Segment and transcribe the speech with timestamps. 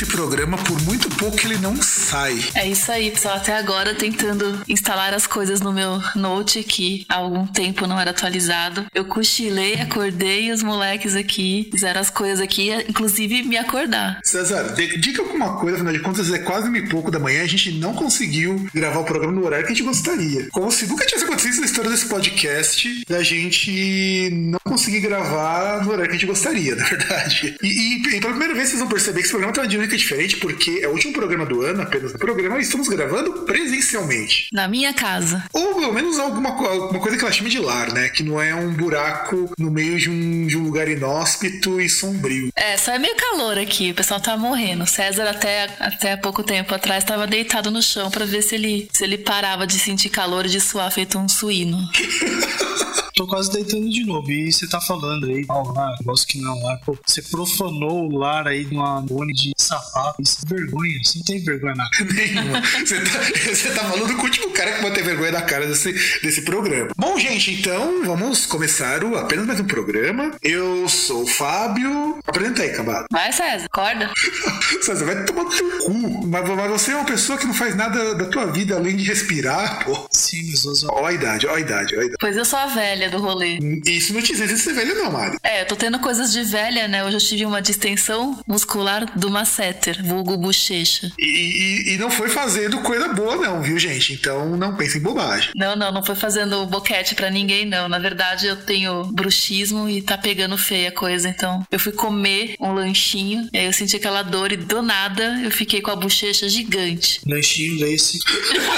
[0.00, 2.38] Esse programa, por muito pouco, ele não sai.
[2.54, 3.36] É isso aí, pessoal.
[3.36, 8.12] Até agora tentando instalar as coisas no meu note que há algum tempo não era
[8.12, 8.86] atualizado.
[8.94, 14.20] Eu cochilei, acordei os moleques aqui, fizeram as coisas aqui, inclusive me acordar.
[14.24, 17.72] César, diga alguma coisa, afinal de contas, é quase me pouco da manhã, a gente
[17.72, 20.48] não conseguiu gravar o programa no horário que a gente gostaria.
[20.50, 25.90] Como se nunca tivesse acontecido na história desse podcast, da gente não conseguir gravar no
[25.90, 27.56] horário que a gente gostaria, na verdade.
[27.62, 29.96] E, e, e pela primeira vez vocês vão perceber que esse programa tem uma dinâmica
[29.96, 34.48] diferente, porque é o último programa do ano, apenas do programa, estamos gravando presencialmente.
[34.52, 35.44] Na minha casa.
[35.52, 38.08] Ou pelo menos alguma, alguma coisa que ela chama de lar, né?
[38.08, 42.50] Que não é um buraco no meio de um, de um lugar inóspito e sombrio.
[42.54, 44.86] É, só é meio calor aqui, o pessoal tá morrendo.
[44.86, 49.04] César até, até pouco tempo atrás estava deitado no chão para ver se ele, se
[49.04, 51.78] ele parava de sentir calor e de suar feito um suíno.
[53.18, 54.30] tô quase deitando de novo.
[54.30, 56.76] E você tá falando aí, ó, lá, negócio que não lá.
[56.86, 60.22] Pô, você profanou o lar aí de uma bone de sapato.
[60.22, 60.98] Isso é vergonha.
[61.02, 62.04] Você não tem vergonha na cara.
[62.14, 62.60] Nenhuma.
[62.60, 63.20] Você tá,
[63.54, 65.92] você tá falando com o último cara que vai ter vergonha na cara desse,
[66.22, 66.90] desse programa.
[66.96, 70.30] Bom, gente, então vamos começar o apenas mais um programa.
[70.40, 72.20] Eu sou o Fábio.
[72.24, 73.06] Apresenta aí, cambada.
[73.10, 74.10] Vai, César, acorda.
[74.80, 76.26] César, vai tomar no teu cu.
[76.28, 79.02] Mas, mas, você é uma pessoa que não faz nada da tua vida além de
[79.02, 80.08] respirar, pô.
[80.12, 82.16] Sim, mas Ó a idade, ó a idade, ó a idade.
[82.20, 83.58] Pois eu sou a velha do rolê.
[83.86, 85.36] Isso não te diz ser velha, não, Mari.
[85.42, 87.04] É, eu tô tendo coisas de velha, né?
[87.04, 91.10] Hoje eu tive uma distensão muscular do masseter, vulgo bochecha.
[91.18, 94.12] E, e, e, não foi fazendo coisa boa, não, viu, gente?
[94.12, 95.50] Então não pense em bobagem.
[95.54, 97.88] Não, não, não foi fazendo boquete para ninguém, não.
[97.88, 101.28] Na verdade, eu tenho bruxismo e tá pegando feia a coisa.
[101.28, 105.40] Então, eu fui comer um lanchinho, e aí eu senti aquela dor e do nada
[105.42, 107.20] eu fiquei com a bochecha gigante.
[107.26, 108.18] Lanchinho desse.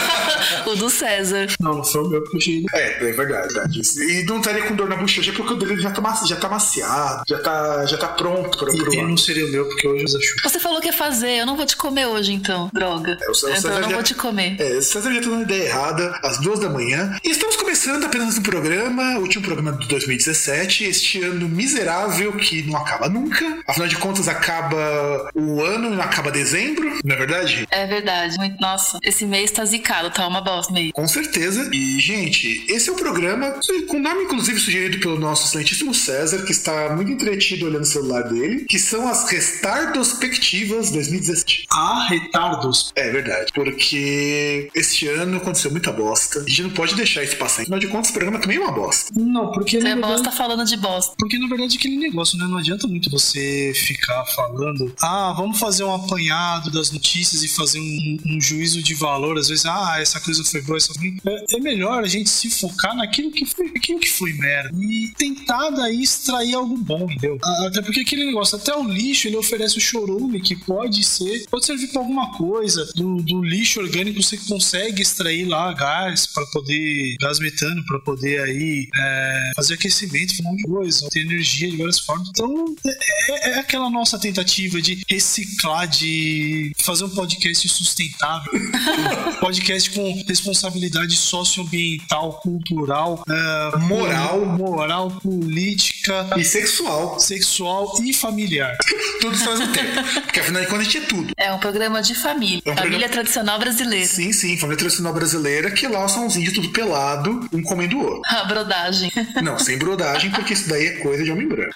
[0.66, 1.48] o do César.
[1.60, 3.80] Não, não foi o meu que É, é verdade, verdade.
[3.80, 7.22] E não estaria com dor na bochecha porque o dele já tá, já tá maciado,
[7.28, 8.94] já tá, já tá pronto pra provar.
[8.94, 10.48] E não seria o meu porque hoje usa chuva.
[10.48, 13.19] Você falou que ia fazer, eu não vou te comer hoje então, droga.
[13.20, 14.56] É, o, o então eu não já, vou te comer.
[14.60, 17.16] É, o César já tá dando ideia errada às duas da manhã.
[17.25, 22.62] E estamos começando apenas um programa, o último programa de 2017, este ano miserável que
[22.62, 23.59] não acaba nunca.
[23.66, 27.66] Afinal de contas, acaba o ano e não acaba dezembro, não é verdade?
[27.70, 28.36] É verdade.
[28.60, 30.92] Nossa, esse mês tá zicado, tá uma bosta meio.
[30.92, 31.69] Com certeza.
[31.72, 33.54] E, gente, esse é o programa
[33.88, 38.22] com nome inclusive sugerido pelo nosso excelentíssimo César, que está muito entretido olhando o celular
[38.22, 41.66] dele, que são as Restardospectivas 2017.
[41.72, 42.93] Ah, retardos.
[42.97, 46.41] É verdade, porque este ano aconteceu muita bosta.
[46.41, 47.62] A gente não pode deixar isso passar.
[47.62, 49.12] Afinal de contas, o programa também é uma bosta.
[49.15, 49.81] Não, porque.
[49.81, 50.12] Você é verdade...
[50.12, 51.15] bosta falando de bosta.
[51.19, 52.47] Porque na verdade aquele negócio, né?
[52.47, 57.78] Não adianta muito você ficar falando, ah, vamos fazer um apanhado das notícias e fazer
[57.78, 59.38] um, um juízo de valor.
[59.38, 61.16] Às vezes, ah, essa coisa foi boa, essa foi.
[61.27, 65.09] É, é melhor a gente se focar naquilo que foi, aquilo que foi merda e
[65.19, 67.39] tentar daí extrair algo bom, entendeu?
[67.67, 71.67] Até porque aquele negócio, até o lixo ele oferece o chorume que pode ser, pode
[71.67, 72.89] servir para alguma coisa.
[72.95, 78.41] Do, do, lixo orgânico você consegue extrair lá gás para poder, gás metano para poder
[78.43, 82.28] aí é, fazer aquecimento, um monte de coisa, ter energia de várias formas.
[82.28, 88.53] Então é, é, aquela nossa tentativa de reciclar, de fazer um podcast sustentável,
[89.41, 97.18] podcast com responsabilidade socioambiental, cultural, é, moral, moral, política e sexual.
[97.18, 98.77] Sexual e familiar.
[99.21, 100.22] tudo ao mesmo tempo.
[100.22, 101.32] Porque afinal de contas a gente é tudo.
[101.36, 102.62] É um programa de família.
[102.65, 103.12] É um família programa...
[103.12, 104.06] tradicional brasileira.
[104.06, 108.03] Sim, sim, família tradicional brasileira que lá são os índios tudo pelado, um comendo o
[108.03, 108.21] outro.
[108.30, 109.10] A brodagem.
[109.42, 111.74] Não, sem brodagem, porque isso daí é coisa de homem branco.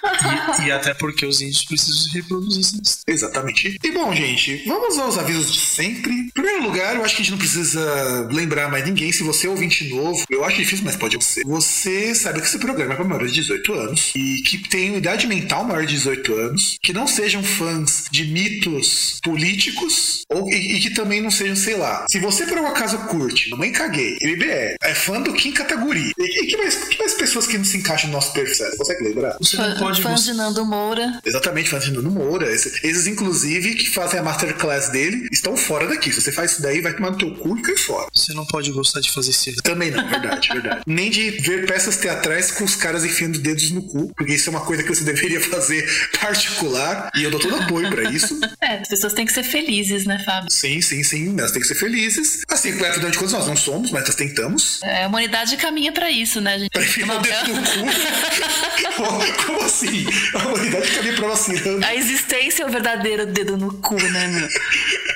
[0.59, 2.65] E, e até porque os índios precisam se reproduzir.
[3.07, 3.77] Exatamente.
[3.83, 6.11] E bom, gente, vamos aos avisos de sempre.
[6.13, 9.11] Em primeiro lugar, eu acho que a gente não precisa lembrar mais ninguém.
[9.11, 11.43] Se você é ouvinte novo, eu acho difícil, mas pode ser.
[11.45, 15.27] Você sabe que esse programa é para maiores de 18 anos e que tenham idade
[15.27, 20.79] mental maior de 18 anos, que não sejam fãs de mitos políticos ou, e, e
[20.79, 22.05] que também não sejam, sei lá.
[22.09, 26.23] Se você por um acaso curte Mamãe Caguei, MBR, é fã do Kim Kataguri, e,
[26.23, 28.55] e que, mais, que mais pessoas que não se encaixam no nosso perfil?
[28.55, 29.37] Você consegue lembrar?
[29.39, 31.19] Você não pode fãs de Nando Moura.
[31.25, 32.51] Exatamente, fãs de Nando Moura.
[32.51, 36.11] Esses, esses, inclusive, que fazem a masterclass dele, estão fora daqui.
[36.11, 38.07] Se você faz isso daí, vai tomar no teu cu e cai fora.
[38.13, 39.55] Você não pode gostar de fazer isso.
[39.63, 40.81] Também não, verdade, verdade.
[40.85, 44.51] Nem de ver peças teatrais com os caras enfiando dedos no cu, porque isso é
[44.51, 45.87] uma coisa que você deveria fazer
[46.19, 48.39] particular, e eu dou todo apoio para isso.
[48.61, 50.49] É, as pessoas têm que ser felizes, né, Fábio?
[50.49, 52.41] Sim, sim, sim, elas têm que ser felizes.
[52.49, 54.81] Assim, afinal de contas, nós não somos, mas nós tentamos.
[54.81, 56.71] É, a humanidade caminha para isso, né, gente?
[56.71, 59.45] Pra enfiar o dedo no cu?
[59.45, 60.05] Como assim?
[60.33, 61.85] A humanidade caminha pra uma ciranda.
[61.85, 64.49] A existência é o verdadeiro dedo no cu, né, meu?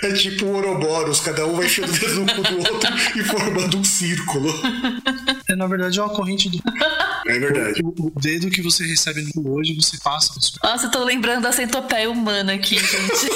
[0.01, 3.77] É tipo o Ouroboros, cada um vai enfiando o dedo cu do outro e formando
[3.77, 4.49] um círculo.
[5.49, 6.59] É, na verdade, é uma corrente do.
[7.27, 7.81] É verdade.
[7.83, 10.33] O, o dedo que você recebe no hoje, você passa.
[10.33, 10.51] Você...
[10.63, 13.29] Nossa, eu tô lembrando da centopeia humana aqui, gente.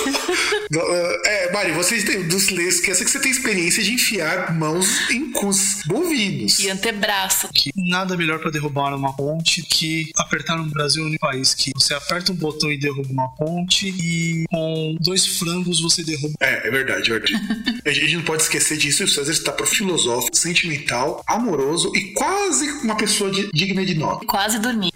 [1.26, 5.82] é, Mari, vocês têm dos esqueça que você tem experiência de enfiar mãos em cus
[5.86, 6.60] bovinos.
[6.60, 7.50] E antebraço.
[7.54, 11.94] Que nada melhor para derrubar uma ponte que apertar no Brasil no país que você
[11.94, 16.34] aperta um botão e derruba uma ponte e com dois frangos você derruba.
[16.40, 17.82] É, é verdade, é verdade.
[17.86, 19.04] a gente não pode esquecer disso.
[19.04, 24.26] O César está pro filosófico, sentimental, amoroso e quase uma pessoa de, digna de nota.
[24.26, 24.92] Quase dormi.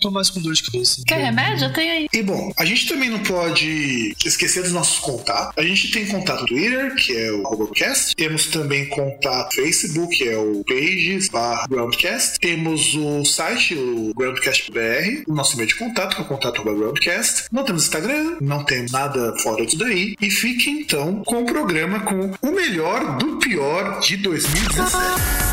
[0.00, 1.02] Tô mais com dor de cabeça.
[1.06, 1.66] Quer remédio?
[1.66, 2.08] Eu tenho aí.
[2.12, 5.52] E bom, a gente também não pode esquecer dos nossos contatos.
[5.56, 8.14] A gente tem contato no Twitter, que é o Robocast.
[8.14, 12.38] Temos também contato no Facebook, que é o pages barra Groundcast.
[12.38, 17.44] Temos o site, o Groundcast.br, o nosso e-mail de contato, que é o contato Groundcast.
[17.50, 20.14] Não temos Instagram, não temos nada fora disso daí.
[20.20, 25.49] E fique então com o programa com o melhor do pior de 2017.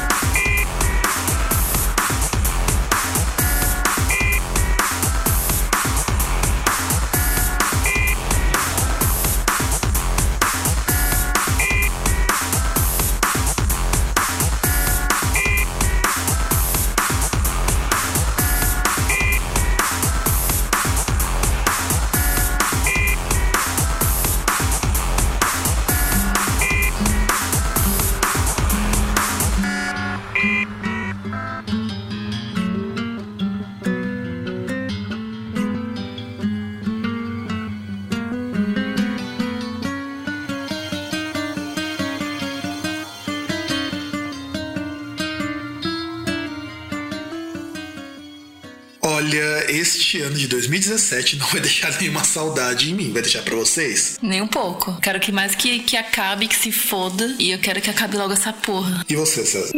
[50.28, 53.12] Ano de 2017 não vai deixar nenhuma saudade em mim.
[53.12, 54.18] Vai deixar para vocês?
[54.22, 55.00] Nem um pouco.
[55.02, 57.36] Quero que mais que, que acabe, que se foda.
[57.40, 59.06] E eu quero que acabe logo essa porra.
[59.10, 59.74] E você, César?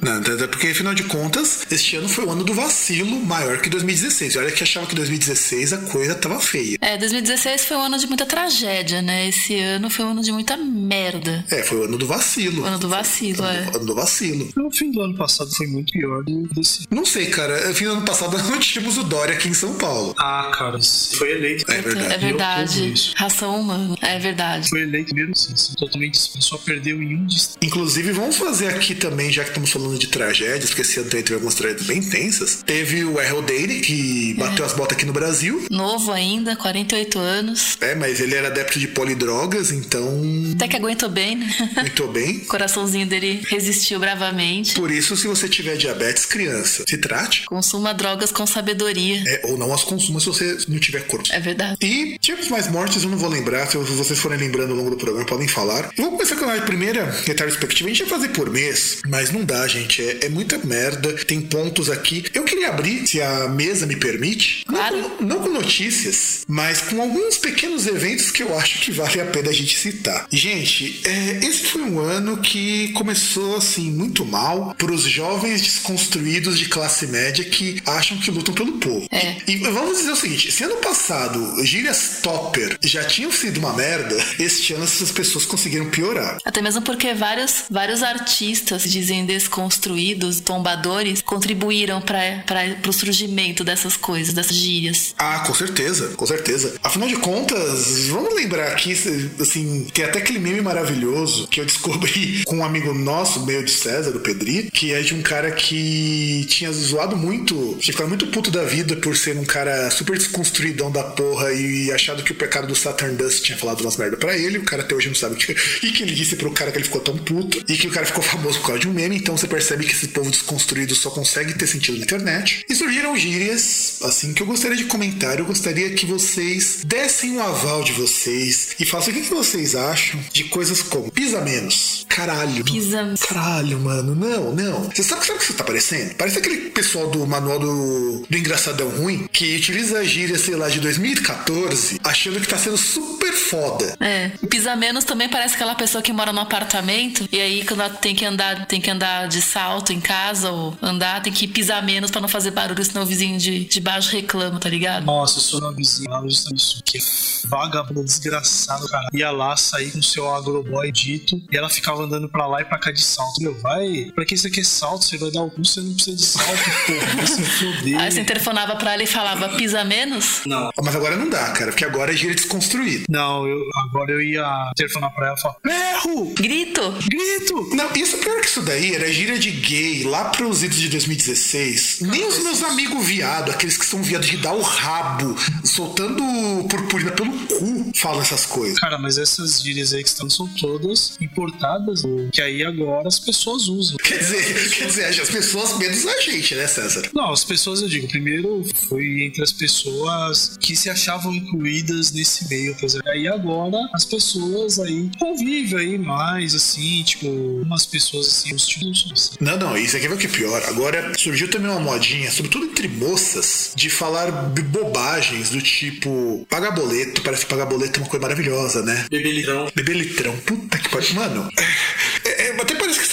[0.00, 3.68] Não, até porque, afinal de contas, este ano foi o ano do vacilo maior que
[3.70, 4.36] 2016.
[4.36, 6.76] Olha que achava que 2016 a coisa tava feia.
[6.80, 9.28] É, 2016 foi um ano de muita tragédia, né?
[9.28, 11.44] Esse ano foi um ano de muita merda.
[11.50, 12.62] É, foi o ano do vacilo.
[12.62, 13.62] O ano do vacilo, ano é.
[13.70, 14.48] Do, ano do vacilo.
[14.56, 16.86] O fim do ano passado foi muito pior do que desse.
[16.90, 17.70] Não sei, cara.
[17.70, 20.14] O fim do ano passado não tínhamos o Dória aqui em São Paulo.
[20.18, 20.78] Ah, cara,
[21.16, 21.70] foi eleito.
[21.70, 22.14] É verdade.
[22.14, 23.12] É verdade.
[23.16, 23.96] Ração humana.
[24.00, 24.68] É verdade.
[24.68, 25.52] Foi eleito mesmo sim.
[25.76, 27.64] Totalmente só perdeu em um distrito.
[27.64, 31.34] Inclusive, vamos fazer aqui também, já que estamos falando de tragédias, porque esse ano teve
[31.34, 32.62] algumas tragédias bem intensas.
[32.64, 34.68] Teve o Errol Daly, que bateu é.
[34.68, 35.66] as botas aqui no Brasil.
[35.70, 37.76] Novo ainda, 48 anos.
[37.80, 40.22] É, mas ele era adepto de polidrogas, então.
[40.54, 41.70] Até que aguentou bem, né?
[41.76, 42.38] Aguentou bem.
[42.38, 44.74] o coraçãozinho dele resistiu bravamente.
[44.74, 47.44] Por isso, se você tiver diabetes, criança, se trate.
[47.46, 49.22] Consuma droga drogas com sabedoria.
[49.26, 51.26] É, ou não as consuma se você não tiver corpo.
[51.30, 51.76] É verdade.
[51.82, 54.96] E tipos mais mortes eu não vou lembrar, se vocês forem lembrando ao longo do
[54.96, 55.90] programa, podem falar.
[55.96, 57.88] Eu vou começar com a primeira retrospectiva.
[57.88, 60.02] A gente vai fazer por mês, mas não dá, gente.
[60.02, 61.12] É, é muita merda.
[61.24, 62.24] Tem pontos aqui.
[62.34, 64.64] Eu queria abrir, se a mesa me permite.
[64.66, 64.96] Claro.
[64.96, 69.20] Não, com, não com notícias, mas com alguns pequenos eventos que eu acho que vale
[69.20, 70.26] a pena a gente citar.
[70.30, 76.58] Gente, é, esse foi um ano que começou assim muito mal para os jovens desconstruídos
[76.58, 79.06] de classe média que acham que lutam pelo povo.
[79.10, 79.36] É.
[79.46, 83.72] E, e vamos dizer o seguinte: se ano passado gírias topper já tinham sido uma
[83.72, 86.38] merda, este ano essas pessoas conseguiram piorar.
[86.44, 92.44] Até mesmo porque vários, vários artistas, dizem desconstruídos, tombadores, contribuíram para
[92.88, 95.14] o surgimento dessas coisas, dessas gírias.
[95.16, 96.74] Ah, com certeza, com certeza.
[96.82, 98.92] Afinal de contas, vamos lembrar aqui,
[99.40, 103.70] assim, tem até aquele meme maravilhoso que eu descobri com um amigo nosso, meio de
[103.70, 108.21] César, do Pedri, que é de um cara que tinha zoado muito, tinha ficado muito
[108.28, 112.34] puto da vida por ser um cara super desconstruidão da porra e achado que o
[112.34, 114.58] pecado do Saturn Dust tinha falado umas merda pra ele.
[114.58, 115.52] O cara até hoje não sabe o que.
[115.82, 117.62] E que ele disse pro cara que ele ficou tão puto.
[117.68, 119.16] E que o cara ficou famoso por causa de um meme.
[119.16, 122.64] Então você percebe que esse povo desconstruído só consegue ter sentido na internet.
[122.68, 125.38] E surgiram gírias, assim, que eu gostaria de comentar.
[125.38, 129.74] Eu gostaria que vocês dessem um aval de vocês e façam o que, que vocês
[129.74, 132.06] acham de coisas como pisa menos.
[132.08, 132.64] Caralho.
[132.64, 133.14] Pisa.
[133.28, 134.14] Caralho, mano.
[134.14, 134.84] Não, não.
[134.84, 136.14] Você sabe, sabe o que você tá parecendo?
[136.14, 140.68] Parece aquele pessoal do manual do do, engraçadão ruim que utiliza a gíria, sei lá,
[140.68, 143.96] de 2014, achando que tá sendo super foda.
[144.00, 144.30] É.
[144.48, 148.14] Pisa menos também parece aquela pessoa que mora no apartamento e aí quando ela tem
[148.14, 152.10] que andar, tem que andar de salto em casa ou andar, tem que pisar menos
[152.10, 155.04] para não fazer barulho, senão o vizinho de, de baixo reclama, tá ligado?
[155.04, 157.00] Nossa, eu sou uma vizinha lá isso, que é
[157.48, 159.08] vagabundo desgraçado, cara.
[159.12, 162.64] Ia lá sair com o seu agroboy dito e ela ficava andando pra lá e
[162.64, 163.42] pra cá de salto.
[163.42, 164.10] Meu, vai.
[164.14, 165.04] Pra que você quer salto?
[165.04, 167.16] Você vai dar o cu, você não precisa de salto, porra.
[167.16, 168.00] vai se foder.
[168.02, 170.40] Aí você interfonava pra ela e falava, pisa menos?
[170.46, 173.04] Não, Mas agora não dá, cara, porque agora é gíria desconstruída.
[173.08, 174.44] não, eu, agora eu ia
[174.76, 176.32] telefonar pra ela e falar: Erro!
[176.34, 176.94] Grito!
[177.08, 177.76] Grito!
[177.76, 182.00] Não, isso pior que isso daí era gíria de gay lá pros idos de 2016.
[182.02, 186.22] Nem os meus amigos viado, aqueles que são viados de dar o rabo, soltando
[186.68, 188.78] purpurina pelo cu, falam essas coisas.
[188.78, 193.68] Cara, mas essas gírias aí que estão são todas importadas, que aí agora as pessoas
[193.68, 193.96] usam.
[193.98, 197.08] Quer dizer, quer dizer, as pessoas menos a gente, né, César?
[197.14, 202.74] Não, as pessoas, digo, primeiro foi entre as pessoas que se achavam incluídas nesse meio,
[202.74, 203.10] por exemplo.
[203.10, 209.10] Aí agora as pessoas aí convivem aí mais, assim, tipo, umas pessoas assim, os tipos
[209.12, 209.36] assim.
[209.40, 210.62] Não, não, isso aqui é o que é pior.
[210.66, 217.22] Agora surgiu também uma modinha, sobretudo entre moças, de falar bobagens do tipo pagar boleto,
[217.22, 219.06] parece que pagar boleto é uma coisa maravilhosa, né?
[219.10, 219.70] Bebelirão.
[219.74, 221.14] Bebê litrão, puta que pariu.
[221.14, 221.48] Mano,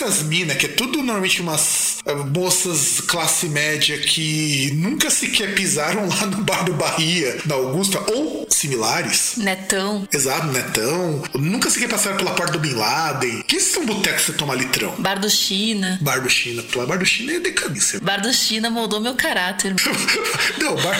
[0.01, 6.07] essas minas, que é tudo normalmente umas é, moças classe média que nunca sequer pisaram
[6.07, 9.33] lá no bar do Bahia, na Augusta, ou similares.
[9.35, 10.07] Netão.
[10.11, 11.21] Exato, Netão.
[11.35, 13.43] Nunca sequer passaram pela porta do Bin Laden.
[13.43, 14.95] Que são botecos que você toma litrão?
[14.99, 15.99] Bar do China.
[16.01, 16.63] Bar do China.
[16.71, 17.99] Pô, Bar do China é decadência.
[17.99, 19.75] Bar do China moldou meu caráter.
[20.59, 20.97] Não, bar,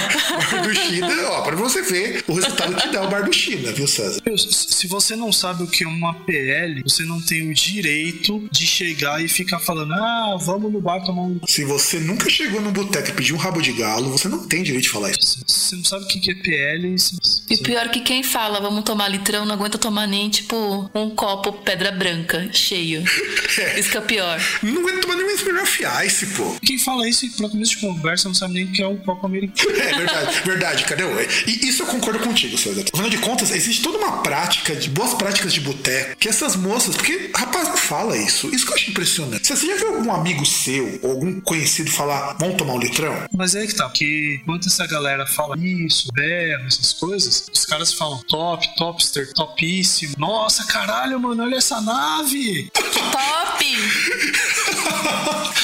[0.52, 3.72] bar do China, ó, pra você ver o resultado que dá o Bar do China,
[3.72, 4.22] viu, César?
[4.38, 8.66] Se você não sabe o que é uma PL, você não tem o direito de
[8.66, 8.89] chegar
[9.24, 11.40] e ficar falando, ah, vamos no bar tomar um.
[11.48, 14.64] Se você nunca chegou num boteco e pediu um rabo de galo, você não tem
[14.64, 15.40] direito de falar isso.
[15.48, 16.98] Você não sabe o que é PL.
[16.98, 17.16] você-
[17.50, 21.52] E pior que quem fala, vamos tomar litrão, não aguenta tomar nem, tipo, um copo
[21.54, 23.04] pedra branca, cheio.
[23.78, 24.40] Isso que é o pior.
[24.64, 26.56] Não aguento tomar nenhum Smirnoff Ice, pô.
[26.66, 29.26] Quem fala isso pra começo de conversa não sabe nem o que é um copo
[29.26, 29.70] americano.
[29.80, 31.04] É verdade, verdade, cadê?
[31.04, 32.84] o- E isso eu concordo contigo, César.
[32.94, 36.96] Afinal de contas, existe toda uma prática de boas práticas de boteco que essas moças,
[36.96, 38.54] porque rapaz não fala isso.
[38.54, 39.48] Isso que eu acho impressionante.
[39.48, 43.14] Você já viu algum amigo seu ou algum conhecido falar, vamos tomar um litrão?
[43.36, 47.94] Mas é que tá, porque enquanto essa galera fala isso, berra, essas coisas, os caras
[47.94, 50.14] falam top, topster, topíssimo.
[50.18, 52.70] Nossa, caralho, mano, olha essa nave!
[52.74, 53.66] Top!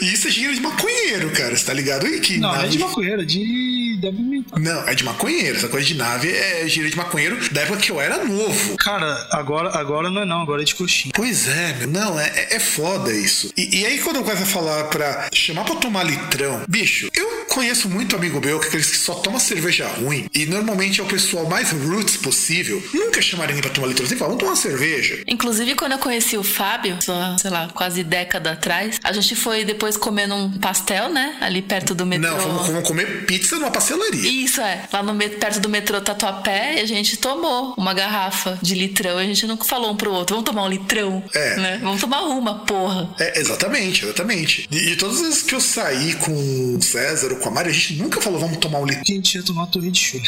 [0.00, 1.56] E isso é gíria de maconheiro, cara.
[1.56, 4.58] Você tá ligado aí que Não, não é nave- de maconheira, de deve mental.
[4.58, 5.56] Não, é de maconheiro.
[5.56, 8.76] Essa coisa de nave é gíria de maconheiro da época que eu era novo.
[8.76, 11.12] Cara, agora, agora não é não, agora é de coxinha.
[11.14, 11.88] Pois é, meu.
[11.88, 13.52] Não, é, é- é foda isso.
[13.56, 17.44] E, e aí, quando eu começo a falar pra chamar pra tomar litrão, bicho, eu
[17.48, 20.26] conheço muito amigo meu que é aqueles que só toma cerveja ruim.
[20.34, 22.82] E normalmente é o pessoal mais roots possível.
[22.92, 24.06] Nunca chamaria ninguém pra tomar litrão.
[24.06, 25.22] Você fala, vamos tomar cerveja.
[25.26, 29.64] Inclusive, quando eu conheci o Fábio, só, sei lá, quase década atrás, a gente foi
[29.64, 31.36] depois comer num pastel, né?
[31.40, 32.30] Ali perto do metrô.
[32.30, 34.28] Não, vamos, comer pizza numa pastelaria.
[34.44, 38.74] Isso é, lá no perto do metrô Tatuapé, e a gente tomou uma garrafa de
[38.74, 39.18] litrão.
[39.18, 41.56] A gente nunca falou um pro outro, vamos tomar um litrão, É.
[41.56, 41.80] né?
[41.82, 43.08] Vamos tomar uma, porra.
[43.18, 44.68] É, exatamente, exatamente.
[44.70, 46.32] E, e todas as vezes que eu saí com
[46.76, 49.02] o César ou com a Mari, a gente nunca falou, vamos tomar um litrão.
[49.02, 50.24] A gente ia tomar torre de churro.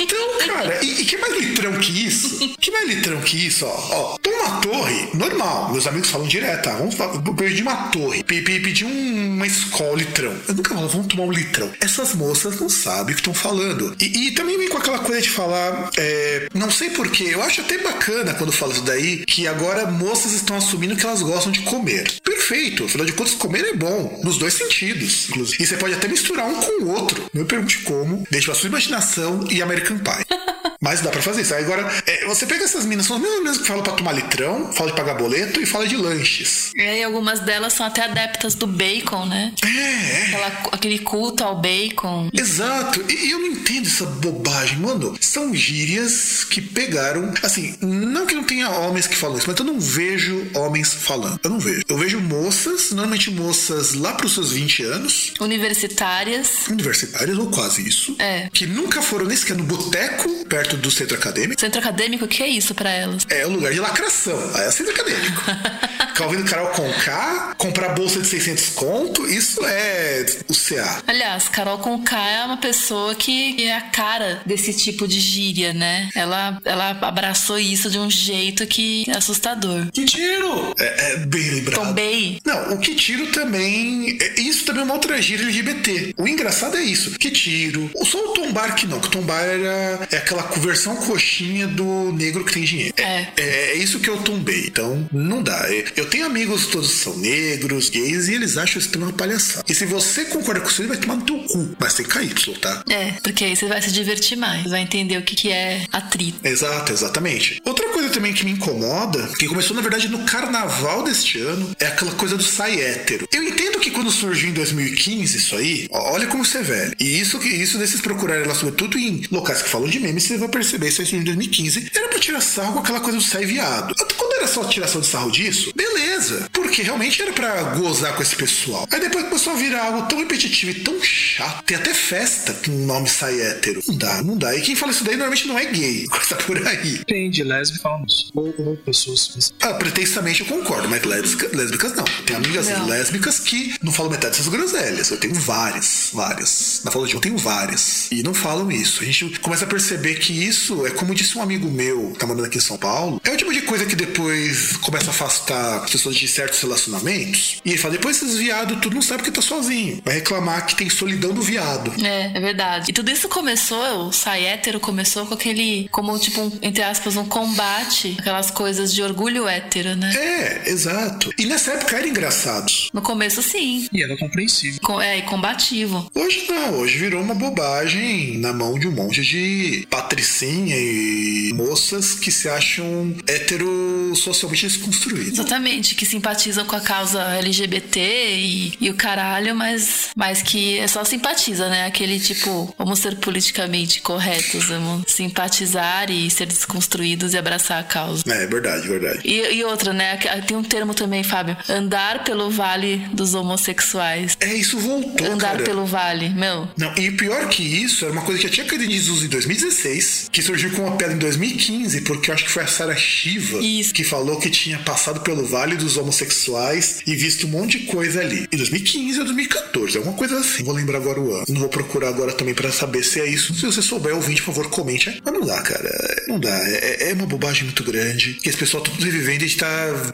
[0.00, 2.48] Então, cara, e, e que mais litrão que isso?
[2.60, 3.74] Que mais litrão que isso, ó?
[3.90, 5.72] Ó, toma uma torre, normal.
[5.72, 6.76] Meus amigos falam direto, tá?
[6.76, 6.94] Vamos
[7.36, 10.34] pedir uma torre, pe- pe- pedir um- uma escola litrão.
[10.48, 11.70] Eu nunca falo, vamos tomar um litrão.
[11.80, 13.94] Essas moças não sabem o que estão falando.
[14.00, 17.60] E, e também vem com aquela coisa de falar, é, não sei porquê, eu acho
[17.60, 21.60] até bacana quando fala isso daí, que agora moças estão assumindo que elas gostam de
[21.60, 22.20] comer.
[22.22, 25.62] Perfeito, afinal de contas, comer é bom, nos dois sentidos, inclusive.
[25.62, 27.24] E você pode até misturar um com o outro.
[27.32, 30.24] Não me pergunte como, deixa a sua imaginação e American Pie.
[30.84, 31.54] Mas dá pra fazer isso.
[31.54, 34.12] Aí Agora, é, você pega essas minas, são as mesmas minas que falam pra tomar
[34.12, 36.72] litrão, fala de pagar boleto e fala de lanches.
[36.76, 39.54] E aí algumas delas são até adeptas do bacon, né?
[39.64, 40.24] É, é.
[40.28, 42.28] Aquela- aquele culto ao bacon.
[42.34, 45.16] Exato, e e eu não entendo essa bobagem, mano.
[45.18, 47.32] São gírias que pegaram.
[47.42, 51.40] Assim, não que não tenha homens que falam isso, mas eu não vejo homens falando.
[51.42, 51.82] Eu não vejo.
[51.88, 56.68] Eu vejo moças, normalmente moças lá pros seus 20 anos, Universitárias.
[56.68, 58.48] universitárias ou quase isso, É.
[58.52, 61.60] que nunca foram nem sequer no boteco perto do centro acadêmico.
[61.60, 63.24] Centro acadêmico, o que é isso pra elas?
[63.28, 64.38] É o lugar de lacração.
[64.54, 65.42] Aí é centro acadêmico.
[66.14, 71.02] Ficar ouvindo Carol Conká, comprar bolsa de 600 conto, isso é o CA.
[71.08, 76.08] Aliás, Carol Conká é uma pessoa que é a cara desse tipo de gíria, né?
[76.14, 79.90] Ela, ela abraçou isso de um jeito que é assustador.
[79.92, 80.72] Que tiro!
[80.78, 81.84] É, é bem lembrado.
[81.84, 82.38] Tombei.
[82.44, 84.16] Não, o que tiro também.
[84.20, 86.14] é- Isso também é uma outra gíria LGBT.
[86.16, 87.10] O engraçado é isso.
[87.18, 87.90] Que tiro.
[88.04, 92.44] Só o tombar que não, que o tombar era, é aquela versão coxinha do negro
[92.44, 92.94] que tem dinheiro.
[92.96, 93.28] É.
[93.36, 94.64] É, é isso que eu tombei.
[94.66, 95.66] Então, não dá.
[95.72, 99.64] É, Eu tenho amigos todos são negros, gays, e eles acham isso também uma palhaçada.
[99.68, 101.76] E se você concorda com isso, ele vai tomar no teu cu.
[101.78, 102.82] Mas tem KY, tá?
[102.88, 104.62] É, porque aí você vai se divertir mais.
[104.62, 106.38] Você vai entender o que, que é atrito.
[106.46, 107.60] Exato, exatamente.
[107.64, 111.86] Outra coisa também que me incomoda, que começou na verdade no carnaval deste ano, é
[111.86, 113.28] aquela coisa do sai hétero.
[113.32, 116.94] Eu entendo que quando surgiu em 2015 isso aí, olha como você é velho.
[116.98, 120.36] E isso que isso desses procurarem lá, sobretudo em locais que falam de memes, você
[120.38, 121.90] vai perceber isso em 2015.
[121.94, 123.94] Era pra tirar sarro com aquela coisa do sai viado.
[124.16, 126.48] Quando era só tiração de sarro disso, beleza.
[126.52, 128.86] Porque realmente era pra gozar com esse pessoal.
[128.90, 131.64] Aí depois começou a virar algo tão repetitivo e tão chato.
[131.64, 133.80] Tem até festa com o nome sai hétero.
[133.86, 134.56] Não dá, não dá.
[134.56, 136.06] E quem fala isso daí normalmente não é gay.
[136.08, 136.98] Coisa por aí.
[136.98, 138.30] Depende, lésbica falam isso.
[138.34, 139.52] Ou, ou pessoas.
[139.60, 142.04] Ah, pretensamente eu concordo, mas lésbica, lésbicas não.
[142.24, 142.86] Tem amigas Não.
[142.86, 145.10] lésbicas que não falam metade dessas groselhas.
[145.10, 146.80] Eu tenho várias, várias.
[146.84, 148.08] Na fala de eu tenho várias.
[148.10, 149.02] E não falam isso.
[149.02, 152.26] A gente começa a perceber que isso é como disse um amigo meu que tá
[152.26, 153.20] morando aqui em São Paulo.
[153.24, 157.60] É o tipo de coisa que depois começa a afastar as pessoas de certos relacionamentos.
[157.64, 160.00] E ele fala, depois esses viados tudo não sabe que tá sozinho.
[160.04, 161.92] Vai reclamar que tem solidão do viado.
[162.04, 162.90] É, é verdade.
[162.90, 167.16] E tudo isso começou, o sai hétero começou com aquele, como tipo, um, entre aspas,
[167.16, 170.12] um combate, aquelas coisas de orgulho hétero, né?
[170.14, 171.30] É, exato.
[171.38, 172.70] E nessa época era engraçado.
[172.92, 173.88] No começo, sim.
[173.92, 174.80] E era compreensível.
[174.82, 176.10] Com- É, e combativo.
[176.14, 179.86] Hoje não, hoje virou uma bobagem na mão de um monte de
[180.34, 185.34] sim e moças que se acham heterossocialmente desconstruídas.
[185.34, 190.88] Exatamente, que simpatizam com a causa LGBT e, e o caralho, mas, mas que é
[190.88, 191.86] só simpatiza, né?
[191.86, 198.24] Aquele tipo, vamos ser politicamente corretos, vamos simpatizar e ser desconstruídos e abraçar a causa.
[198.28, 199.20] É, é verdade, verdade.
[199.24, 200.18] E, e outra, né?
[200.28, 201.56] Ah, tem um termo também, Fábio.
[201.68, 204.36] Andar pelo vale dos homossexuais.
[204.40, 205.26] É, isso voltou.
[205.26, 205.64] Andar cara.
[205.64, 206.68] pelo vale, meu.
[206.76, 210.42] Não, e pior que isso, era uma coisa que já tinha cadenizado em 2016 que
[210.42, 213.92] surgiu com uma pedra em 2015, porque eu acho que foi a Sarah Shiva Isso.
[213.94, 218.20] que falou que tinha passado pelo Vale dos Homossexuais e visto um monte de coisa
[218.20, 218.46] ali.
[218.52, 220.64] Em 2015 ou 2014, alguma coisa assim.
[220.64, 221.44] Vou lembrar agora o ano.
[221.48, 223.54] Não vou procurar agora também para saber se é isso.
[223.54, 225.20] Se você souber, ouvinte, por favor, comente.
[225.24, 225.90] Mas não dá, cara.
[226.28, 226.56] Não dá.
[226.68, 228.34] É, é, é uma bobagem muito grande.
[228.34, 229.66] Que esse pessoal tá vivendo e está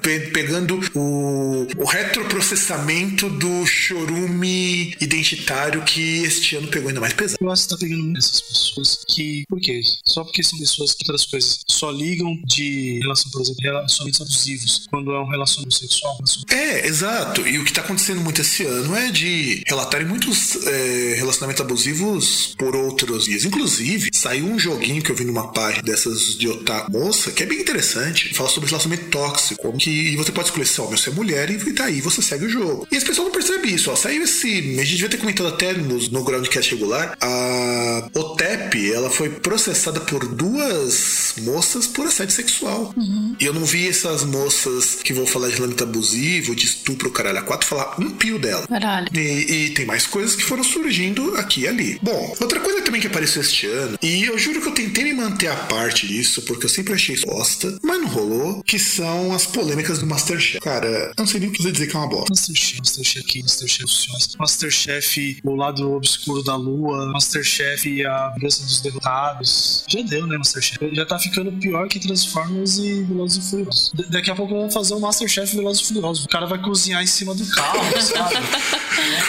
[0.03, 7.39] pe pegando o, o retroprocessamento do chorume identitário que este ano pegou ainda mais pesado.
[7.41, 9.45] Eu acho que tá pegando essas pessoas que.
[9.49, 9.81] Por quê?
[10.05, 14.87] Só porque são pessoas que outras coisas só ligam de relação, por exemplo, relacionamentos abusivos
[14.91, 16.17] quando é um relacionamento sexual.
[16.17, 17.47] relacionamento- É, exato.
[17.47, 22.55] E o que tá acontecendo muito esse ano é de relatarem muitos é, relacionamentos abusivos
[22.59, 23.45] por outros dias.
[23.45, 27.47] Inclusive, saiu um joguinho que eu vi numa página dessas de otaku moça, que é
[27.47, 28.35] bem interessante.
[28.35, 29.61] Fala sobre relacionamento tóxico.
[29.63, 32.21] Como que e você pode escolher se homem ou se é mulher, e daí você
[32.23, 32.87] segue o jogo.
[32.91, 33.97] E as pessoas não percebem isso, ó.
[33.97, 34.49] Saiu esse.
[34.49, 37.17] A gente devia ter comentado até no, no Groundcast regular.
[37.21, 42.95] A OTEP, ela foi processada por duas moças por assédio sexual.
[43.39, 47.39] E eu não vi essas moças que vão falar de relacionamento abusivo, de estupro, caralho,
[47.39, 48.67] a quatro, falar um pio dela.
[48.67, 49.09] Caralho.
[49.15, 49.21] E,
[49.53, 51.99] e tem mais coisas que foram surgindo aqui e ali.
[52.03, 55.13] Bom, outra coisa também que apareceu este ano, e eu juro que eu tentei me
[55.13, 59.33] manter a parte disso, porque eu sempre achei isso bosta, mas não rolou, que são
[59.33, 60.61] as polêmicas do Masterchef.
[60.61, 62.31] Cara, eu não sei nem o que dizer que é uma bosta.
[62.31, 63.85] Masterchef, Masterchef aqui, Masterchef
[64.39, 69.70] Masterchef O Lado Obscuro da Lua, Masterchef A Vingança dos Derrotados.
[69.89, 70.79] Já deu, né, Masterchef?
[70.95, 73.93] Já tá ficando pior que Transformers e Velozes e Furiosos.
[73.95, 76.25] Da- daqui a pouco vamos fazer um Masterchef Velozes e Furiosos.
[76.25, 78.35] O cara vai cozinhar em cima do carro, sabe?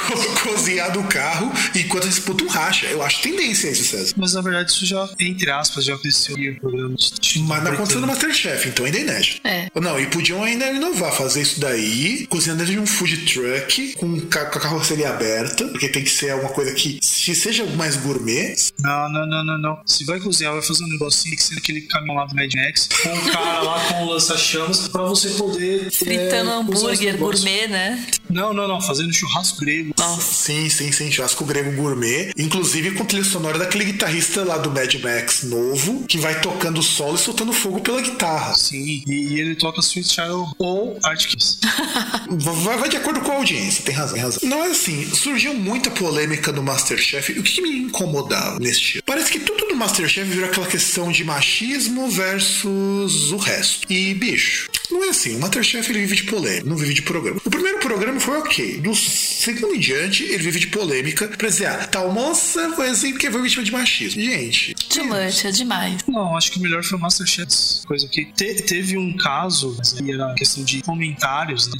[0.07, 2.85] Co- Cozinhar do carro enquanto disputa um racha.
[2.87, 4.13] Eu acho tendência isso, César.
[4.17, 8.01] Mas na verdade isso já, entre aspas, já aconteceu em programas de Mas não aconteceu
[8.01, 9.41] no Masterchef, então ainda é inédito.
[9.47, 9.67] É.
[9.79, 14.19] Não, e podiam ainda inovar, fazer isso daí, cozinhando dentro de um food truck, com,
[14.21, 17.95] ca- com a carroceria aberta, porque tem que ser alguma coisa que se seja mais
[17.95, 18.55] gourmet.
[18.79, 19.81] Não, não, não, não, não.
[19.85, 22.89] Se vai cozinhar, vai fazer um negocinho que ser aquele caminhão lá do Mad Max,
[23.03, 25.91] com o cara lá com o lança-chamas, pra você poder.
[25.91, 28.05] Fritando é, usar os hambúrguer gourmet, né?
[28.29, 28.81] Não, não, não.
[28.81, 29.93] Fazendo churrasco grego.
[29.97, 30.21] Nossa.
[30.21, 32.31] Sim, sim, sim, churrasco grego gourmet.
[32.37, 37.15] Inclusive com trilha sonora daquele guitarrista lá do Mad Max novo, que vai tocando solo
[37.15, 38.55] e soltando fogo pela guitarra.
[38.55, 41.57] Sim, e, e ele toca Sweet Child ou Arctic Kiss.
[42.31, 44.39] Vai, vai de acordo com a audiência, tem razão, tem razão.
[44.43, 47.33] Não é assim, surgiu muita polêmica no Masterchef.
[47.33, 49.03] O que, que me incomodava neste ano?
[49.05, 53.91] Parece que tudo no Masterchef virou aquela questão de machismo versus o resto.
[53.91, 55.35] E, bicho, não é assim.
[55.35, 57.39] O Masterchef ele vive de polêmica, não vive de programa.
[57.43, 58.79] O primeiro programa foi ok.
[58.81, 63.11] Do segundo em diante, ele vive de polêmica pra dizer, ah, tal moça foi assim
[63.11, 64.21] porque foi vítima de machismo.
[64.21, 64.73] Gente.
[64.89, 66.01] Too much, é demais.
[66.07, 67.41] Não, acho que o melhor foi o Masterchef.
[67.85, 71.73] Coisa que te- teve um caso, mas aí era questão de comentários, né?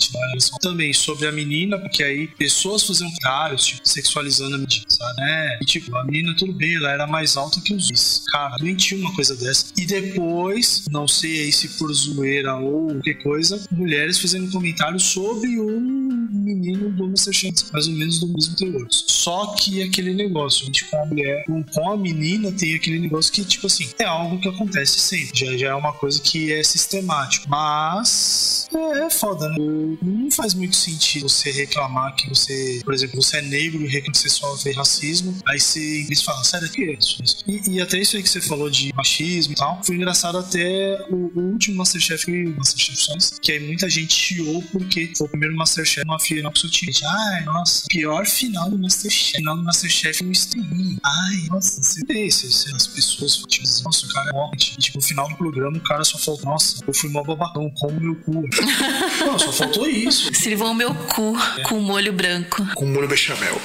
[0.61, 5.21] Também sobre a menina, porque aí pessoas faziam comentários, tipo, sexualizando a menina, sabe?
[5.21, 5.57] né?
[5.61, 8.23] E tipo, a menina, tudo bem, ela era mais alta que os.
[8.31, 9.65] Cara, tinha uma coisa dessa.
[9.77, 15.59] E depois, não sei aí se por zoeira ou qualquer coisa, mulheres fazendo comentários sobre
[15.59, 16.10] um
[16.55, 18.87] menino do Masterchef, mais ou menos do mesmo teor.
[18.91, 23.67] Só que aquele negócio, com a mulher, com- a menina, tem aquele negócio que, tipo
[23.67, 25.37] assim, é algo que acontece sempre.
[25.39, 27.47] Já, já é uma coisa que é sistemático.
[27.49, 29.55] Mas É, é foda, né?
[30.01, 34.13] Não faz muito sentido você reclamar que você, por exemplo, você é negro e reclama
[34.13, 35.35] que você sofre racismo.
[35.47, 37.21] Aí você, eles falam, sério, que é isso?
[37.47, 41.05] E, e, até isso aí que você falou de machismo e tal, foi engraçado até
[41.09, 45.55] o, o último Masterchef, Masterchef Songs, que aí muita gente chiou porque foi o primeiro
[45.55, 46.91] Masterchef uma final pro seu time.
[47.03, 49.37] Ai, nossa, pior final do Masterchef.
[49.37, 50.97] Final do Masterchef no stream.
[51.03, 54.77] Ai, nossa, você vê isso, as pessoas, tipo, nossa, o cara é morte.
[54.77, 57.99] Tipo, no final do programa o cara só faltou, nossa, eu fui mó babacão, como
[57.99, 58.31] meu cu.
[59.25, 60.33] Não, só faltou isso.
[60.33, 61.63] Sirvam meu cu é.
[61.63, 62.65] com molho branco.
[62.75, 63.61] Com molho bechamel.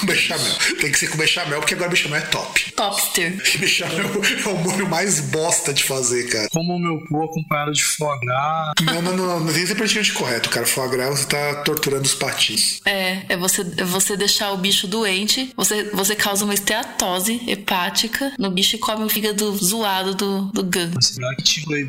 [0.00, 0.54] com bechamel.
[0.80, 2.72] Tem que ser com bechamel, porque agora bechamel é top.
[2.76, 3.36] Topster.
[3.58, 6.48] Bechamel é o molho mais bosta de fazer, cara.
[6.50, 8.72] Como o meu cu acompanhado de foie gras.
[8.82, 10.66] Não, não, não, não tem ser praticamente correto, cara.
[10.66, 12.80] Foie gras você tá torturando os patins.
[12.84, 18.32] É, é você, é você deixar o bicho doente, você, você causa uma esteatose hepática
[18.38, 21.88] no bicho e come o fígado zoado do, do aí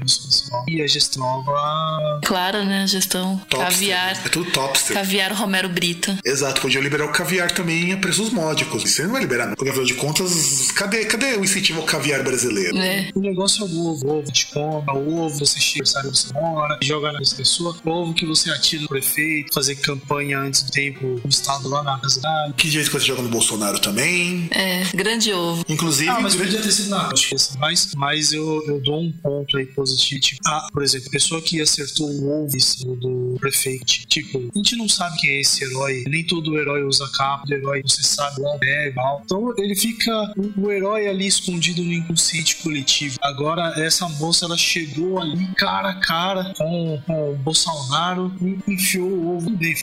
[0.68, 2.20] E a gestão nova.
[2.24, 2.84] Claro, né?
[2.84, 3.38] A gestão.
[3.50, 3.72] Topster.
[3.72, 4.26] Caviar.
[4.26, 4.96] É tudo topster.
[4.96, 6.18] Caviar Romero Brito.
[6.24, 8.84] Exato, podia liberar o caviar também a preços módicos.
[8.84, 9.56] Você não vai liberar, não.
[9.56, 12.78] Porque afinal de contas, cadê, cadê o incentivo ao caviar brasileiro?
[12.78, 13.10] É.
[13.14, 14.08] O negócio é o ovo.
[14.18, 17.76] Ovo te compra, o ovo você chega, sabe você mora, joga na pessoa.
[17.84, 21.82] O ovo que você atira no prefeito, fazer campanha antes do tempo no estado lá
[21.82, 22.22] na casa.
[22.58, 24.50] Que jeito que você joga no Bolsonaro também.
[24.52, 25.64] É, grande ovo.
[25.70, 26.10] Inclusive.
[26.10, 27.58] Ah, mas podia ter sido nada, acho que assim.
[27.58, 30.20] Mas, mas eu, eu dou um ponto aí positivo.
[30.20, 32.58] Tipo, ah, por exemplo, pessoa que acertou o ovo
[32.96, 33.86] do prefeito.
[34.08, 36.04] Tipo, a gente não sabe quem é esse herói.
[36.08, 39.22] Nem todo herói usa capa do herói, você sabe o é igual.
[39.24, 43.18] Então ele fica o herói ali escondido no inconsciente coletivo.
[43.22, 49.10] Agora, essa moça ela chegou ali cara a cara com, com o Bolsonaro e enfiou
[49.10, 49.77] o ovo dele.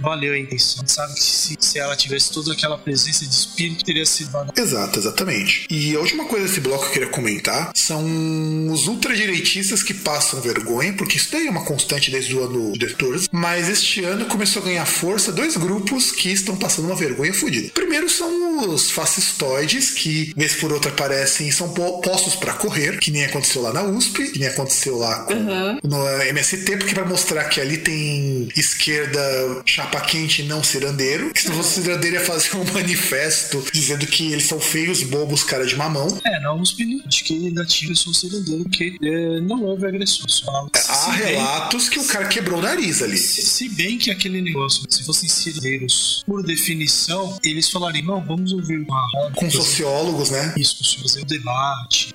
[0.00, 0.82] Valeu a intenção.
[0.86, 4.30] Sabe que se, se ela tivesse toda aquela presença de espírito, teria sido.
[4.56, 5.66] Exato, exatamente.
[5.70, 8.04] E a última coisa desse bloco que eu queria comentar são
[8.70, 12.86] os ultradireitistas que passam vergonha, porque isso daí é uma constante desde o ano de
[12.86, 17.32] 14, mas este ano começou a ganhar força dois grupos que estão passando uma vergonha
[17.32, 17.70] fodida.
[17.72, 23.24] Primeiro são os fascistoides, que vez por outra aparecem são postos para correr, que nem
[23.24, 25.78] aconteceu lá na USP, que nem aconteceu lá com, uhum.
[25.82, 29.20] no MST, porque vai mostrar que ali tem esquerda
[29.64, 34.44] chapa quente não cirandeiro, que se fosse cirandeiro ia fazer um manifesto dizendo que eles
[34.44, 36.18] são feios, bobos, cara de mamão.
[36.24, 40.28] É, na USP acho que ainda tinha pessoas cirandeiro que é, não houve agressão.
[40.28, 43.16] Só, Há relatos bem, que o cara quebrou o nariz ali.
[43.16, 48.49] Se, se bem que aquele negócio, se fossem cirandeiros, por definição, eles falariam, não, vamos
[48.52, 49.34] ouvir uma roda.
[49.36, 50.54] Com sociólogos, né?
[50.56, 52.14] Isso, fazer um debate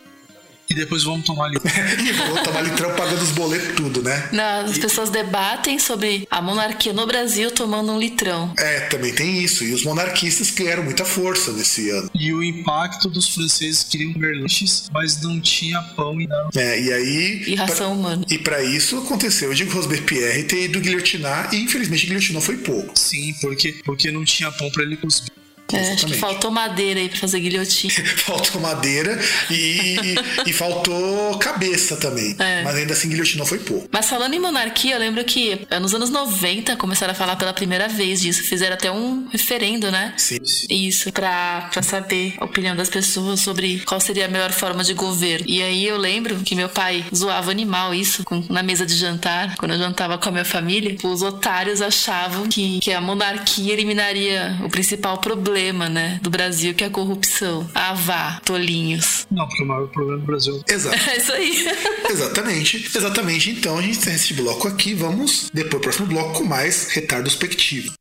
[0.69, 1.71] e depois vamos tomar litrão.
[1.99, 4.29] e vamos tomar litrão pagando os boletos tudo, né?
[4.31, 4.79] Não, as e...
[4.79, 8.53] pessoas debatem sobre a monarquia no Brasil tomando um litrão.
[8.57, 9.63] É, também tem isso.
[9.63, 12.09] E os monarquistas ganharam muita força nesse ano.
[12.15, 16.49] E o impacto dos franceses que queriam comer lanches, mas não tinha pão e não.
[16.55, 17.43] É, e aí...
[17.47, 17.97] E ração pra...
[17.97, 18.25] humana.
[18.29, 22.97] E para isso aconteceu de Robespierre ter ido guilhotinar e infelizmente guilhotinou foi pouco.
[22.97, 25.44] Sim, porque, porque não tinha pão para ele cuspir.
[25.73, 27.93] É, acho que faltou madeira aí pra fazer guilhotina.
[28.17, 32.35] faltou madeira e, e, faltou cabeça também.
[32.37, 32.63] É.
[32.63, 33.87] Mas ainda assim, guilhotina foi pouco.
[33.91, 37.87] Mas falando em monarquia, eu lembro que nos anos 90 começaram a falar pela primeira
[37.87, 38.43] vez disso.
[38.43, 40.13] Fizeram até um referendo, né?
[40.17, 40.37] Sim.
[40.69, 44.93] Isso, pra, pra saber a opinião das pessoas sobre qual seria a melhor forma de
[44.93, 45.47] governo.
[45.47, 49.55] E aí eu lembro que meu pai zoava animal isso com, na mesa de jantar,
[49.57, 50.95] quando eu jantava com a minha família.
[51.03, 56.73] Os otários achavam que, que a monarquia eliminaria o principal problema problema, né, do Brasil,
[56.73, 57.65] que é a corrupção.
[57.73, 59.25] Ah, vá, tolinhos.
[59.31, 60.61] Não, porque o maior problema do Brasil.
[60.69, 60.95] Exato.
[61.07, 61.65] É isso aí.
[62.11, 62.91] Exatamente.
[62.93, 63.51] Exatamente.
[63.51, 64.93] Então a gente tem esse bloco aqui.
[64.93, 67.93] Vamos depois, próximo bloco, com mais retardo expectivo.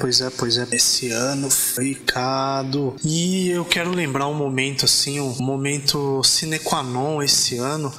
[0.00, 0.66] Pois é, pois é.
[0.70, 2.94] Esse ano foi cado.
[3.04, 7.92] E eu quero lembrar um momento assim, um momento sine qua non esse ano.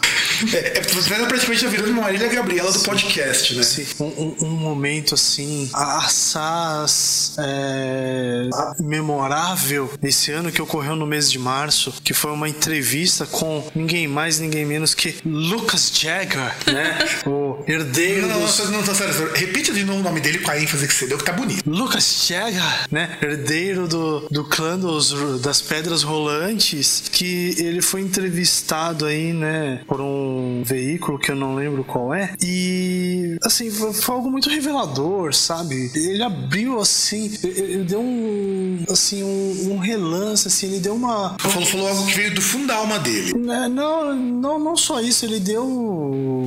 [0.54, 3.63] É, é você vai praticamente a virando Marília Gabriela do podcast, né?
[3.63, 8.49] Sim, um, um, um momento assim, assaz é,
[8.80, 14.08] memorável esse ano que ocorreu no mês de março, que foi uma entrevista com ninguém
[14.08, 16.97] mais, ninguém menos que Lucas Jagger, né?
[17.25, 18.60] o, herdeiro Não, dos...
[18.60, 21.08] não, não, não, sério, repite de novo o nome dele com a ênfase que você
[21.08, 21.69] deu, que tá bonito.
[21.69, 23.17] Lucas Chega, né?
[23.21, 30.02] Herdeiro do, do clã dos, das Pedras Rolantes, que ele foi entrevistado aí, né, por
[30.02, 30.29] um
[30.63, 32.34] veículo que eu não lembro qual é.
[32.42, 35.92] E, assim, foi, algo muito revelador, sabe?
[35.96, 41.38] Ele abriu, assim, ele, ele deu um, assim, um, um relance, assim, ele deu uma...
[41.39, 43.34] Falou, falou algo que veio do fundo da alma dele.
[43.38, 45.65] Né, Não, não, não só isso, ele deu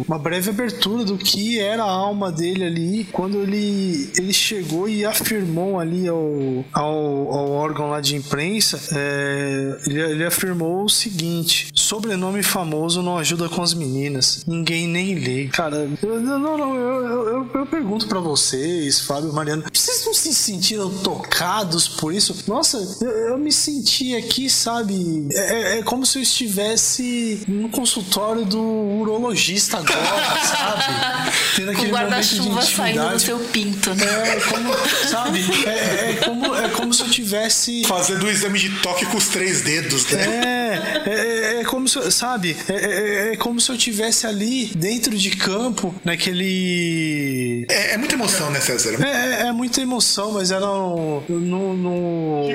[0.06, 5.04] uma breve abertura do que era a alma dele ali quando ele, ele chegou e
[5.04, 6.94] afirmou ali ao, ao,
[7.32, 13.48] ao órgão lá de imprensa, é, ele, ele afirmou o seguinte: sobrenome famoso não ajuda
[13.48, 15.48] com as meninas, ninguém nem lê.
[15.48, 20.04] Cara, eu, não, não, eu, eu, eu, eu pergunto pra vocês, Fábio e Mariana, vocês
[20.06, 22.36] não se sentiram tocados por isso?
[22.46, 25.26] Nossa, eu, eu me senti aqui, sabe?
[25.32, 29.96] É, é como se eu estivesse no consultório do urologista agora,
[30.46, 30.82] sabe?
[31.56, 34.36] Tendo Com aquele guarda-chuva saindo do seu pinto, né?
[34.36, 34.72] É como,
[35.08, 35.40] sabe?
[35.66, 37.84] É, é como, é como se eu tivesse.
[37.84, 40.22] Fazendo o exame de toque com os três dedos, né?
[40.22, 41.31] É, é, é
[41.82, 42.56] como se, sabe?
[42.68, 47.66] É, é, é como se eu tivesse ali dentro de campo, naquele.
[47.68, 48.94] É, é muita emoção, né, César?
[49.04, 52.48] É, é, é muita emoção, mas era no, no, no,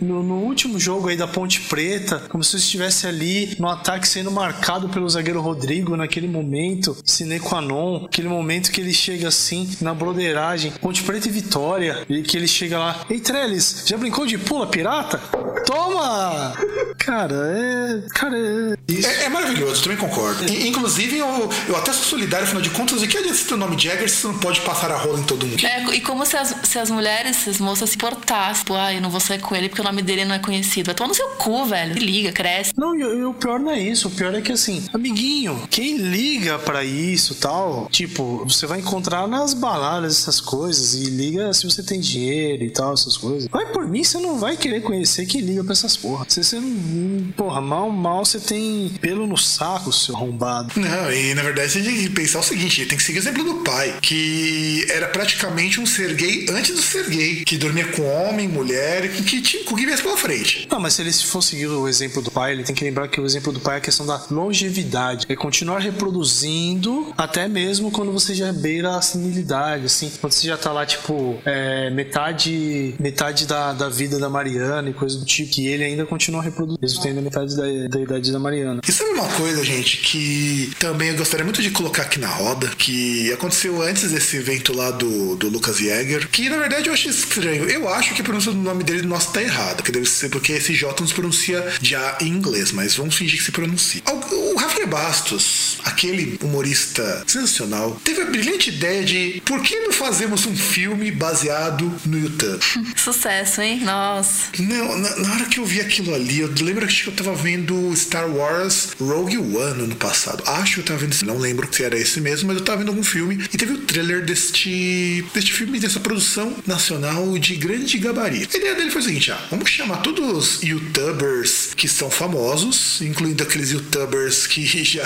[0.00, 4.06] no- no último jogo aí da Ponte Preta, como se eu estivesse ali no ataque
[4.06, 9.28] sendo marcado pelo zagueiro Rodrigo naquele momento, sine qua non, aquele momento que ele chega
[9.28, 13.96] assim na broderagem, Ponte Preta e Vitória, e que ele chega lá, ei Trellis, já
[13.96, 15.18] brincou de pula pirata?
[15.66, 16.52] Toma!
[16.98, 18.02] Cara, é.
[18.14, 18.74] Cara, é.
[18.92, 19.06] Isso.
[19.08, 20.44] É, é maravilhoso, eu também concordo.
[20.52, 23.78] I- Inclusive, eu, eu até sou solidário, afinal de contas, o que adianta o nome
[23.80, 25.64] Jagger se você não pode passar a rola em todo mundo?
[25.64, 28.92] É, e como se as, se as mulheres, se as moças se portassem, tipo, ah,
[28.92, 30.86] eu não vou sair com ele porque o nome dele não é conhecido.
[30.86, 31.94] Vai tomar no seu cu, velho.
[31.94, 32.72] Se liga, cresce.
[32.76, 34.08] Não, e, e o pior não é isso.
[34.08, 39.26] O pior é que, assim, amiguinho, quem liga pra isso tal, tipo, você vai encontrar
[39.28, 43.48] nas baladas essas coisas e liga se você tem dinheiro e tal, essas coisas.
[43.50, 46.24] Vai por mim, você não vai querer conhecer quem liga pra essas porra.
[46.28, 47.32] Você, você não.
[47.36, 50.72] Porra, mal, mal você tem pelo no saco, seu arrombado.
[50.76, 53.44] Não, e na verdade você tem que pensar o seguinte: tem que seguir o exemplo
[53.44, 58.02] do pai, que era praticamente um ser gay antes do ser gay, que dormia com
[58.02, 60.66] homem, mulher, e com que o que viesse pela frente.
[60.70, 63.20] Não, mas se ele for seguir o exemplo do pai, ele tem que lembrar que
[63.20, 65.26] o exemplo do pai é a questão da longevidade.
[65.28, 70.10] É continuar reproduzindo até mesmo quando você já beira a senilidade, assim.
[70.20, 74.92] Quando você já tá lá, tipo, é, metade metade da, da vida da Mariana e
[74.92, 78.38] coisa do tipo, que ele ainda continua reproduzindo, mesmo tendo metade da, da idade da
[78.38, 78.80] Mariana.
[78.86, 82.68] E sabe uma coisa, gente, que também eu gostaria muito de colocar aqui na roda,
[82.78, 87.08] que aconteceu antes desse evento lá do, do Lucas Jäger, que na verdade eu acho
[87.08, 87.64] estranho.
[87.64, 90.52] Eu acho que a pronúncia do nome dele nosso tá errada, que deve ser porque
[90.52, 94.02] esse J não se pronuncia já em inglês, mas vamos fingir que se pronuncia.
[94.10, 99.92] O, o Rafinha Bastos, aquele humorista sensacional, teve a brilhante ideia de por que não
[99.92, 102.64] fazemos um filme baseado no YouTube?
[102.96, 103.80] Sucesso, hein?
[103.80, 104.48] Nossa.
[104.58, 107.94] Não, na, na hora que eu vi aquilo ali, eu lembro que eu tava vendo
[107.94, 110.42] Star Wars Rogue One ano passado.
[110.46, 112.88] Acho que eu tava vendo, não lembro se era esse mesmo, mas eu tava vendo
[112.88, 118.56] algum filme e teve o trailer deste, deste filme, dessa produção nacional de grande gabarito.
[118.56, 123.00] A ideia dele foi o seguinte: ah, vamos chamar todos os youtubers que são famosos,
[123.02, 125.04] incluindo aqueles youtubers que já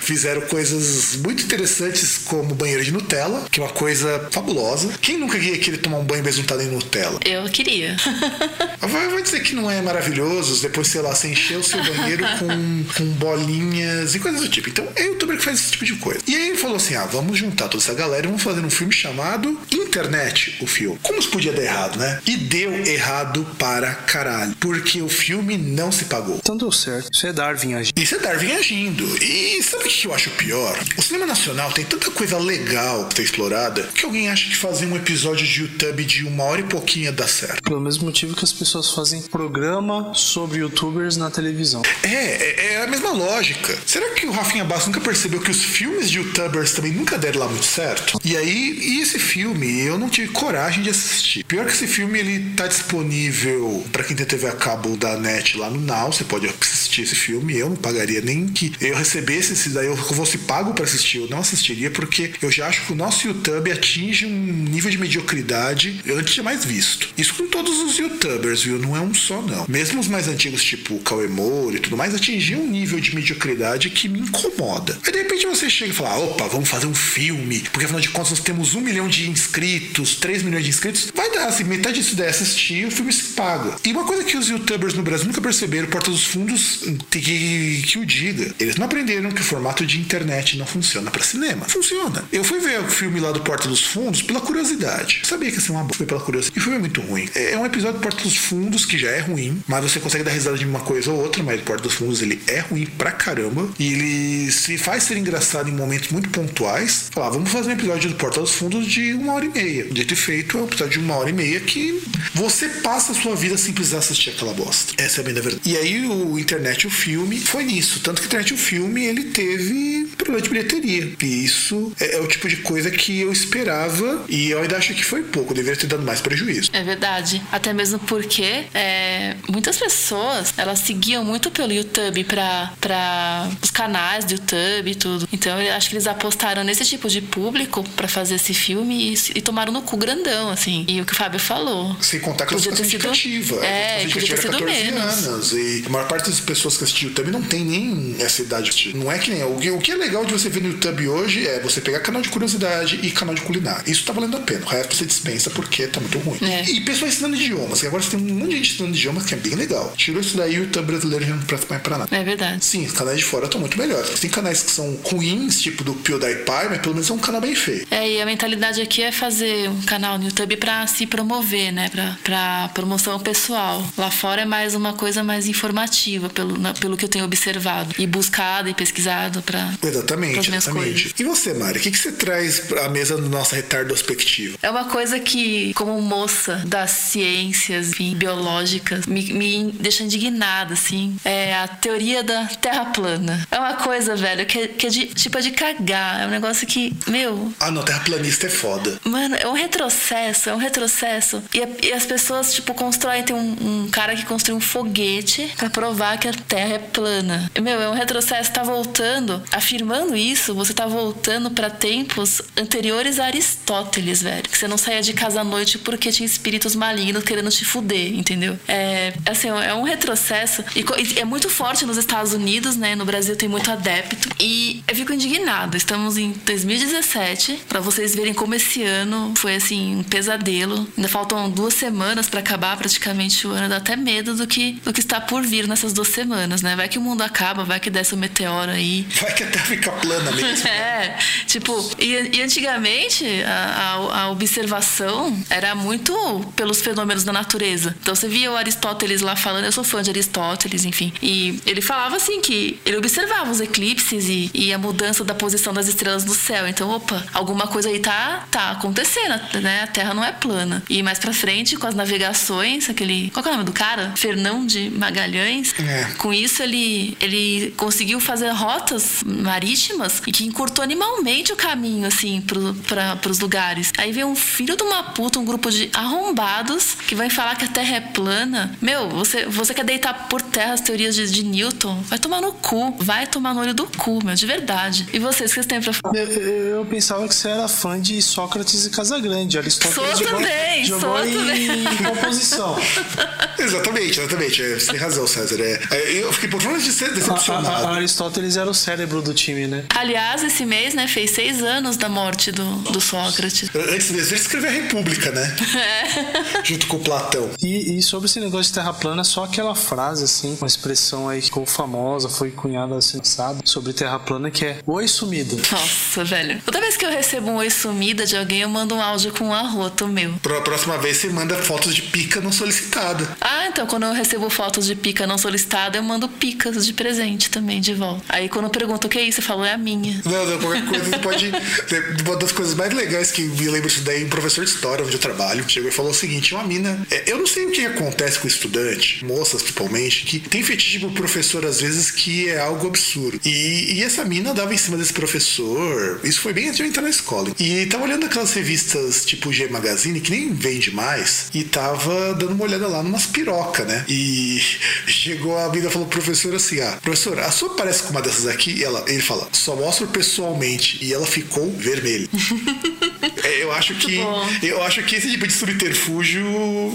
[0.00, 0.17] fizeram
[0.48, 4.92] coisas muito interessantes como banheiro de Nutella, que é uma coisa fabulosa.
[5.00, 7.20] Quem nunca ia querer tomar um banho besuntado em Nutella?
[7.24, 7.96] Eu queria.
[8.80, 12.24] Vai, vai dizer que não é maravilhoso, depois, sei lá, você encher o seu banheiro
[12.38, 14.70] com, com bolinhas e coisas do tipo.
[14.70, 16.20] Então, é youtuber que faz esse tipo de coisa.
[16.26, 18.70] E aí ele falou assim: ah, vamos juntar toda essa galera e vamos fazer um
[18.70, 20.98] filme chamado Internet, o filme.
[21.02, 22.20] Como isso podia dar errado, né?
[22.26, 24.54] E deu errado para caralho.
[24.60, 26.36] Porque o filme não se pagou.
[26.36, 27.10] Então deu certo.
[27.12, 28.00] Isso é Darwin agindo.
[28.00, 29.04] Isso é Darwin agindo.
[29.22, 30.78] E sabe o que eu acho pior?
[30.96, 34.86] O cinema nacional tem tanta coisa legal pra ser explorada que alguém acha que fazer
[34.86, 37.62] um episódio de YouTube de uma hora e pouquinho dar certo.
[37.62, 41.82] Pelo mesmo motivo que as pessoas fazem programa sobre youtubers na televisão.
[42.02, 43.76] É, é, é a mesma lógica.
[43.84, 47.40] Será que o Rafinha Bastos nunca percebeu que os filmes de youtubers também nunca deram
[47.40, 48.18] lá muito certo?
[48.24, 51.44] E aí, e esse filme, eu não tive coragem de assistir.
[51.44, 55.58] Pior que esse filme, ele tá disponível pra quem tem TV a cabo da net
[55.58, 56.12] lá no Now.
[56.12, 57.58] Você pode assistir esse filme.
[57.58, 61.18] Eu não pagaria nem que eu recebesse esse daí, eu fosse pago pra assistir.
[61.18, 64.98] Eu não assistiria porque eu já acho que o nosso YouTube atinge um nível de
[64.98, 67.08] mediocridade antes mais visto.
[67.16, 68.78] Isso com todos os youtubers, viu?
[68.78, 69.66] Não é um só, não.
[69.68, 73.90] Mesmo os mais antigos, tipo Cauê Moura e tudo mais, atingiam um nível de mediocridade
[73.90, 74.98] que me incomoda.
[75.04, 78.08] Aí de repente você chega e fala: opa, vamos fazer um filme, porque afinal de
[78.10, 81.12] contas nós temos um milhão de inscritos, 3 milhões de inscritos.
[81.14, 83.76] Vai dar, assim, metade disso der assistir, o filme se paga.
[83.84, 87.82] E uma coisa que os youtubers no Brasil nunca perceberam, Porta dos Fundos, tem que,
[87.86, 88.54] que o diga.
[88.58, 91.64] Eles não aprenderam que o formato de internet não funciona para cinema.
[91.66, 92.24] Funciona.
[92.32, 95.20] Eu fui ver o filme lá do Porta dos Fundos pela curiosidade.
[95.22, 96.58] Eu sabia que ia ser uma boa, foi pela curiosidade.
[96.58, 97.28] E filme é muito ruim.
[97.34, 100.30] É um episódio do Porta dos Fundos que já é ruim, mas você consegue dar
[100.30, 103.10] risada de uma coisa ou outra, mas o Porta dos Fundos ele é ruim pra
[103.10, 103.68] caramba.
[103.78, 107.08] E ele se faz ser engraçado em momentos muito pontuais.
[107.10, 109.84] Falar, vamos fazer um episódio do Porta dos Fundos de uma hora e meia.
[109.84, 112.02] Dito e feito, é um episódio de uma hora e meia que
[112.34, 114.94] você passa a sua vida sem precisar assistir aquela bosta.
[115.02, 115.62] Essa é a minha verdade.
[115.64, 118.00] E aí o internet o filme foi nisso.
[118.00, 119.67] Tanto que o internet o filme ele teve
[120.16, 121.12] problema de bilheteria.
[121.22, 124.94] E isso é, é, o tipo de coisa que eu esperava e eu ainda acho
[124.94, 125.54] que foi pouco.
[125.54, 126.70] deveria ter dado mais prejuízo.
[126.72, 127.42] É verdade.
[127.50, 134.32] Até mesmo porque é, muitas pessoas elas seguiam muito pelo YouTube para os canais do
[134.32, 135.28] YouTube e tudo.
[135.32, 139.38] Então eu acho que eles apostaram nesse tipo de público para fazer esse filme e,
[139.38, 140.84] e, tomaram no cu grandão, assim.
[140.88, 141.96] E o que o Fábio falou.
[142.00, 143.64] Sem contar que podia ter sido indicativa.
[143.64, 145.26] É, podia ter sido menos.
[145.26, 148.92] Anos, e a maior parte das pessoas que assistem YouTube não tem nem essa idade.
[148.94, 149.42] Não é que nem.
[149.44, 152.00] O que, o que é legal de você ver no YouTube hoje é você pegar
[152.00, 153.90] canal de curiosidade e canal de culinária.
[153.90, 154.64] Isso tá valendo a pena.
[154.64, 156.38] O resto você dispensa porque tá muito ruim.
[156.42, 156.62] É.
[156.70, 157.84] E, pessoas ensinando idiomas.
[157.84, 159.92] Agora você tem um monte de gente ensinando idiomas que é bem legal.
[159.96, 162.16] Tirou isso daí, o YouTube brasileiro já não presta mais pra nada.
[162.16, 162.64] É verdade.
[162.64, 164.20] Sim, os canais de fora estão muito melhores.
[164.20, 167.54] Tem canais que são ruins, tipo do PewDiePie, mas pelo menos é um canal bem
[167.54, 167.86] feio.
[167.90, 171.88] É, e a mentalidade aqui é fazer um canal no YouTube pra se promover, né?
[171.88, 173.84] Pra, pra promoção pessoal.
[173.96, 177.94] Lá fora é mais uma coisa mais informativa, pelo, na, pelo que eu tenho observado.
[177.98, 179.72] E buscado e pesquisado pra.
[179.82, 181.14] Exatamente, exatamente.
[181.18, 184.58] E você, Mari, o que, que você traz pra mesa da nossa retardospectiva?
[184.62, 191.16] É uma coisa que, como moça das ciências enfim, biológicas, me, me deixa indignada, assim.
[191.24, 193.46] É a teoria da Terra plana.
[193.50, 196.22] É uma coisa, velho, que, é, que é de, tipo, é de cagar.
[196.22, 197.52] É um negócio que, meu.
[197.58, 199.00] Ah, não, terraplanista é foda.
[199.04, 201.42] Mano, é um retrocesso, é um retrocesso.
[201.54, 203.22] E, e as pessoas, tipo, constroem.
[203.22, 207.50] Tem um, um cara que construiu um foguete para provar que a Terra é plana.
[207.60, 208.52] Meu, é um retrocesso.
[208.52, 214.42] Tá voltando, afirmando isso, você tá voltando para tempos anteriores a Aristóteles, velho.
[214.42, 218.14] Que você não saía de casa à noite porque tinha espíritos malignos querendo te fuder,
[218.14, 218.58] entendeu?
[218.66, 220.64] É, assim, é um retrocesso.
[220.74, 222.94] E, é muito forte nos Estados Unidos, né?
[222.94, 224.28] No Brasil tem muito adepto.
[224.40, 225.76] E eu fico indignada.
[225.76, 230.86] Estamos em 2017, para vocês verem como esse ano foi, assim, um pesadelo.
[230.96, 233.68] Ainda faltam duas semanas para acabar praticamente o ano.
[233.68, 236.74] Dá até medo do que, do que está por vir nessas duas semanas, né?
[236.76, 239.06] Vai que o mundo acaba, vai que desce o um meteoro aí.
[239.28, 240.68] Vai que a Terra fica plana mesmo.
[240.68, 246.14] é, tipo, e, e antigamente a, a, a, observação era muito
[246.56, 247.94] pelos fenômenos da natureza.
[248.00, 251.12] Então você via o Aristóteles lá falando, eu sou fã de Aristóteles, enfim.
[251.22, 255.72] E ele falava assim que ele observava os eclipses e, e a mudança da posição
[255.72, 256.66] das estrelas no céu.
[256.66, 259.82] Então, opa, alguma coisa aí tá, tá acontecendo, né?
[259.82, 260.82] A Terra não é plana.
[260.88, 263.30] E mais pra frente, com as navegações, aquele.
[263.30, 264.12] Qual é o nome do cara?
[264.16, 265.74] Fernão de Magalhães.
[265.78, 266.04] É.
[266.18, 272.40] Com isso, ele, ele conseguiu fazer rotas marítimas e que encurtou animalmente o caminho, assim,
[272.40, 273.92] pro, pra, pros lugares.
[273.98, 277.64] Aí vem um filho de uma puta, um grupo de arrombados que vai falar que
[277.64, 278.76] a Terra é plana.
[278.80, 282.02] Meu, você, você quer deitar por terra as teorias de, de Newton?
[282.06, 282.94] Vai tomar no cu.
[282.98, 285.06] Vai tomar no olho do cu, meu, de verdade.
[285.12, 286.14] E vocês, o que vocês têm pra falar?
[286.16, 289.58] Eu, eu, pensava que você era fã de Sócrates e Casagrande.
[289.58, 291.84] Aristóteles sou jogou, também, jogou sou em, também.
[292.06, 292.76] composição.
[293.58, 294.62] exatamente, exatamente.
[294.62, 295.60] É, você tem razão, César.
[295.60, 297.68] É, eu fiquei por fora de ser decepcionado.
[297.68, 299.84] A, a, a Aristóteles era o cérebro do time, né?
[299.94, 303.70] Aliás, esse mês, né, fez seis anos da morte do, do Sócrates.
[303.74, 305.56] Antes mesmo ele escreveu a República, né?
[305.78, 306.64] É.
[306.64, 307.50] Junto com Platão.
[307.62, 311.40] E, e, sobre esse negócio de terra plana, só aquela frase, assim, uma expressão aí
[311.40, 313.60] que ficou famosa, foi cunhada assim, sabe?
[313.64, 315.56] Sobre terra plana, que é Oi sumida.
[315.70, 316.60] Nossa, velho.
[316.64, 319.44] Toda vez que eu recebo um Oi sumida de alguém, eu mando um áudio com
[319.44, 320.34] um arroto meu.
[320.42, 323.36] Pra próxima vez, você manda fotos de pica não solicitada.
[323.40, 327.50] Ah, então quando eu recebo fotos de pica não solicitada, eu mando picas de presente
[327.50, 328.24] também de volta.
[328.28, 330.20] Aí quando eu pergunto o que é isso, eu falo, é a minha.
[330.24, 331.50] Não, não, qualquer coisa pode.
[332.24, 335.14] Uma das coisas mais legais que me lembro isso daí, um professor de história onde
[335.14, 337.06] eu trabalho, chegou e falou o seguinte: uma mina.
[337.10, 340.98] É, eu não sei o que acontece com o estudante, moças principalmente, que tem fetiche
[340.98, 343.40] pro professor às vezes que é algo absurdo.
[343.44, 346.20] E, e essa mina dava em cima desse professor.
[346.24, 347.50] Isso foi bem antes de eu entrar na escola.
[347.58, 352.52] E tava olhando aquelas revistas tipo G Magazine, que nem vende mais, e tava dando
[352.52, 354.04] uma olhada lá numas piroca, né?
[354.08, 354.60] E
[355.06, 358.22] chegou a mina e falou pro professor assim: Ah, professor, a sua parece com uma
[358.22, 358.82] dessas aqui?
[358.88, 360.98] Ela, ele fala, só mostro pessoalmente.
[361.04, 362.28] E ela ficou vermelha.
[363.42, 364.48] É, eu acho que bom.
[364.62, 366.44] eu acho que esse tipo de subterfúgio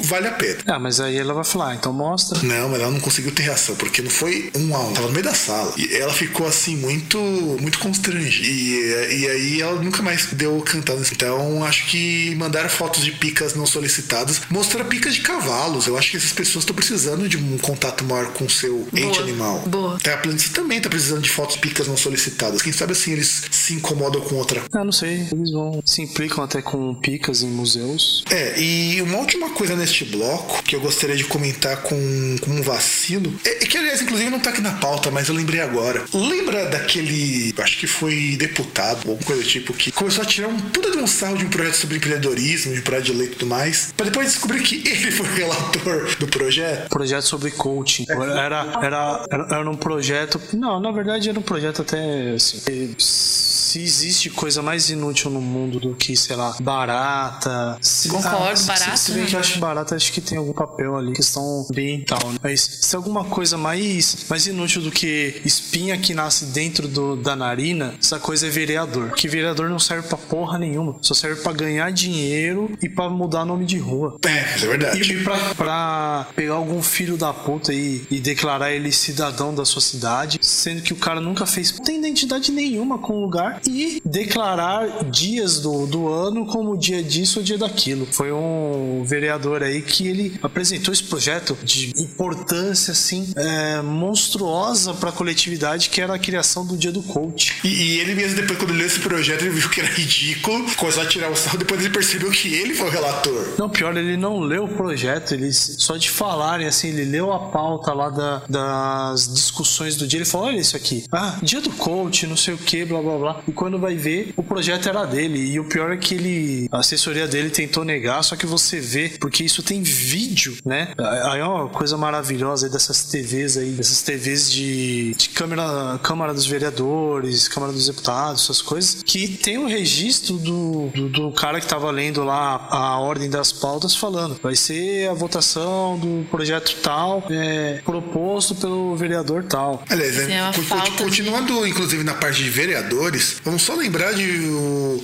[0.04, 0.60] vale a pena.
[0.68, 2.40] Ah, mas aí ela vai falar, então mostra.
[2.44, 5.14] Não, mas ela não conseguiu ter reação, porque não foi um a um, tava no
[5.14, 5.74] meio da sala.
[5.78, 7.18] E ela ficou assim, muito
[7.60, 8.48] muito constrangida.
[8.48, 11.04] E, e aí ela nunca mais deu cantando.
[11.12, 15.88] Então acho que mandar fotos de picas não solicitadas mostra picas de cavalos.
[15.88, 19.02] Eu acho que essas pessoas estão precisando de um contato maior com o seu ente
[19.08, 19.60] Boa, animal.
[19.68, 20.00] boa.
[20.00, 22.62] Terra Planista também tá precisando de fotos de picas não solicitadas.
[22.62, 25.28] Quem sabe assim eles se incomodam com outra Ah, não sei.
[25.32, 28.24] Eles vão se implicam até com picas em museus.
[28.30, 32.62] É, e uma última coisa neste bloco que eu gostaria de comentar com, com um
[32.62, 36.04] vacilo, é, é que aliás, inclusive não tá aqui na pauta, mas eu lembrei agora.
[36.14, 40.48] Lembra daquele, acho que foi deputado, ou alguma coisa do tipo, que começou a tirar
[40.48, 43.32] um puta de um sarro de um projeto sobre empreendedorismo, de projeto de lei e
[43.32, 46.90] tudo mais, pra depois descobrir que ele foi o relator do projeto?
[46.90, 48.06] Projeto sobre coaching.
[48.10, 50.40] Era, era, era, era um projeto.
[50.54, 52.62] Não, na verdade era um projeto até assim.
[52.98, 57.78] Se existe coisa mais inútil no mundo do que, sei lá, barata.
[57.82, 59.28] Se, Concordo, se- barata, Se, bem né?
[59.30, 62.38] que eu acho que barata, acho que tem algum papel ali, questão ambiental, né?
[62.44, 67.36] Mas se alguma coisa mais, mais inútil do que espinha que nasce dentro do, da
[67.36, 69.12] narina, essa coisa é vereador.
[69.14, 70.96] Que vereador não serve pra porra nenhuma.
[71.02, 74.18] Só serve pra ganhar dinheiro e pra mudar nome de rua.
[74.26, 75.02] É, é verdade.
[75.14, 79.82] E pra, pra pegar algum filho da puta aí e declarar ele cidadão da sua
[79.82, 84.02] cidade, sendo que o cara nunca fez, não tem identidade nenhuma com o lugar, e
[84.06, 88.08] declarar dias do, do ano como dia disso ou dia daquilo.
[88.12, 95.12] Foi um vereador aí que ele apresentou esse projeto de importância, assim, é, monstruosa pra
[95.12, 97.54] coletividade, que era a criação do dia do coach.
[97.64, 101.04] E, e ele mesmo, depois, quando leu esse projeto, ele viu que era ridículo, começou
[101.04, 103.54] a tirar o sarro, depois ele percebeu que ele foi o relator.
[103.58, 107.40] Não, pior, ele não leu o projeto, ele só de falarem assim, ele leu a
[107.50, 111.70] pauta lá da- das discussões do dia, ele falou, olha isso aqui, ah, dia do
[111.72, 113.42] coach, não sei o que, blá blá blá.
[113.48, 115.40] E quando vai ver, o projeto era dele.
[115.40, 119.10] E o pior é que ele, a assessoria dele tentou negar, só que você vê,
[119.20, 120.90] porque isso tem vídeo, né?
[121.32, 126.34] Aí é uma coisa maravilhosa aí dessas TVs aí, dessas TVs de, de câmara, Câmara
[126.34, 131.60] dos Vereadores, Câmara dos Deputados, essas coisas, que tem o registro do, do, do cara
[131.60, 136.76] que tava lendo lá a ordem das pautas falando, vai ser a votação do projeto
[136.82, 139.84] tal, é, proposto pelo vereador tal.
[139.90, 143.74] Aliás, né, é uma co- falta de- continuando inclusive na parte de vereadores, vamos só
[143.76, 145.02] lembrar de um,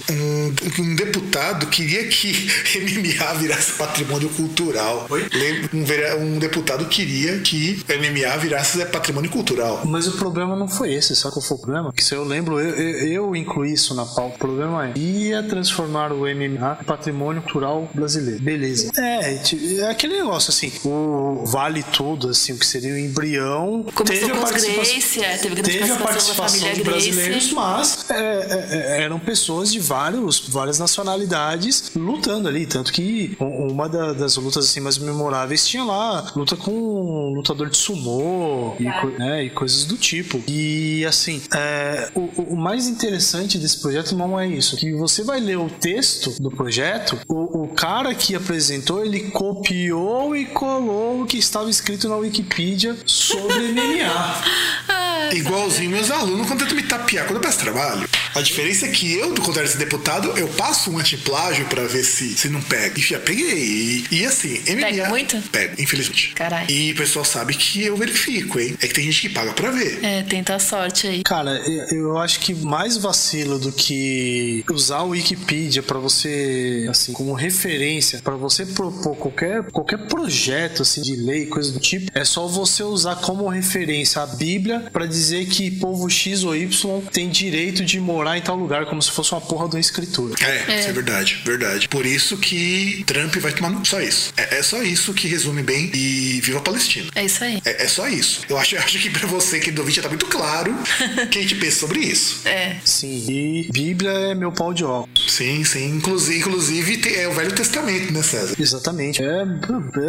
[0.80, 2.49] um deputado queria que
[2.80, 5.07] MMA virasse patrimônio cultural.
[5.09, 9.82] Lembra- Um, vere- um deputado queria que MMA virasse patrimônio cultural.
[9.86, 11.93] Mas o problema não foi esse, sabe qual foi o problema?
[11.93, 14.36] Que se eu lembro, eu, eu, eu incluí isso na pauta.
[14.36, 18.41] O problema é, ia transformar o MMA em patrimônio cultural brasileiro.
[18.41, 18.91] Beleza.
[18.97, 23.86] É, ti- é aquele negócio assim, o vale tudo, assim, o que seria o embrião.
[23.93, 28.09] Começou a com os participa- Gracie, é, teve teve a participação participação de brasileiros, mas
[28.09, 32.65] é, é, é, eram pessoas de vários, várias nacionalidades lutando ali.
[32.65, 37.70] Tanto que uma da- das lutas assim, mais memoráveis tinha lá luta com um lutador
[37.70, 40.41] de sumô e, co- né, e coisas do tipo.
[40.47, 44.76] E assim, é, o, o- o mais interessante desse projeto não é isso.
[44.76, 50.36] Que você vai ler o texto do projeto, o, o cara que apresentou, ele copiou
[50.36, 54.99] e colou o que estava escrito na Wikipedia sobre MMA.
[55.34, 58.07] Igualzinho meus alunos quando tentam me tapear quando eu peço trabalho.
[58.36, 62.03] A diferença é que eu, do contrário desse deputado, eu passo um antiplágio pra ver
[62.03, 62.99] se, se não pega.
[62.99, 63.57] E já peguei.
[63.57, 64.82] E, e assim, MMA.
[64.82, 65.41] Pega muito?
[65.51, 66.34] Pega, infelizmente.
[66.34, 66.69] Caralho.
[66.69, 68.75] E o pessoal sabe que eu verifico, hein?
[68.82, 70.03] É que tem gente que paga pra ver.
[70.03, 71.23] É, tenta a sorte aí.
[71.23, 77.13] Cara, eu, eu acho que mais vacilo do que usar o Wikipedia pra você, assim,
[77.13, 82.23] como referência, pra você propor qualquer, qualquer projeto, assim, de lei, coisa do tipo, é
[82.23, 85.18] só você usar como referência a Bíblia pra dizer
[85.49, 89.32] que povo X ou Y tem direito de morar em tal lugar, como se fosse
[89.34, 90.36] uma porra de uma escritura.
[90.43, 91.88] É, isso é verdade, verdade.
[91.88, 94.34] Por isso que Trump vai tomar no- só isso.
[94.38, 97.09] É, é só isso que resume bem e viva a Palestina.
[97.15, 97.61] É isso aí.
[97.65, 98.41] É, é só isso.
[98.49, 101.28] Eu acho, eu acho que pra você que do vídeo já tá muito claro o
[101.28, 102.41] que a gente pensa sobre isso.
[102.47, 102.78] É.
[102.86, 105.32] Sim, e Bíblia é meu pau de óculos.
[105.32, 105.95] Sim, sim.
[105.97, 108.55] Inclusive, inclusive é o Velho Testamento, né, César?
[108.59, 109.22] Exatamente.
[109.22, 109.26] É,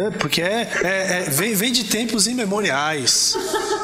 [0.07, 3.35] é, porque é, é- é- vem, vem de tempos imemoriais.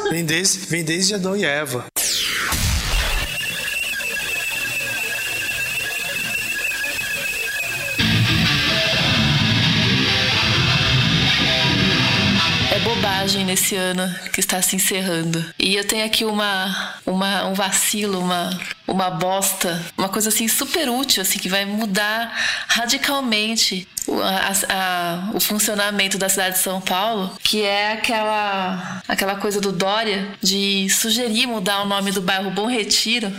[0.10, 1.86] Vem desde, vem desde Adão e Eva.
[13.28, 15.44] Viagem nesse ano que está se encerrando.
[15.60, 18.58] E eu tenho aqui uma, uma um vacilo, uma,
[18.88, 22.34] uma bosta, uma coisa assim super útil, assim, que vai mudar
[22.70, 29.36] radicalmente o, a, a, o funcionamento da cidade de São Paulo, que é aquela, aquela
[29.36, 33.32] coisa do Dória de sugerir mudar o nome do bairro Bom Retiro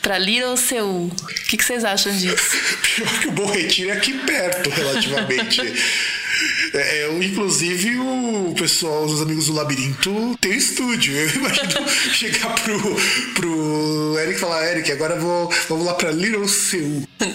[0.00, 1.08] para Little Seul.
[1.08, 2.56] O que, que vocês acham disso?
[2.94, 5.60] Pior que o Bom Retiro é aqui perto, relativamente.
[6.74, 11.14] É, eu, inclusive, o pessoal, os amigos do Labirinto, tem um estúdio.
[11.14, 12.78] Eu imagino chegar pro,
[13.34, 17.06] pro Eric e falar: Eric, agora vou, vamos lá pra Little Seul.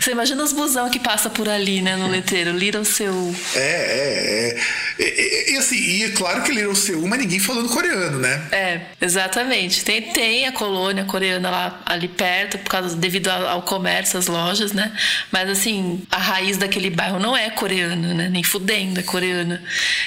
[0.00, 3.34] Você imagina os busão que passa por ali, né, no letreiro, Little Seul.
[3.54, 4.60] É, é, é.
[4.98, 8.48] E, e, assim, e é claro que Little Seul, mas ninguém falando coreano, né?
[8.52, 9.84] É, exatamente.
[9.84, 14.26] Tem, tem a colônia coreana lá ali perto, por causa, devido ao, ao comércio, às
[14.26, 14.92] lojas, né?
[15.32, 18.28] Mas assim, a raiz daquele bairro não é coreana, né?
[18.28, 19.62] Nem fudendo é coreana.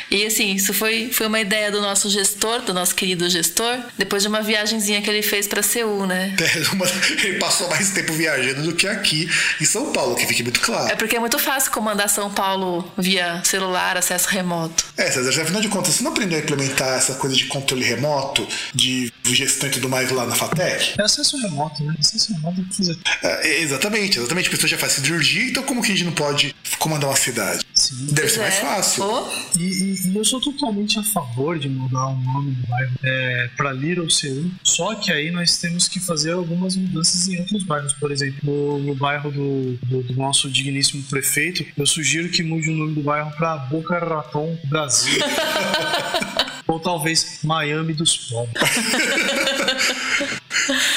[0.10, 4.22] E assim, isso foi, foi uma ideia do nosso gestor, do nosso querido gestor, depois
[4.22, 6.36] de uma viagenzinha que ele fez para Seul, né?
[6.48, 6.86] É, uma,
[7.24, 9.30] ele passou mais tempo viajando do que aqui
[9.60, 10.90] em São Paulo, que fique muito claro.
[10.90, 14.76] É porque é muito fácil comandar São Paulo via celular, acesso remoto.
[14.97, 18.47] É, César, afinal de contas, você não aprendeu a implementar essa coisa de controle remoto,
[18.73, 20.95] de gestão e tudo mais lá na FATEC?
[20.99, 21.93] É acesso remoto, né?
[21.99, 22.61] Acesso remoto
[23.23, 24.47] é, exatamente, exatamente.
[24.47, 27.63] A pessoa já faz cirurgia, então como que a gente não pode comandar uma cidade?
[27.75, 28.07] Sim.
[28.11, 28.61] Deve ser mais É.
[28.61, 29.03] fácil.
[29.03, 32.91] Oh, E, e- e eu sou totalmente a favor de mudar o nome do bairro
[33.03, 34.49] é, para Little Seul.
[34.63, 37.93] Só que aí nós temos que fazer algumas mudanças em outros bairros.
[37.93, 42.69] Por exemplo, no, no bairro do, do- do nosso digníssimo prefeito, eu sugiro que mude
[42.69, 45.22] o nome do bairro para Boca Raton Brasil.
[46.68, 48.61] Ou talvez Miami dos Pobres.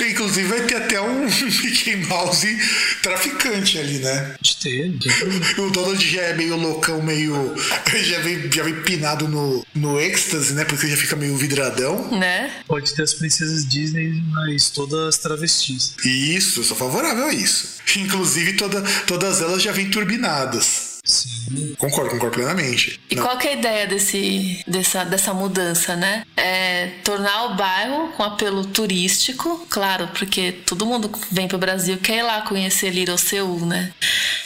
[0.00, 2.58] Inclusive vai ter até um Mickey Mouse
[3.02, 4.34] traficante ali, né?
[4.40, 5.46] De ter, tem problema.
[5.58, 7.54] O Donald já é meio loucão, meio.
[8.02, 10.64] Já vem, já vem pinado no, no êxtase, né?
[10.64, 12.10] Porque já fica meio vidradão.
[12.18, 12.50] né?
[12.66, 15.94] Pode ter as princesas Disney, mas todas travestis.
[16.04, 17.76] Isso, eu sou favorável a isso.
[17.96, 20.89] Inclusive, toda, todas elas já vêm turbinadas.
[21.10, 21.74] Sim.
[21.78, 23.00] Concordo, concordo plenamente.
[23.10, 23.24] E Não.
[23.24, 26.24] qual que é a ideia desse, dessa, dessa mudança, né?
[26.36, 32.18] É tornar o bairro com apelo turístico, claro, porque todo mundo vem pro Brasil quer
[32.18, 33.92] ir lá conhecer Little Seul, né?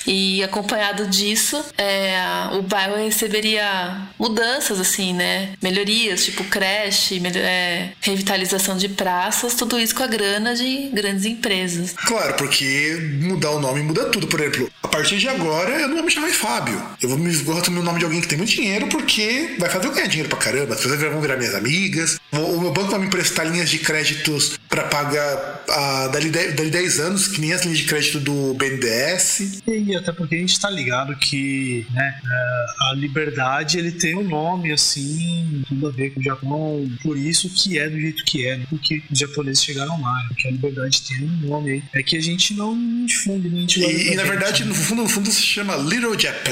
[0.07, 2.15] E acompanhado disso, é,
[2.53, 5.51] o bairro receberia mudanças, assim, né?
[5.63, 11.25] Melhorias, tipo creche, melho- é, revitalização de praças, tudo isso com a grana de grandes
[11.25, 11.93] empresas.
[12.07, 14.27] Claro, porque mudar o nome muda tudo.
[14.27, 16.54] Por exemplo, a partir de agora eu não vou me chamar de Fábio.
[17.03, 19.87] Eu vou me esgotar no nome de alguém que tem muito dinheiro, porque vai fazer
[19.87, 20.75] eu ganhar dinheiro pra caramba.
[20.75, 22.19] As pessoas vão virar minhas amigas.
[22.33, 26.71] O meu banco vai me emprestar linhas de créditos pra pagar ah, dali, 10, dali
[26.71, 29.63] 10 anos, que nem as linhas de crédito do BNDES.
[29.67, 34.25] E até porque a gente tá ligado que né, é, a liberdade ele tem um
[34.25, 38.47] nome assim, tudo a ver com o Japão, por isso que é do jeito que
[38.47, 38.67] é, né?
[38.69, 40.25] porque os japoneses chegaram lá, né?
[40.29, 41.83] porque a liberdade tem um nome aí.
[41.95, 42.77] É que a gente não
[43.07, 46.44] difunde, não E, e, na verdade, no fundo, no fundo se chama Little Japan.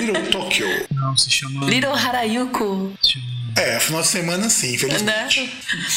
[0.00, 0.66] Little Tokyo.
[0.92, 1.66] Não, se chama.
[1.66, 1.94] Little
[3.02, 5.40] se chama- É, final de semana sim, infelizmente.
[5.42, 5.48] né?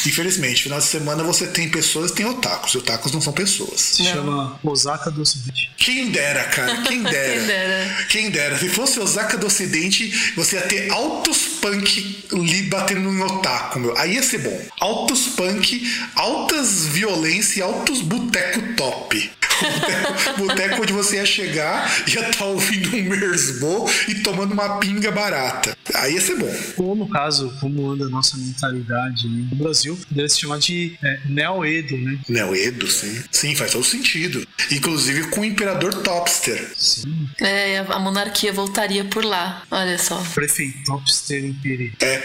[0.06, 2.74] Infelizmente, final de semana você tem pessoas e tem otakus.
[2.74, 3.80] E otakus não são pessoas.
[3.80, 4.12] Se Não.
[4.12, 5.72] chama Osaka do Ocidente.
[5.78, 7.34] Quem dera, cara, quem dera.
[7.38, 8.06] Quem dera.
[8.10, 8.58] Quem dera.
[8.60, 13.97] Se fosse Osaka do Ocidente, você ia ter altos punk ali batendo em otaku, meu.
[13.97, 14.62] Aí ia ser bom.
[14.82, 15.82] Altos punk,
[16.14, 19.32] altas violência e altos boteco top.
[19.62, 25.12] Boteco, boteco onde você ia chegar, ia estar ouvindo um Mersbo e tomando uma pinga
[25.12, 25.78] barata.
[25.93, 26.53] Aí ia ser bom.
[26.78, 30.97] Ou no caso, como anda a nossa mentalidade aí no Brasil, poderia se chamar de
[31.03, 32.18] é, Neo-Edo, né?
[32.28, 33.24] Neo Edo, sim.
[33.32, 34.45] Sim, faz todo sentido.
[34.72, 36.72] Inclusive com o Imperador Topster.
[36.76, 37.28] Sim.
[37.39, 39.64] É, a monarquia voltaria por lá.
[39.72, 40.22] Olha só.
[40.34, 41.93] Prefeitopster Imperi.
[41.99, 42.22] É.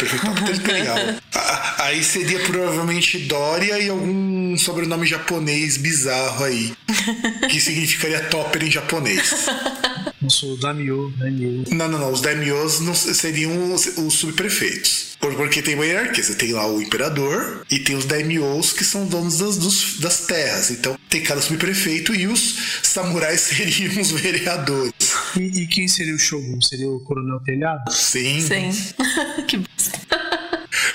[0.46, 0.96] Muito legal.
[1.34, 6.72] A- Aí seria provavelmente Dória e algum sobrenome japonês bizarro aí.
[7.48, 9.46] Que significaria topper em japonês.
[10.20, 11.64] Nosso Daimyo, Daimyo.
[11.70, 12.12] Não, não, não.
[12.12, 15.16] Os daimyos não seriam os, os subprefeitos.
[15.18, 16.22] Por- Porque tem uma hierarquia.
[16.22, 20.26] Você tem lá o imperador e tem os daimyos que são donos das, dos- das
[20.26, 20.70] terras.
[20.70, 24.92] Então tem cada subprefeito e os samurais seriam os vereadores.
[25.36, 26.60] E, e quem seria o Shogun?
[26.60, 27.90] Seria o Coronel Telhado?
[27.90, 28.40] Sim.
[28.40, 28.70] Sim.
[29.48, 30.19] que bosta.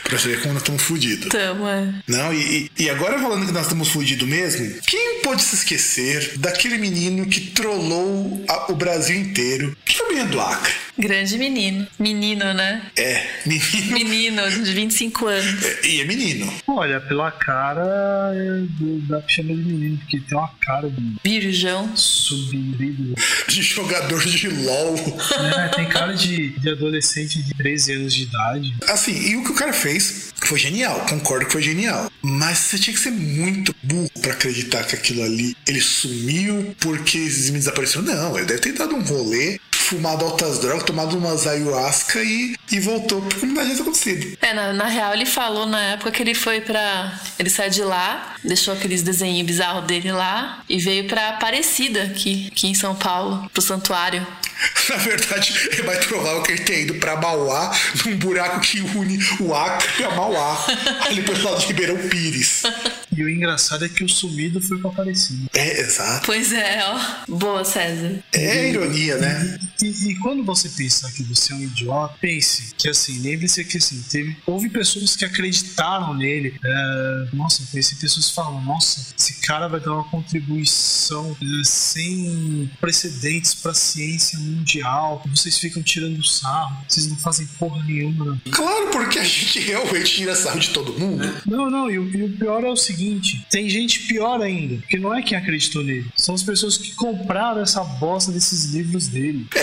[0.05, 1.27] Pra você ver como nós estamos fodidos.
[1.29, 1.93] Tamo, é.
[2.07, 6.77] Não, e, e- agora falando que nós estamos fudidos mesmo, quem pode se esquecer daquele
[6.77, 9.75] menino que trollou a- o Brasil inteiro?
[9.83, 10.73] Que foi o menino do Acre.
[10.97, 11.85] Grande menino.
[11.99, 12.83] Menino, né?
[12.95, 13.91] É, menino.
[13.93, 15.63] Menino de 25 anos.
[15.65, 16.53] É, e é menino.
[16.67, 17.81] Olha, pela cara,
[18.33, 18.63] é,
[19.09, 21.91] dá pra chamar de menino, porque tem uma cara de Virgão.
[21.97, 23.15] subido.
[23.49, 24.95] De jogador de LOL.
[25.57, 28.75] É, tem cara de, de adolescente de 13 anos de idade.
[28.87, 32.11] Assim, e o que o cara fez foi genial, concordo que foi genial.
[32.21, 37.17] Mas você tinha que ser muito burro pra acreditar que aquilo ali ele sumiu porque
[37.17, 38.03] meninos desapareceram.
[38.03, 42.79] Não, ele deve ter dado um rolê, fumado altas drogas, tomado umas ayahuasca e, e
[42.79, 44.37] voltou porque não tinha acontecido.
[44.41, 47.19] É, na, na real ele falou na época que ele foi pra.
[47.37, 52.49] Ele saiu de lá, deixou aqueles desenhos bizarros dele lá e veio pra Aparecida, aqui,
[52.51, 54.25] aqui em São Paulo, pro santuário.
[54.89, 57.75] Na verdade, é mais provável que ele tenha ido pra Mauá,
[58.05, 60.65] num buraco que une o Acre a Mauá,
[61.05, 62.63] ali pelo lado de Ribeirão Pires.
[63.15, 65.49] E o engraçado é que o sumido foi pra Aparecida.
[65.53, 66.25] É, exato.
[66.25, 67.35] Pois é, ó.
[67.35, 68.23] Boa, César.
[68.31, 69.59] É ironia, né?
[69.81, 73.77] E, e quando você pensar que você é um idiota, pense que assim, lembre-se que
[73.77, 76.55] assim, teve, houve pessoas que acreditaram nele.
[76.63, 81.63] É, nossa, eu conheci pessoas que falam, nossa, esse cara vai dar uma contribuição é,
[81.65, 85.23] sem precedentes pra ciência mundial.
[85.27, 88.41] Vocês ficam tirando sarro, vocês não fazem porra nenhuma.
[88.49, 91.35] Claro, porque a gente realmente tira sarro de todo mundo.
[91.45, 93.04] Não, não, e o, e o pior é o seguinte:
[93.49, 97.61] tem gente pior ainda, que não é quem acreditou nele, são as pessoas que compraram
[97.61, 99.45] essa bosta desses livros dele.
[99.55, 99.59] É,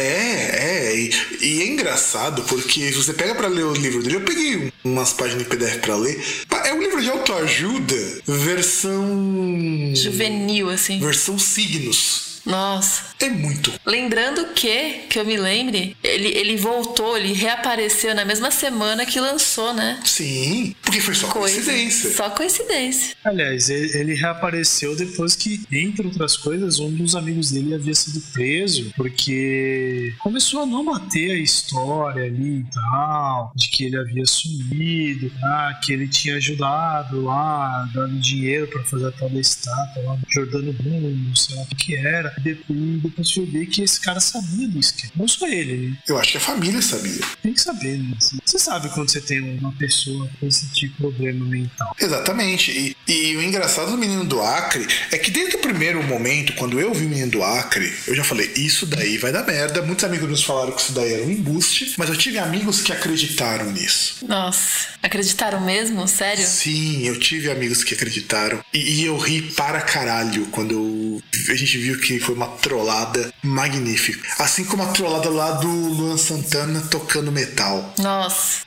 [0.88, 4.57] é, e, e é engraçado porque você pega pra ler o livro dele, eu peguei
[4.57, 6.20] um- umas páginas em PDF pra ler.
[6.64, 9.93] É um livro de autoajuda, versão.
[9.95, 10.99] Juvenil, assim.
[11.01, 12.32] versão signos.
[12.45, 13.12] Nossa.
[13.20, 13.72] É muito.
[13.86, 19.20] Lembrando que, que eu me lembre, ele, ele voltou, ele reapareceu na mesma semana que
[19.20, 20.01] lançou, né?
[20.05, 21.55] Sim, porque foi só Coisa.
[21.57, 22.11] coincidência.
[22.11, 23.16] Só coincidência.
[23.24, 28.20] Aliás, ele, ele reapareceu depois que, entre outras coisas, um dos amigos dele havia sido
[28.32, 34.26] preso porque começou a não bater a história ali e tal, de que ele havia
[34.26, 40.03] sumido, ah, que ele tinha ajudado lá, dando dinheiro pra fazer a tal da estátua
[40.03, 42.32] lá do Jordano Bruno, não sei lá o que era.
[42.41, 45.12] Depois, depois foi ver que esse cara sabia do esquema.
[45.16, 45.97] Não só ele, né?
[46.09, 47.20] Eu acho que a família sabia.
[47.43, 48.16] Tem que saber, né?
[48.45, 51.95] Você sabe quando você tem uma pessoa com esse tipo de problema mental.
[52.01, 52.70] Exatamente.
[52.70, 56.78] E, e o engraçado do menino do Acre é que desde o primeiro momento, quando
[56.80, 59.83] eu vi o menino do Acre, eu já falei, isso daí vai dar merda.
[59.83, 62.93] Muitos amigos meus falaram que isso daí era um embuste, mas eu tive amigos que
[62.93, 64.24] acreditaram nisso.
[64.26, 64.93] Nossa.
[65.03, 66.07] Acreditaram mesmo?
[66.07, 66.45] Sério?
[66.47, 68.61] Sim, eu tive amigos que acreditaram.
[68.72, 73.33] E, e eu ri para caralho quando eu- a gente viu que foi uma trollada
[73.43, 74.29] magnífica.
[74.39, 77.93] Assim como a trollada lá do Luan Santana tocando metal.
[77.99, 78.62] Nossa.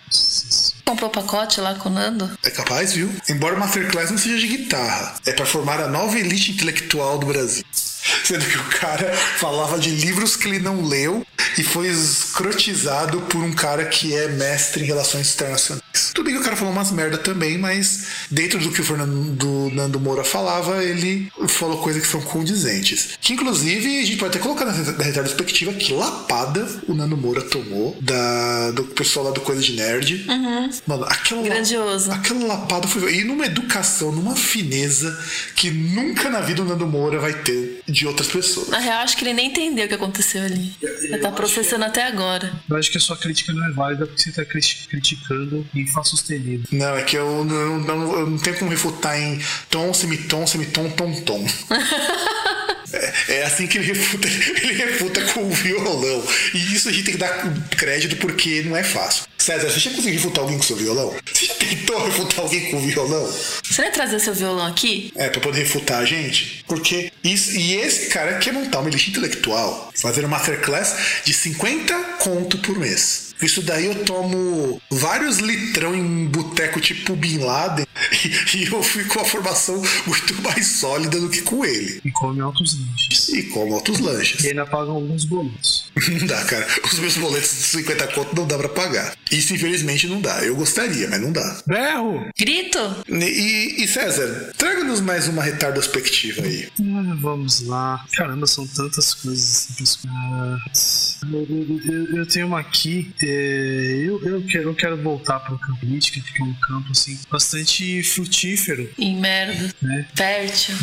[0.85, 2.37] Comprou pacote lá com o Nando?
[2.43, 3.09] É capaz, viu?
[3.27, 7.25] Embora o Masterclass não seja de guitarra, é pra formar a nova elite intelectual do
[7.25, 7.63] Brasil.
[8.23, 11.25] Sendo que o cara falava de livros que ele não leu
[11.57, 11.89] e foi
[12.35, 15.85] escrotizado por um cara que é mestre em relações internacionais.
[16.13, 19.31] Tudo bem que o cara falou umas merda também, mas dentro do que o Fernando
[19.31, 23.17] do Nando Moura falava, ele falou coisas que são condizentes.
[23.21, 27.41] Que inclusive a gente pode até colocar na, na retrospectiva que lapada o Nando Moura
[27.41, 30.25] tomou da, do pessoal lá do Coisa de Nerd.
[30.85, 32.11] Mano, aquela Grandioso.
[32.11, 33.19] Aquela lapada foi.
[33.19, 35.17] E numa educação, numa fineza
[35.55, 38.67] que nunca na vida o Nando Moura vai ter de outras pessoas.
[38.67, 40.75] Na real, acho que ele nem entendeu o que aconteceu ali.
[40.81, 42.24] Ele tá processando até agora.
[42.69, 46.03] Eu acho que a sua crítica não é válida porque você está criticando em Fá
[46.03, 46.67] sustenido.
[46.71, 50.89] Não, é que eu não, não- eu não tenho como refutar em tom, semitom, semitom,
[50.91, 51.45] tom, tom.
[53.29, 54.27] É, assim que ele refuta,
[54.61, 56.23] ele refuta com o violão.
[56.53, 59.25] E isso a gente tem que dar crédito porque não é fácil.
[59.37, 61.15] César, você já conseguiu refutar alguém com seu violão?
[61.31, 63.31] Você já tentou refutar alguém com o violão?
[63.63, 65.11] Você vai trazer seu violão aqui?
[65.15, 66.63] É, pra poder refutar a gente.
[66.67, 67.51] Porque isso.
[67.51, 69.91] E esse cara quer montar uma elite intelectual.
[69.95, 73.24] Fazer uma masterclass de 50 conto por mês.
[73.41, 77.85] Isso daí eu tomo vários litrão em boteco tipo Bin Laden
[78.23, 82.01] e, e eu fico com a formação muito mais sólida do que com ele.
[82.03, 83.29] E come altos lanches.
[83.29, 84.43] E como altos lanches.
[84.43, 85.91] E ainda pagam alguns boletos.
[86.09, 86.67] Não dá, cara.
[86.83, 89.15] Os meus boletos de 50 conto não dá pra pagar.
[89.31, 90.43] Isso infelizmente não dá.
[90.43, 91.61] Eu gostaria, mas não dá.
[91.65, 92.29] Berro!
[92.37, 92.79] Grito?
[93.09, 96.67] E, e César, traga-nos mais uma retardospectiva aí.
[96.79, 98.03] Ah, vamos lá.
[98.13, 99.69] Caramba, são tantas coisas
[102.13, 103.11] eu tenho uma aqui.
[103.29, 106.91] É, eu, eu, quero, eu quero voltar para o campo política, porque é um campo
[106.91, 108.89] assim, bastante frutífero.
[108.97, 109.73] Em merda.
[109.81, 110.07] Né?
[110.15, 110.75] Fértil.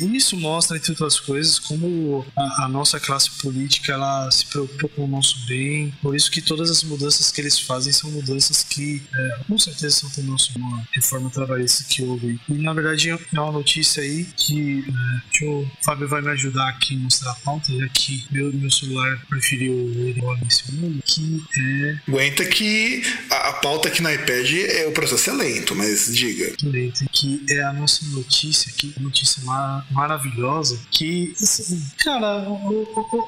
[0.00, 4.88] E isso mostra, entre outras coisas, como a, a, nossa classe política ela se preocupa
[4.88, 5.92] com o nosso bem.
[6.02, 9.96] Por isso que todas as mudanças que eles fazem são mudanças que, é, com certeza,
[9.96, 12.40] são também uma reforma trabalhista que houve.
[12.48, 16.68] E, na verdade, é uma notícia aí que, é, que o Fábio vai me ajudar
[16.68, 21.42] aqui a mostrar a pauta, já que meu, meu celular preferiu ele nesse mundo, que
[21.56, 21.75] é...
[22.08, 26.52] Aguenta que a, a pauta aqui no iPad é o processo é lento, mas diga.
[26.62, 32.44] Lento, que é a nossa notícia aqui, notícia mar maravilhosa, que, assim, cara,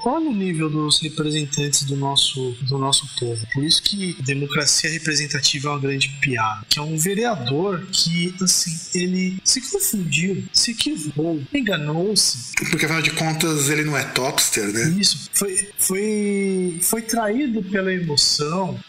[0.04, 3.46] olha o nível dos representantes do nosso, do nosso povo.
[3.52, 6.64] Por isso que democracia representativa é uma grande piada.
[6.68, 12.52] Que é um vereador que, assim, ele se confundiu, se equivocou, enganou-se.
[12.70, 14.96] Porque afinal de contas ele não é topster, né?
[14.98, 15.30] Isso.
[15.32, 18.37] Foi, foi, foi traído pela emoção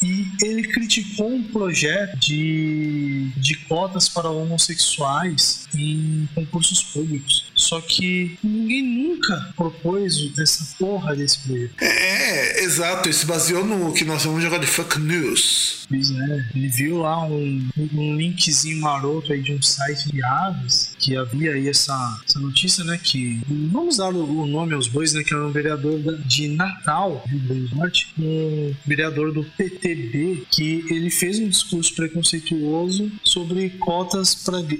[0.01, 7.49] e ele criticou um projeto de, de cotas para homossexuais em concursos públicos.
[7.55, 11.73] Só que ninguém nunca propôs essa porra desse projeto.
[11.81, 13.07] É, exato.
[13.07, 15.85] Ele se baseou no que nós vamos jogar de fake news.
[15.89, 16.49] Pois é.
[16.55, 21.51] Ele viu lá um, um linkzinho maroto aí de um site de aves que havia
[21.51, 22.99] aí essa, essa notícia, né?
[23.01, 25.23] Que vamos dar o, o nome aos bois, né?
[25.23, 30.85] Que é um vereador de Natal, Rio Grande do Norte, um vereador do PTB, que
[30.89, 34.35] ele fez um discurso preconceituoso sobre cotas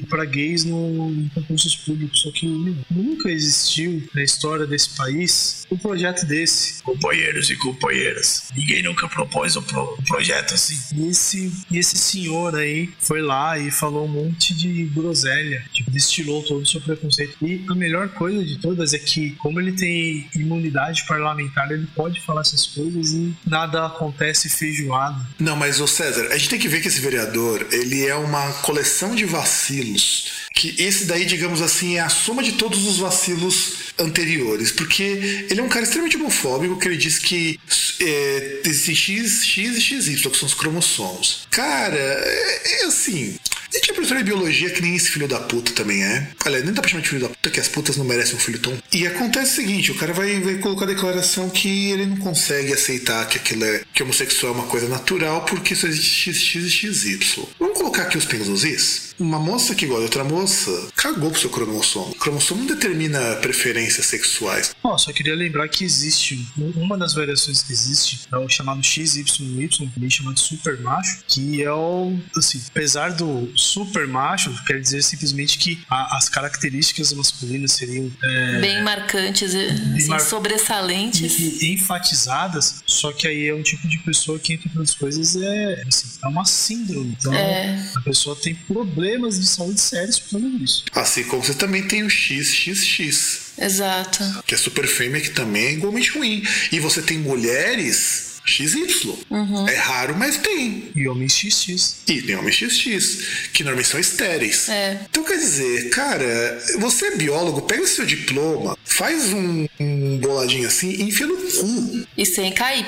[0.10, 2.22] para gays no, concursos públicos.
[2.22, 2.48] Só que
[2.90, 6.82] nunca existiu na história desse país um projeto desse.
[6.84, 10.78] Companheiros e companheiras, ninguém nunca propôs um, pro, um projeto assim.
[10.96, 16.44] E esse, esse senhor aí foi lá e falou um monte de groselha, tipo, destilou
[16.44, 17.38] todo o seu preconceito.
[17.42, 22.20] E a melhor coisa de todas é que, como ele tem imunidade parlamentar, ele pode
[22.22, 25.26] falar essas coisas e nada acontece feijoado.
[25.40, 28.52] Não, mas o César, a gente tem que ver que esse vereador, ele é uma
[28.62, 33.94] coleção de vacilos que esse daí, digamos assim, é a soma de todos os vacilos
[33.98, 37.58] anteriores, porque ele é um cara extremamente homofóbico que ele diz que
[38.02, 41.48] é, existe X, X e XY, que são os cromossomos.
[41.50, 43.38] Cara, é, é assim.
[43.74, 46.30] E tinha professor de biologia que nem esse filho da puta também é.
[46.46, 48.40] Olha, nem dá pra chamar de filho da puta, que as putas não merecem um
[48.40, 48.78] filho tão.
[48.92, 52.74] E acontece o seguinte: o cara vai, vai colocar a declaração que ele não consegue
[52.74, 53.84] aceitar que aquilo é.
[53.94, 57.48] que homossexual é uma coisa natural porque só existe X, X XY.
[57.60, 59.10] Vamos colocar aqui os pingos is?
[59.20, 62.12] Uma moça que gosta de outra moça cagou pro seu cromossomo.
[62.12, 64.74] O cromossomo não determina preferências sexuais.
[64.82, 69.70] Oh, só queria lembrar que existe uma das variações que existe é o chamado XYY,
[69.94, 72.18] também chamado super macho, que é o.
[72.36, 78.60] assim, apesar do super macho quer dizer simplesmente que a, as características masculinas seriam é,
[78.60, 80.20] bem marcantes, assim, mar...
[80.20, 82.82] sobressalentes e, e, enfatizadas.
[82.86, 86.28] Só que aí é um tipo de pessoa que, entre outras coisas, é, assim, é
[86.28, 87.16] uma síndrome.
[87.20, 87.92] Então é.
[87.96, 90.86] a pessoa tem problemas de saúde sérios por causa disso.
[90.94, 93.50] Assim como você também tem o XXX.
[93.58, 94.24] Exato.
[94.46, 96.44] Que é super fêmea, que também é igualmente ruim.
[96.72, 99.16] E você tem mulheres XY.
[99.30, 99.68] Uhum.
[99.68, 100.92] É raro, mas tem.
[100.96, 102.04] E homens XX.
[102.08, 104.70] E tem homens XX, que normalmente são estéreis.
[104.70, 105.00] É.
[105.10, 110.68] Então quer dizer, cara, você é biólogo, pega o seu diploma, faz um, um boladinho
[110.68, 112.08] assim e enfia no cu.
[112.18, 112.86] E sem KY.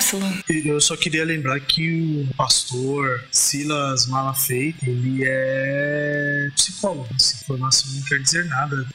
[0.66, 7.08] Eu só queria lembrar que o pastor Silas Malafei, ele é psicólogo.
[7.14, 8.86] Essa informação não quer dizer nada.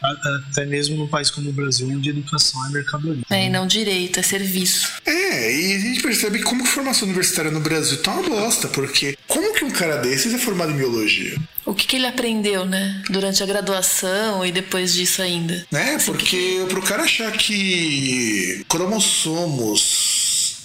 [0.50, 3.24] Até mesmo num país como o Brasil, onde educação é mercadoria.
[3.30, 4.94] É, e não direito, é serviço.
[5.06, 9.18] É, e a gente percebe como a formação universitária no Brasil tá uma bosta, porque
[9.28, 11.38] como que um cara desses é formado em biologia?
[11.66, 13.02] O que, que ele aprendeu, né?
[13.10, 15.68] Durante a graduação e depois disso ainda.
[15.74, 16.66] É, assim, porque que...
[16.70, 20.17] pro cara achar que cromossomos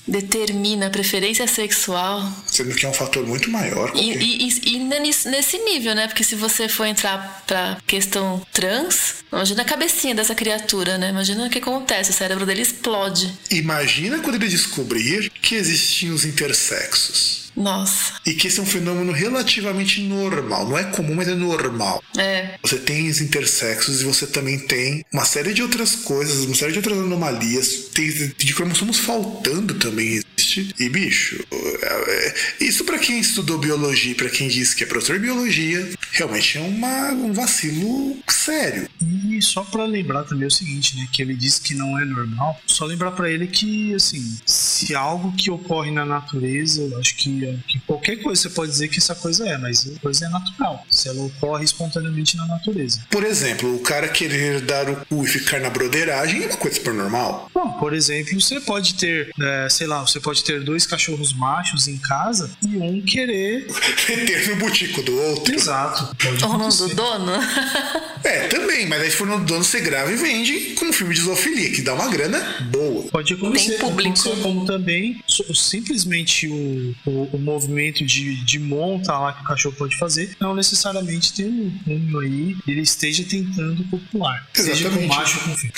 [0.06, 2.22] determina a preferência sexual.
[2.46, 3.92] Sendo que é um fator muito maior.
[3.94, 6.06] E, e, e, nesse nível, né?
[6.08, 11.10] Porque se você for entrar pra questão trans, imagina a cabecinha dessa criatura, né?
[11.10, 13.32] Imagina o que acontece, o cérebro dele explode.
[13.50, 17.41] Imagina quando ele descobrir que existiam os intersexos.
[17.56, 18.14] Nossa.
[18.24, 20.68] E que esse é um fenômeno relativamente normal.
[20.68, 22.02] Não é comum, mas é normal.
[22.16, 22.58] É.
[22.62, 26.72] Você tem os intersexos e você também tem uma série de outras coisas, uma série
[26.72, 27.90] de outras anomalias.
[27.92, 30.22] Tem de cromossomos faltando também
[30.52, 30.74] existe.
[30.78, 35.14] E, bicho, é, é, isso para quem estudou biologia pra quem disse que é professor
[35.14, 38.88] de biologia, realmente é uma, um vacilo sério.
[39.00, 41.08] E só pra lembrar também o seguinte, né?
[41.12, 42.60] Que ele disse que não é normal.
[42.66, 47.58] Só lembrar pra ele que, assim, se algo que ocorre na natureza, eu acho que,
[47.66, 50.86] que qualquer coisa você pode dizer que essa coisa é, mas a coisa é natural.
[50.90, 53.04] Se ela ocorre espontaneamente na natureza.
[53.10, 56.76] Por exemplo, o cara querer dar o cu e ficar na broderagem é uma coisa
[56.76, 57.50] super normal.
[57.54, 61.88] Bom, por exemplo, você pode ter, é, sei lá, você pode ter dois cachorros machos
[61.88, 63.66] em casa e um querer.
[64.08, 65.54] Meter no butico do outro.
[65.54, 66.14] Exato.
[66.16, 67.32] Pode Ou no do dono?
[68.24, 71.12] É, também, mas aí se for no dono, você grava e vende com um filme
[71.12, 72.38] de zoofilia, que dá uma grana
[72.70, 73.02] boa.
[73.10, 74.10] Pode acontecer, Tem público.
[74.10, 75.20] acontecer como também
[75.52, 80.54] simplesmente o, o, o movimento de, de monta lá que o cachorro pode fazer não
[80.54, 84.46] necessariamente tem um rumo aí ele esteja tentando popular.
[84.54, 85.08] Seja com Exatamente.
[85.08, 85.74] macho ou com fêmea.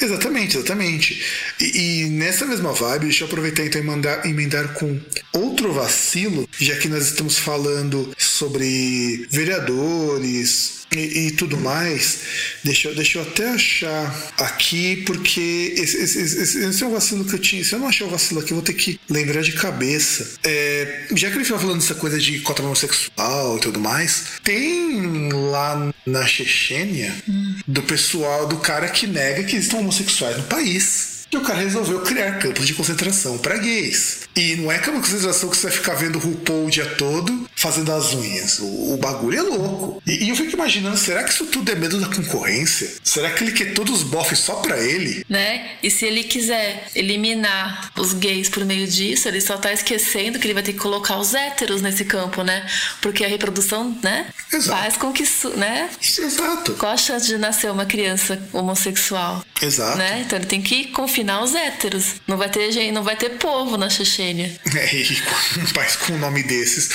[0.00, 1.22] Exatamente, exatamente.
[1.60, 5.00] E, e nessa mesma vibe, deixa eu aproveitar então e mandar, emendar com
[5.32, 12.18] outro vacilo, já que nós estamos falando sobre vereadores e, e tudo mais.
[12.64, 17.24] Deixa, eu- deixa eu até achar aqui, porque esse, esse- esse- esse é um vacilo
[17.24, 17.64] que eu tinha.
[17.64, 20.38] Se eu não achar o vacilo aqui, eu vou ter que lembrar de cabeça.
[20.44, 25.30] É, já que ele estava falando dessa coisa de cota homossexual e tudo mais, tem
[25.32, 27.14] lá na Chechênia
[27.66, 31.19] do pessoal, do cara que nega que existam homossexuais no país.
[31.32, 34.20] E o cara resolveu criar campos de concentração para gays.
[34.34, 37.48] E não é campo de concentração que você vai ficar vendo RuPaul o dia todo
[37.54, 38.58] fazendo as unhas.
[38.58, 40.02] O, o bagulho é louco.
[40.06, 42.90] E, e eu fico imaginando, será que isso tudo é medo da concorrência?
[43.04, 45.24] Será que ele quer todos os bofs só pra ele?
[45.28, 45.72] né?
[45.82, 50.46] E se ele quiser eliminar os gays por meio disso, ele só tá esquecendo que
[50.46, 52.66] ele vai ter que colocar os héteros nesse campo, né?
[53.00, 54.26] Porque a reprodução, né?
[54.52, 54.80] Exato.
[54.80, 55.88] Faz com que isso, né?
[56.00, 56.72] Exato.
[56.74, 59.44] Qual a chance de nascer uma criança homossexual?
[59.62, 59.98] Exato.
[59.98, 60.22] Né?
[60.24, 62.14] Então ele tem que confinar os héteros.
[62.26, 64.58] Não vai ter gente, não vai ter povo na Chechênia.
[64.74, 66.90] É, e com um país com um nome desses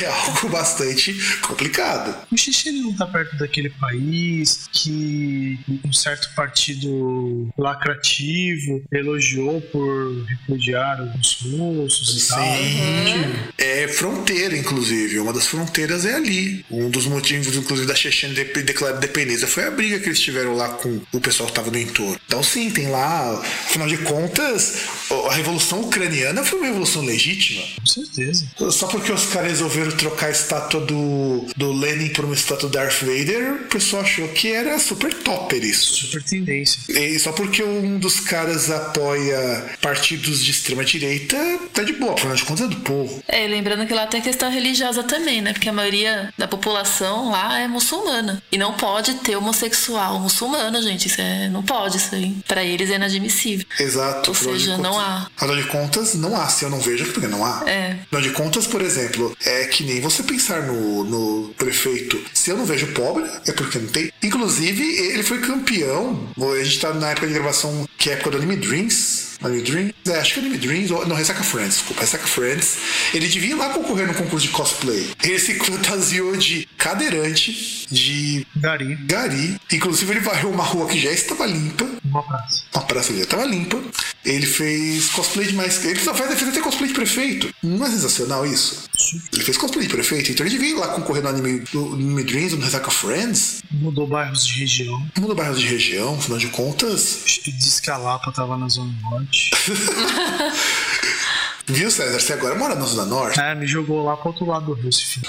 [0.00, 2.16] é, é algo bastante complicado.
[2.32, 11.00] O ele não tá perto daquele país que um certo partido lacrativo elogiou por repudiar
[11.18, 12.56] os russos e tal.
[12.56, 13.34] Sim.
[13.56, 15.18] É fronteira, inclusive.
[15.18, 16.64] Uma das fronteiras é ali.
[16.70, 20.54] Um dos motivos, inclusive, da Chechênia de declarar independência foi a briga que eles tiveram
[20.54, 22.18] lá com o pessoal que estava no entorno.
[22.26, 23.34] Então, sim, tem lá.
[23.66, 24.84] Afinal de contas,
[25.28, 27.62] a Revolução Ucraniana foi uma revolução legítima.
[27.78, 28.46] Com certeza.
[28.70, 32.72] Só porque os caras resolveram trocar a estátua do, do Lenin por uma estátua do
[32.72, 36.06] Darth Vader, o pessoal achou que era super topper isso.
[36.06, 36.80] Super tendência.
[36.88, 41.36] E só porque um dos caras apoia partidos de extrema direita,
[41.74, 43.22] tá de boa, afinal de contas é do povo.
[43.28, 45.52] É, e lembrando que lá tem questão religiosa também, né?
[45.52, 48.42] Porque a maioria da população lá é muçulmana.
[48.50, 51.06] E não pode ter homossexual muçulmano, gente.
[51.06, 52.36] Isso é, não pode, isso aí.
[52.46, 53.66] Pra eles é inadmissível.
[53.78, 54.30] Exato.
[54.30, 55.30] Ou seja, contas- não há.
[55.36, 56.48] Afinal de contas, não há.
[56.48, 57.62] Se eu não vejo, é porque não há.
[57.66, 57.96] É.
[58.04, 62.18] Afinal de contas, por exemplo, é que nem você pensar no, no prefeito.
[62.32, 64.10] Se eu não vejo pobre, é porque não tem.
[64.22, 66.28] Inclusive, ele foi campeão.
[66.38, 69.27] A gente tá na época de gravação, que é a época do Anime Dreams.
[69.42, 69.94] Anime Dreams?
[70.06, 70.90] É, acho que é Anime Dreams.
[70.90, 72.00] Ou, não, Ressaca Friends, desculpa.
[72.00, 72.78] Ressaca Friends.
[73.14, 75.10] Ele devia ir lá concorrer no concurso de cosplay.
[75.22, 79.56] Ele se fantasiou de cadeirante, de Gari, gari.
[79.72, 81.86] Inclusive, ele varreu uma rua que já estava limpa.
[82.08, 82.62] Uma praça.
[82.74, 83.78] A praça já estava limpa.
[84.24, 85.84] Ele fez cosplay de mais.
[85.84, 87.54] Ele só faz, fez até cosplay de prefeito.
[87.62, 88.88] Não é sensacional isso?
[89.32, 92.56] Ele fez cosplay de prefeito, então ele ir lá concorrer no anime, no anime Dreams,
[92.56, 93.62] no Ressaca Friends.
[93.70, 95.06] Mudou bairros de região.
[95.18, 97.20] Muda bairros de região, afinal de contas.
[97.44, 99.50] Disse que a Lapa tava na Zona Norte.
[101.70, 102.18] Viu, César?
[102.18, 103.38] Você agora mora na Zona Norte.
[103.38, 105.26] É, me jogou lá pro outro lado do rio, esse filho.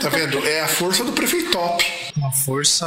[0.00, 0.38] Tá vendo?
[0.46, 1.82] É a força do prefeitop.
[2.16, 2.86] Uma força.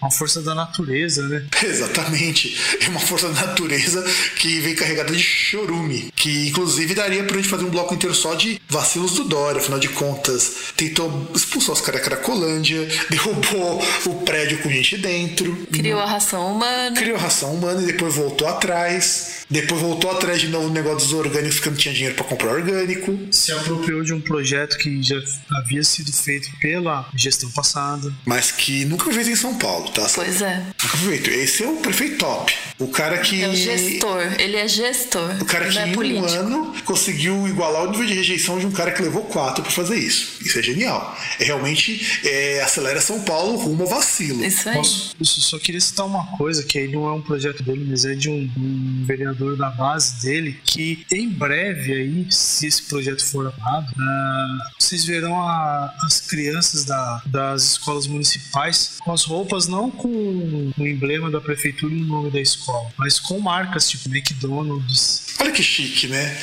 [0.00, 1.44] Uma força da natureza, né?
[1.64, 2.56] Exatamente.
[2.80, 4.04] É uma força da natureza
[4.38, 6.10] que vem carregada de chorume.
[6.14, 9.60] Que inclusive daria pra gente fazer um bloco inteiro só de vacilos do Dória.
[9.60, 15.54] Afinal de contas, tentou expulsar os caras da Cracolândia, derrubou o prédio com gente dentro,
[15.72, 16.96] Criou a ração humana.
[16.96, 19.45] criou ração humana e depois voltou atrás.
[19.48, 22.52] Depois voltou atrás de novo no negócio dos orgânicos que não tinha dinheiro pra comprar
[22.52, 23.16] orgânico.
[23.30, 25.16] Se apropriou de um projeto que já
[25.52, 28.12] havia sido feito pela gestão passada.
[28.24, 30.06] Mas que nunca foi feito em São Paulo, tá?
[30.14, 30.56] Pois é.
[30.82, 31.30] Nunca foi feito.
[31.30, 32.52] Esse é o prefeito top.
[32.78, 33.42] O cara que.
[33.42, 34.22] É o gestor.
[34.38, 35.40] Ele é gestor.
[35.40, 36.26] O cara que é em um político.
[36.26, 39.96] ano conseguiu igualar o nível de rejeição de um cara que levou quatro pra fazer
[39.96, 40.38] isso.
[40.44, 41.16] Isso é genial.
[41.38, 44.44] É realmente é, acelera São Paulo rumo ao vacilo.
[44.44, 44.74] Isso aí.
[44.74, 48.04] Posso, eu só queria citar uma coisa, que aí não é um projeto dele, mas
[48.04, 53.24] é de um, um vereador da base dele, que em breve aí, se esse projeto
[53.24, 59.66] for aprovado, uh, vocês verão a, as crianças da, das escolas municipais com as roupas
[59.66, 64.08] não com o emblema da prefeitura e o nome da escola, mas com marcas tipo
[64.08, 65.26] McDonald's.
[65.38, 66.38] Olha que chique, né?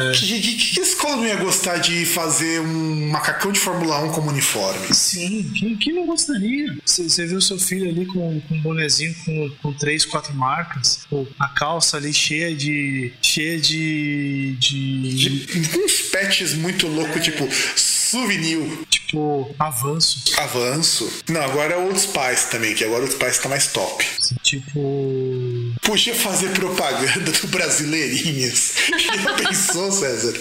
[0.00, 0.12] É...
[0.12, 4.30] Que, que, que, escola não ia gostar de fazer um macacão de Fórmula 1 como
[4.30, 4.92] uniforme?
[4.92, 6.76] Sim, quem, quem não gostaria?
[6.84, 11.06] Você viu seu filho ali com, com um bonezinho com, com três, quatro marcas,
[11.38, 13.12] a calça ali cheia de.
[13.20, 14.56] cheia de.
[14.58, 15.14] de.
[15.14, 17.20] de uns patches muito loucos, é.
[17.20, 17.48] tipo
[18.12, 18.60] souvenir.
[18.90, 20.22] Tipo, avanço.
[20.36, 21.10] Avanço.
[21.28, 24.04] Não, agora é Old Spice também, que agora o Spice tá mais top.
[24.42, 25.72] Tipo.
[25.82, 28.74] Podia fazer propaganda do Brasileirinhas.
[28.98, 30.38] Já pensou, César?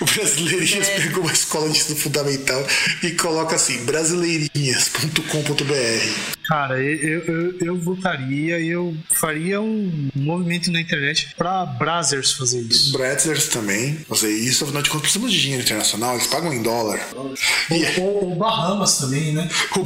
[0.00, 1.00] O Brasileirinhas é.
[1.00, 2.64] pegou uma escola de ensino fundamental
[3.02, 6.36] e coloca assim: brasileirinhas.com.br.
[6.46, 12.92] Cara, eu, eu, eu votaria eu faria um movimento na internet pra Brazzers fazer isso.
[12.92, 17.00] Brazzers também fazer isso, afinal de contas precisamos de dinheiro internacional, eles pagam em dólar.
[17.14, 19.48] O, o, o Bahamas também, né?
[19.76, 19.80] O,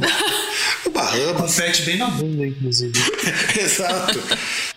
[0.87, 1.55] o Bahamas.
[1.55, 2.93] Compete bem na bunda, inclusive.
[3.59, 4.19] Exato.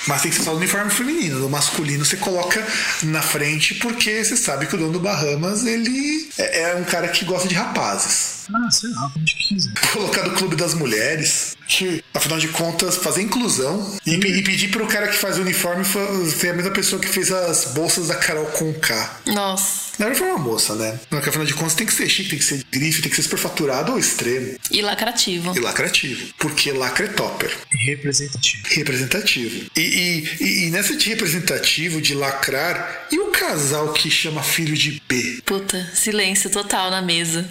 [0.08, 1.38] Mas tem que ser só o uniforme feminino.
[1.38, 2.66] No masculino você coloca
[3.02, 7.08] na frente porque você sabe que o dono do Bahamas ele é, é um cara
[7.08, 8.46] que gosta de rapazes.
[8.52, 9.12] Ah, sei lá,
[9.48, 9.72] quiser.
[9.92, 14.86] Colocar no Clube das Mulheres, que, afinal de contas, fazer inclusão e, e pedir pro
[14.86, 18.46] cara que faz o uniforme ser a mesma pessoa que fez as bolsas da Carol
[18.46, 19.20] com K.
[19.26, 19.87] Nossa.
[19.98, 20.98] Na verdade foi uma moça, né?
[21.10, 23.22] Porque afinal de contas tem que ser chique, tem que ser grife, tem que ser
[23.22, 24.56] superfaturado ao extremo.
[24.70, 25.56] E lacrativo.
[25.56, 26.32] E lacrativo.
[26.38, 27.50] Porque lacre é topper.
[27.70, 28.62] Representativo.
[28.70, 29.70] Representativo.
[29.76, 34.76] E, e, e, e, nessa de representativo, de lacrar, e o casal que chama filho
[34.76, 35.42] de B?
[35.44, 37.48] Puta, silêncio total na mesa.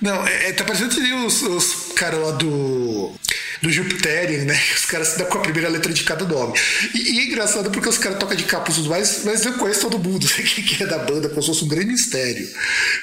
[0.00, 3.14] Não, é, é tá parecendo os, os caras lá do
[3.62, 4.60] do Jupiterian, né?
[4.74, 6.58] Os caras se dão com a primeira letra de cada nome.
[6.94, 9.82] E, e é engraçado porque os caras tocam de e tudo mais, mas eu conheço
[9.82, 12.48] todo mundo, sei quem é da banda, como se fosse um grande mistério.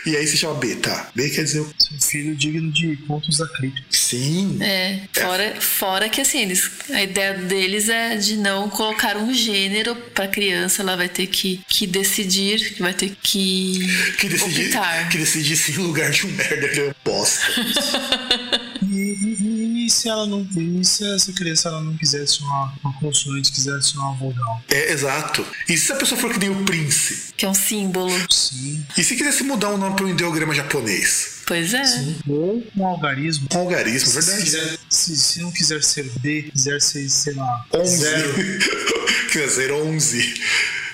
[0.06, 1.10] E aí se chama B, tá?
[1.16, 1.66] B quer dizer.
[1.80, 3.86] Seu filho digno de pontos da crítica.
[3.90, 4.58] Sim.
[4.62, 5.62] É, fora, é.
[5.62, 10.82] fora que assim, eles, a ideia deles é de não colocar um gênero pra criança,
[10.82, 13.80] ela vai ter que, que decidir, que vai ter que.
[14.18, 14.68] Que decidir.
[14.68, 15.10] Optar.
[15.10, 17.46] Que decidir se em lugar de um merda ele é um bosta.
[19.86, 20.48] e, se ela não.
[20.56, 24.62] E se essa criança ela não quisesse uma, uma consoante, quisesse uma vogal?
[24.70, 25.46] É, exato.
[25.68, 27.34] E se a pessoa for que nem o Prince?
[27.38, 28.12] Que é um símbolo.
[28.32, 28.86] Sim.
[28.98, 31.42] E se quisesse mudar o nome para um ideograma japonês?
[31.46, 31.86] Pois é.
[31.86, 32.16] Sim.
[32.28, 33.48] Ou um algarismo.
[33.54, 34.38] Um algarismo, verdade.
[34.38, 37.98] Se, quiser, se, se, não quiser ser B, quiser ser, sei lá, 11.
[37.98, 38.34] Zero.
[39.32, 40.42] quiser ser 11.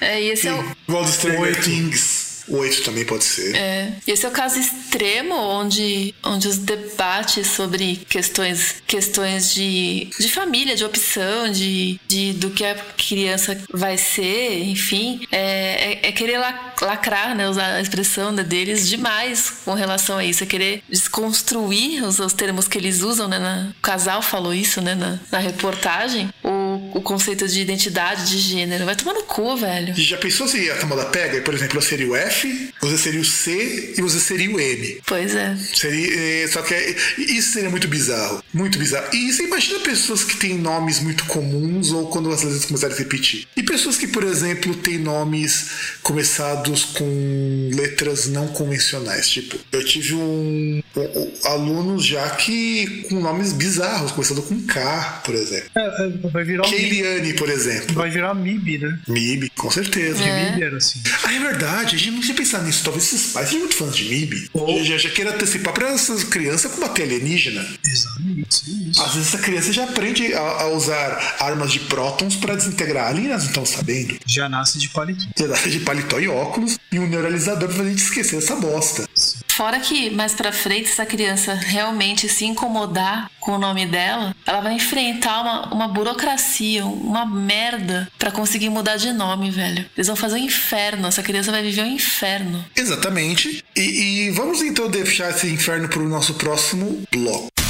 [0.02, 0.76] É, e esse é o.
[0.88, 2.21] Igual dos Stranger Things.
[2.48, 3.56] Oito também pode ser.
[3.56, 3.94] É.
[4.08, 10.76] Esse é o caso extremo onde, onde os debates sobre questões, questões de, de família,
[10.76, 16.40] de opção, de, de do que a criança vai ser, enfim, é, é, é querer
[16.82, 22.04] lacrar, né, usar a expressão né, deles demais com relação a isso, é querer desconstruir
[22.04, 25.40] os, os termos que eles usam, né, na, o casal falou isso, né, na, na
[25.40, 28.86] reportagem, o, o conceito de identidade de gênero.
[28.86, 29.94] Vai tomar no cu, velho.
[29.96, 33.22] Já pensou se a tomada pega, por exemplo, eu seria o F F, você seria
[33.22, 35.02] o C e você seria o M.
[35.06, 35.56] Pois é.
[35.56, 38.44] Seria, é, só que é, isso seria muito bizarro.
[38.54, 39.08] Muito bizarro.
[39.14, 43.00] E você imagina pessoas que têm nomes muito comuns ou quando as letras começarem a
[43.00, 43.48] repetir.
[43.56, 45.70] E pessoas que, por exemplo, têm nomes
[46.02, 49.30] começados com letras não convencionais.
[49.30, 55.22] Tipo, eu tive um, um, um alunos já que com nomes bizarros, começando com K,
[55.24, 55.70] por exemplo.
[55.76, 57.96] É, é vai virar Keiliane, por exemplo.
[57.96, 59.00] Vai virar MIB, né?
[59.08, 60.24] MIB, com certeza.
[60.24, 60.52] É.
[60.52, 61.02] MIB era assim.
[61.24, 61.96] Ah, é verdade.
[61.96, 62.84] A gente não tinha pensado nisso.
[62.84, 64.50] Talvez esses pais sejam muito fãs de MIB.
[64.54, 67.66] Ou já, já queira antecipar para essas crianças combater alienígena.
[67.86, 68.92] Exatamente.
[69.00, 73.44] Às vezes essa criança já aprende a, a usar armas de prótons para desintegrar alienígenas,
[73.44, 74.18] não estão sabendo.
[74.26, 75.24] Já nasce de paletó.
[75.38, 79.08] Já nasce de paletó e óculos e um neuralizador pra gente esquecer essa bosta.
[79.56, 84.36] Fora que mais pra frente, se a criança realmente se incomodar com o nome dela,
[84.46, 89.86] ela vai enfrentar uma, uma burocracia, uma merda para conseguir mudar de nome, velho.
[89.96, 92.64] Eles vão fazer um inferno, essa criança vai viver um inferno.
[92.76, 93.64] Exatamente.
[93.76, 97.61] E, e vamos então deixar esse inferno pro nosso próximo bloco.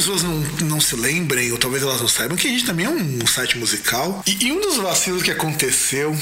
[0.00, 2.88] Pessoas não, não se lembrem, ou talvez elas não saibam, que a gente também é
[2.88, 4.22] um site musical.
[4.26, 6.16] E, e um dos vacilos que aconteceu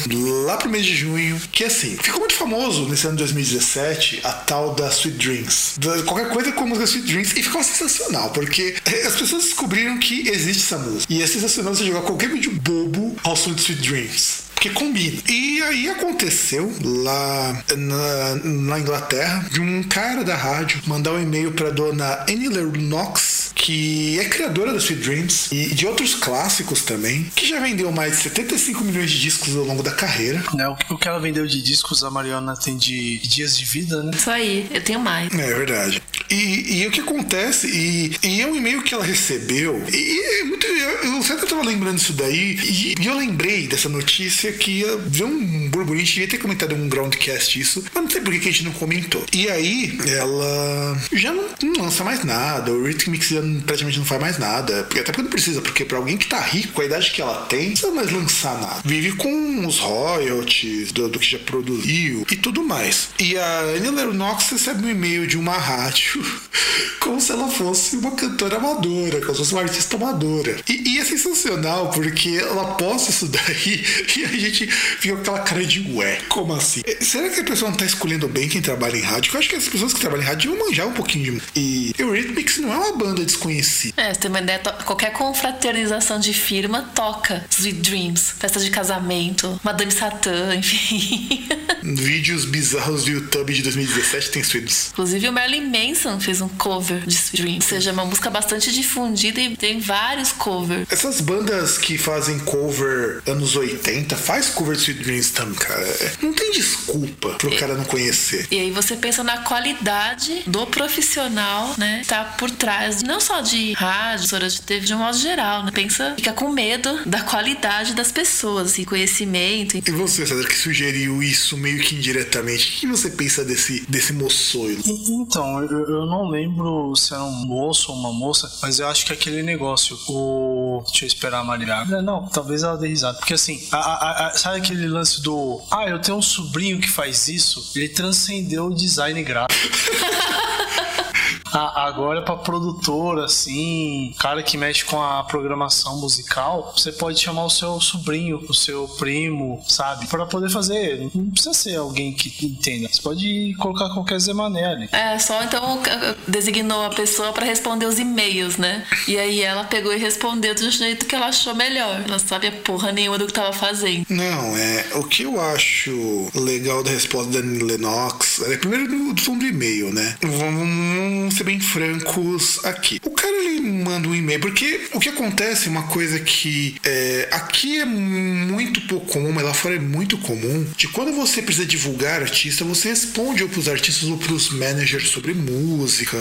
[0.44, 4.32] lá pro mês de junho, que assim, ficou muito famoso nesse ano de 2017, a
[4.32, 5.74] tal da Sweet Dreams.
[5.78, 8.74] Da, qualquer coisa com a música Sweet Dreams, e ficou sensacional, porque
[9.06, 11.12] as pessoas descobriram que existe essa música.
[11.12, 15.22] E é sensacional você jogar qualquer vídeo bobo ao som de Sweet Dreams porque combina.
[15.28, 21.52] E aí aconteceu lá na, na Inglaterra de um cara da rádio mandar um e-mail
[21.52, 27.30] para dona Annie Lennox, que é criadora da Sweet Dreams e de outros clássicos também,
[27.36, 30.42] que já vendeu mais de 75 milhões de discos ao longo da carreira.
[30.58, 34.10] É, o que ela vendeu de discos, a Mariana tem de dias de vida, né?
[34.12, 35.32] Isso aí, eu tenho mais.
[35.32, 36.02] É verdade.
[36.28, 40.44] E, e o que acontece, e, e é um e-mail que ela recebeu, e é
[40.44, 40.66] muito.
[40.66, 44.96] Eu, eu sempre tava lembrando isso daí, e, e eu lembrei dessa notícia que ia
[44.96, 48.20] ver um burburinho, a gente devia ter comentado em um groundcast isso, mas não sei
[48.20, 49.24] por que a gente não comentou.
[49.32, 54.20] E aí, ela já não, não lança mais nada, o Rhythmix já praticamente não faz
[54.20, 57.10] mais nada, até porque não precisa, porque pra alguém que tá rico, com a idade
[57.10, 58.82] que ela tem, não precisa mais lançar nada.
[58.84, 63.10] Vive com os royalties do, do que já produziu e tudo mais.
[63.18, 66.22] E a Annie Lennox recebe um e-mail de uma rádio
[67.00, 70.56] como se ela fosse uma cantora amadora, como se fosse uma artista amadora.
[70.68, 73.84] E, e é sensacional, porque ela posta isso daí
[74.16, 76.82] e gente fica com aquela cara de ué, como assim?
[76.84, 79.32] Eh, será que a pessoa não tá escolhendo bem quem trabalha em rádio?
[79.32, 81.42] Eu acho que as pessoas que trabalham em rádio vão manjar um pouquinho de.
[81.54, 84.00] E Eurythmics não é uma banda desconhecida.
[84.00, 89.60] É, você tem uma ideia, qualquer confraternização de firma toca Sweet Dreams, festa de casamento,
[89.62, 91.48] Madame Satã, enfim.
[91.82, 97.00] Vídeos bizarros do YouTube de 2017 tem Sweet Inclusive o Marilyn Manson fez um cover
[97.06, 100.86] de Sweet Dreams, ou seja, é uma música bastante difundida e tem vários covers.
[100.90, 105.80] Essas bandas que fazem cover anos 80, faz cover de Sweet Dreams também, cara.
[105.80, 108.46] É, não tem desculpa pro cara não conhecer.
[108.50, 112.02] E aí você pensa na qualidade do profissional, né?
[112.06, 115.70] Tá por trás, não só de rádio, emissora de TV, de um modo geral, né?
[115.72, 119.78] Pensa, fica com medo da qualidade das pessoas, assim, conhecimento.
[119.78, 124.12] E você, César, que sugeriu isso meio que indiretamente, o que você pensa desse, desse
[124.12, 124.82] moçoilo?
[124.84, 129.06] Então, eu, eu não lembro se era um moço ou uma moça, mas eu acho
[129.06, 130.82] que aquele negócio, o.
[130.86, 131.84] Deixa eu esperar a Maria.
[132.02, 133.16] Não, talvez ela dê risada.
[133.18, 135.60] Porque assim, a, a, sabe aquele lance do.
[135.70, 137.72] Ah, eu tenho um sobrinho que faz isso?
[137.76, 139.68] Ele transcendeu o design gráfico.
[141.52, 147.44] Ah, agora para produtor, assim, cara que mexe com a programação musical, você pode chamar
[147.44, 150.06] o seu sobrinho, o seu primo, sabe?
[150.06, 151.08] Para poder fazer.
[151.14, 152.88] Não precisa ser alguém que entenda.
[152.90, 154.88] Você pode colocar qualquer Zemané ali.
[154.92, 155.80] É, só então
[156.26, 158.84] designou a pessoa para responder os e-mails, né?
[159.06, 162.02] E aí ela pegou e respondeu do jeito que ela achou melhor.
[162.06, 164.06] Ela sabia porra nenhuma do que tava fazendo.
[164.08, 164.86] Não, é.
[164.94, 169.92] O que eu acho legal da resposta da Lennox é primeiro do som do e-mail,
[169.92, 170.16] né?
[170.22, 173.00] Vamos ser bem francos aqui.
[173.04, 177.80] O cara ele manda um e-mail, porque o que acontece, uma coisa que é, aqui
[177.80, 182.22] é muito pouco comum, mas lá fora é muito comum, de quando você precisa divulgar
[182.22, 186.16] artista, você responde ou pros artistas ou pros managers sobre música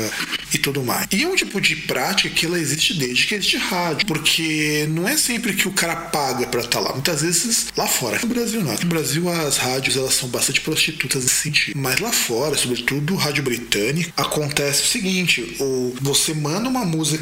[0.53, 1.07] e tudo mais.
[1.11, 5.07] E é um tipo de prática que ela existe desde que existe rádio, porque não
[5.07, 6.93] é sempre que o cara paga para estar tá lá.
[6.93, 8.19] Muitas vezes lá fora.
[8.21, 8.73] No Brasil não.
[8.73, 11.77] No Brasil as rádios elas são bastante prostitutas nesse sentido.
[11.77, 17.16] Mas lá fora, sobretudo rádio britânico, acontece o seguinte seguinte: o, você manda uma música,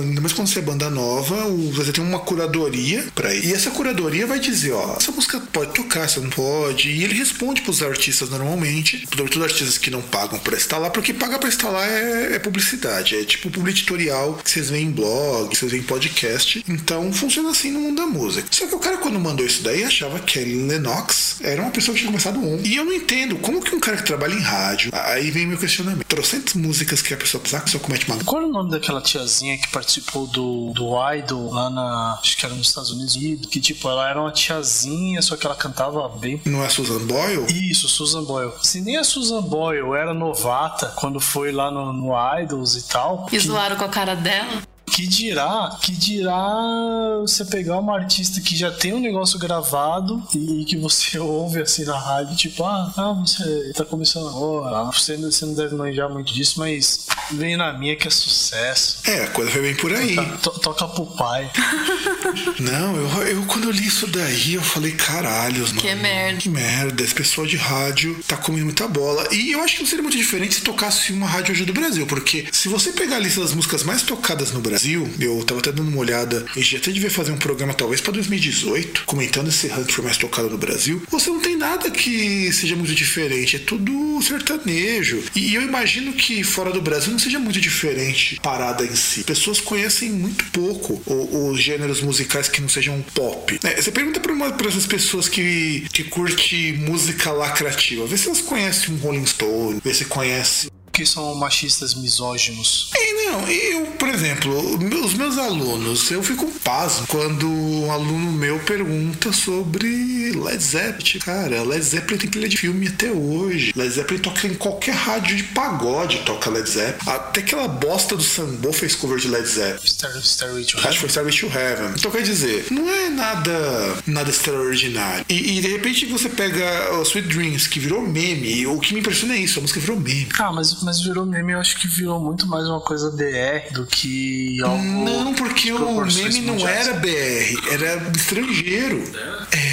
[0.00, 1.36] ainda mais quando você é banda nova,
[1.72, 3.46] você tem uma curadoria para ir.
[3.46, 6.90] E essa curadoria vai dizer: ó, essa música pode tocar, essa não pode.
[6.90, 11.14] E ele responde pros artistas normalmente, sobretudo artistas que não pagam pra estar lá, porque
[11.14, 15.56] pagar pra estar lá é, é publicidade, é tipo publicitorial que vocês veem em blog,
[15.56, 16.64] vocês veem em podcast.
[16.68, 18.48] Então funciona assim no mundo da música.
[18.50, 21.94] Só que o cara, quando mandou isso daí, achava que Kelly Lennox era uma pessoa
[21.94, 22.68] que tinha começado ontem.
[22.68, 25.56] E eu não entendo como que um cara que trabalha em rádio, aí vem meu
[25.56, 26.04] questionamento.
[26.06, 28.26] Trocentas músicas que a pessoa pessoa que só comete maluco.
[28.26, 32.18] Qual é o nome daquela tiazinha que participou do, do Idol lá na.
[32.20, 33.16] Acho que era nos Estados Unidos?
[33.46, 36.40] Que tipo, ela era uma tiazinha, só que ela cantava bem.
[36.44, 37.46] Não é Susan Boyle?
[37.48, 38.52] Isso, Susan Boyle.
[38.62, 43.26] Se nem a Susan Boyle era novata quando foi lá no, no Idols e tal.
[43.26, 43.40] E que...
[43.40, 44.62] zoaram com a cara dela?
[44.96, 50.64] Que dirá, que dirá você pegar uma artista que já tem um negócio gravado e
[50.64, 55.44] que você ouve assim na rádio, tipo, ah, ah você tá começando agora, você, você
[55.44, 59.00] não deve manjar muito disso, mas vem na minha que é sucesso.
[59.04, 60.14] É, a coisa foi bem por aí.
[60.14, 61.52] Toca, to, toca pro pai.
[62.60, 65.80] Não, eu, eu quando eu li isso daí, eu falei, caralho, mano.
[65.80, 66.40] Que merda.
[66.40, 69.26] Que merda, esse pessoal de rádio tá comendo muita bola.
[69.32, 72.06] E eu acho que não seria muito diferente se tocasse uma rádio hoje do Brasil,
[72.06, 75.72] porque se você pegar a lista das músicas mais tocadas no Brasil, eu tava até
[75.72, 79.68] dando uma olhada, a gente até devia fazer um programa talvez pra 2018, comentando esse
[79.68, 83.56] ranking que foi mais tocado no Brasil, você não tem nada que seja muito diferente,
[83.56, 85.22] é tudo sertanejo.
[85.34, 89.24] E eu imagino que fora do Brasil não seja muito diferente parada em si.
[89.24, 93.58] Pessoas conhecem muito pouco os gêneros musicais que não sejam pop.
[93.64, 98.94] É, você pergunta pra essas pessoas que, que curte música lacrativa, vê se elas conhecem
[98.94, 102.90] um Rolling Stone, vê se conhece Que são machistas misóginos.
[102.96, 108.58] e não, eu, por exemplo, os meus alunos, eu fico pasmo quando um aluno meu
[108.60, 111.18] pergunta sobre Led Zeppelin.
[111.20, 113.74] Cara, Led Zeppelin tem trilha de filme até hoje.
[113.76, 117.10] Led Zeppelin toca em qualquer rádio de pagode, toca Led Zeppelin.
[117.10, 119.86] Até aquela bosta do Sambo fez cover de Led Zeppelin.
[119.86, 121.94] Star, Starway to Acho que foi Starway to Heaven.
[121.98, 125.24] Então quer dizer, não é nada nada extraordinário.
[125.28, 128.66] E, e, de repente você pega o Sweet Dreams, que virou meme.
[128.66, 130.28] O que me impressiona é isso, a música virou meme.
[130.38, 133.84] Ah, mas, mas virou meme, eu acho que virou muito mais uma coisa BR do
[133.84, 135.04] que algo.
[135.04, 139.02] Não, porque de o meme não era BR, era estrangeiro.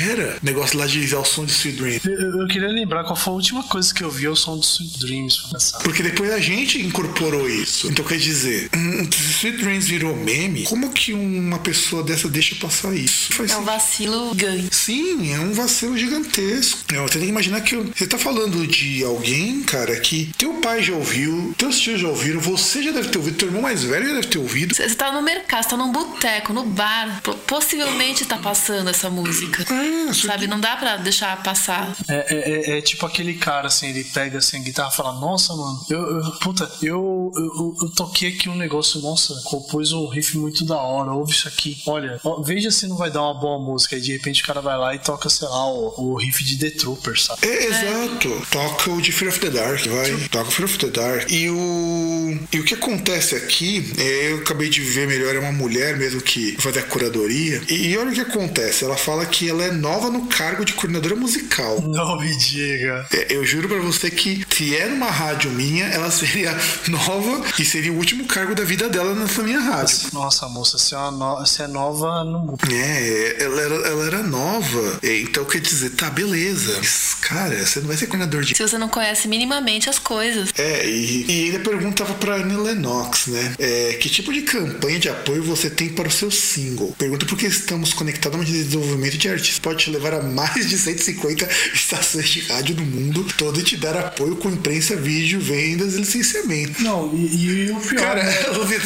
[0.09, 0.37] Era.
[0.41, 1.99] Negócio lá de ao som de Sweet Dream.
[2.03, 4.57] Eu, eu queria lembrar qual foi a última coisa que eu vi, é o som
[4.57, 5.43] do Sweet Dreams.
[5.83, 7.87] Porque depois a gente incorporou isso.
[7.87, 12.55] Então quer dizer, hum, se Sweet Dreams virou meme, como que uma pessoa dessa deixa
[12.55, 13.33] passar isso?
[13.33, 14.67] Faz É um vacilo ganho.
[14.71, 16.79] Sim, é um vacilo gigantesco.
[16.91, 20.81] Eu, você tem que imaginar que você tá falando de alguém, cara, que teu pai
[20.81, 24.07] já ouviu, teus tios já ouviram, você já deve ter ouvido, teu irmão mais velho
[24.07, 24.73] já deve ter ouvido.
[24.75, 27.21] Você tá no mercado, você tá num boteco, no bar.
[27.21, 29.63] po- Possivelmente tá passando essa música.
[29.71, 30.47] É, Sabe?
[30.47, 31.93] Não dá pra deixar passar.
[32.07, 35.13] É, é- é- é tipo aquele cara, assim, ele pega assim, a guitarra e fala,
[35.19, 40.07] nossa, mano, eu, eu- puta, eu, eu, eu toquei aqui um negócio, nossa, compus um
[40.07, 41.77] riff muito da hora, ouve isso aqui.
[41.85, 43.95] Olha, ó, veja se não vai dar uma boa música.
[43.97, 46.57] E de repente o cara vai lá e toca, sei lá, o, o riff de
[46.57, 47.45] The Troopers, sabe?
[47.47, 48.47] É, exato.
[48.51, 50.27] Toca o de Fear of the Dark, vai.
[50.29, 51.29] Toca o Fear of the Dark.
[51.31, 55.51] E o, e o que acontece aqui, é, eu acabei de ver melhor, é uma
[55.51, 57.61] mulher mesmo que vai fazer a curadoria.
[57.69, 58.83] E, e olha o que acontece.
[58.83, 61.81] Ela fala que ela é nova no cargo de coordenadora musical.
[61.81, 63.05] Não me diga.
[63.13, 66.55] É, Eu juro pra você que se é numa rádio minha, ela seria
[66.87, 69.97] nova e seria o último cargo da vida dela nessa minha rádio.
[70.13, 72.57] Nossa, moça, você é, uma no- você é nova no mundo.
[72.71, 74.99] É, ela era, ela era nova.
[75.01, 76.75] É, Então quer dizer, tá, beleza.
[76.77, 80.49] Mas, cara, você não vai ser coordenador de Se você não conhece minimamente as coisas.
[80.57, 83.55] É, e, e ele perguntava pra Annie Lennox, né?
[83.59, 86.93] é, que tipo de campanha de apoio você tem para o seu single?
[86.97, 90.67] Pergunta por que estamos conectados a um desenvolvimento de artistas pode te levar a mais
[90.69, 95.39] de 150 estações de rádio no mundo todo e te dar apoio com imprensa, vídeo,
[95.39, 96.81] vendas e licenciamento.
[96.81, 97.99] Não, e, e o pior.
[97.99, 98.35] Cara, né?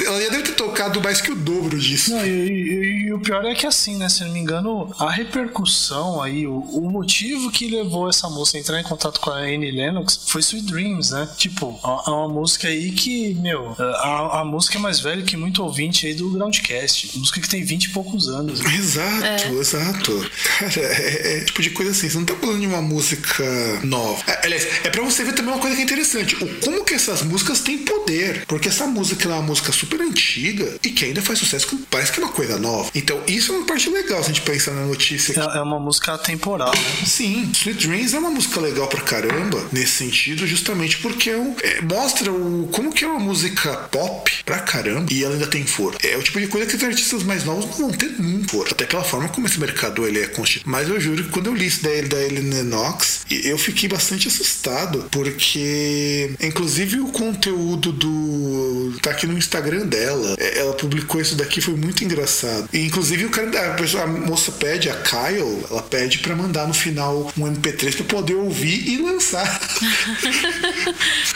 [0.05, 2.11] ela já deve ter tocado mais que o dobro disso.
[2.11, 4.09] Não, e, e- o pior é que assim, né?
[4.09, 8.61] Se não me engano, a repercussão aí, o, o motivo que levou essa música a
[8.61, 11.27] entrar em contato com a Annie Lennox foi Sweet Dreams, né?
[11.37, 15.63] Tipo, é uma música aí que, meu, a, a música é mais velha que muito
[15.63, 17.17] ouvinte aí do Groundcast.
[17.17, 18.59] Música que tem 20 e poucos anos.
[18.61, 18.75] né?
[18.77, 20.31] Exato, exato.
[20.59, 22.09] Cara, é, é tipo de coisa assim.
[22.09, 23.43] Você não tá falando de uma música
[23.83, 24.23] nova.
[24.27, 26.35] É, Aliás, é pra você ver também uma coisa que é interessante.
[26.35, 28.45] O como que essas músicas têm poder.
[28.47, 32.11] Porque essa música é uma música super antiga e que ainda faz sucesso, que parece
[32.11, 32.89] que é uma coisa nova.
[32.95, 35.57] Então, isso é uma parte legal se a gente pensar na notícia aqui.
[35.57, 37.05] É, é uma música atemporal, né?
[37.05, 41.55] Sim, Sweet Dreams é uma música legal pra caramba, nesse sentido, justamente porque é um-
[41.67, 45.65] é, mostra o, como que é uma música pop pra caramba e ela ainda tem
[45.65, 45.99] força.
[46.03, 48.73] É o tipo de coisa que os artistas mais novos não vão ter muito força,
[48.73, 50.69] até pela forma como esse mercado ele é constituído.
[50.69, 54.27] Mas eu juro que quando eu li isso da, da Helena Knox, eu fiquei bastante
[54.27, 58.97] assustado, porque inclusive o conteúdo do.
[59.01, 60.35] tá aqui no Instagram dela.
[60.39, 62.69] É, Ela publicou isso daqui, foi muito engraçado.
[62.71, 67.31] E, inclusive o cara, a, moça pede, a Kyle, ela pede pra mandar no final
[67.37, 69.47] um MP3 pra poder ouvir e lançar.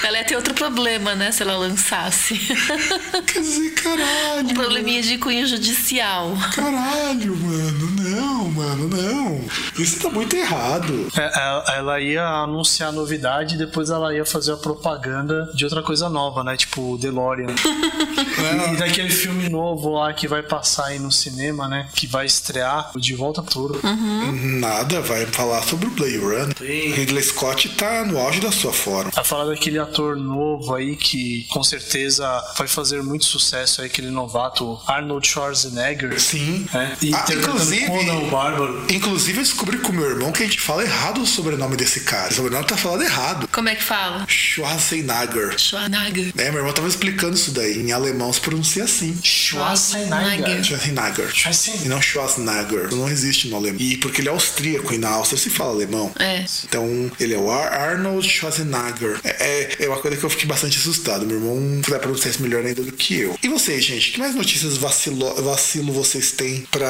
[0.03, 1.31] Ela ia ter outro problema, né?
[1.31, 2.35] Se ela lançasse.
[3.27, 4.49] Quer dizer, caralho.
[4.49, 6.35] um probleminha de cunho judicial.
[6.53, 7.91] Caralho, mano.
[8.01, 9.41] Não, mano, não.
[9.77, 11.07] Isso tá muito errado.
[11.15, 15.63] É, é, ela ia anunciar a novidade e depois ela ia fazer a propaganda de
[15.63, 16.57] outra coisa nova, né?
[16.57, 17.47] Tipo o DeLorean.
[17.49, 21.87] e, e daquele filme novo lá que vai passar aí no cinema, né?
[21.93, 23.81] Que vai estrear o De Volta pro Futuro.
[24.59, 26.55] Nada, vai falar sobre o Blade Runner.
[26.59, 29.11] Ridley Scott tá no auge da sua forma.
[29.13, 32.25] Vai falar daquele ator novo aí que com certeza
[32.57, 36.19] vai fazer muito sucesso aí, aquele novato Arnold Schwarzenegger.
[36.19, 36.65] Sim.
[36.73, 38.85] É, e Ah, inclusive- Conan o Bárbaro.
[38.89, 42.29] Inclusive, eu descobri com meu irmão que a gente fala errado o sobrenome desse cara.
[42.31, 43.47] O sobrenome tá falando errado.
[43.51, 44.25] Como é que fala?
[44.27, 45.57] Schwarzenegger.
[45.59, 46.33] Schwarzenegger.
[46.37, 47.79] É, meu irmão tava explicando isso daí.
[47.81, 49.17] Em alemão se pronuncia assim.
[49.23, 50.63] Schwarzenegger.
[50.63, 51.29] Schwarzenegger.
[51.33, 51.85] Schwarzenegger.
[51.85, 52.93] E não Schwarzenegger.
[52.95, 53.79] Não existe no alemão.
[53.81, 56.11] E porque ele é austríaco e na Áustria se fala alemão.
[56.19, 56.45] É.
[56.63, 57.71] Então, ele é o Ar-
[58.21, 59.19] Arnold Schwarzenegger.
[59.23, 61.25] É, é, é uma coisa que eu fiquei bastante assustado.
[61.25, 63.37] Meu irmão vai pronunciar isso melhor ainda do que eu.
[63.41, 64.11] E vocês, gente?
[64.11, 66.87] Que mais notícias vacilo, vacilo vocês têm pra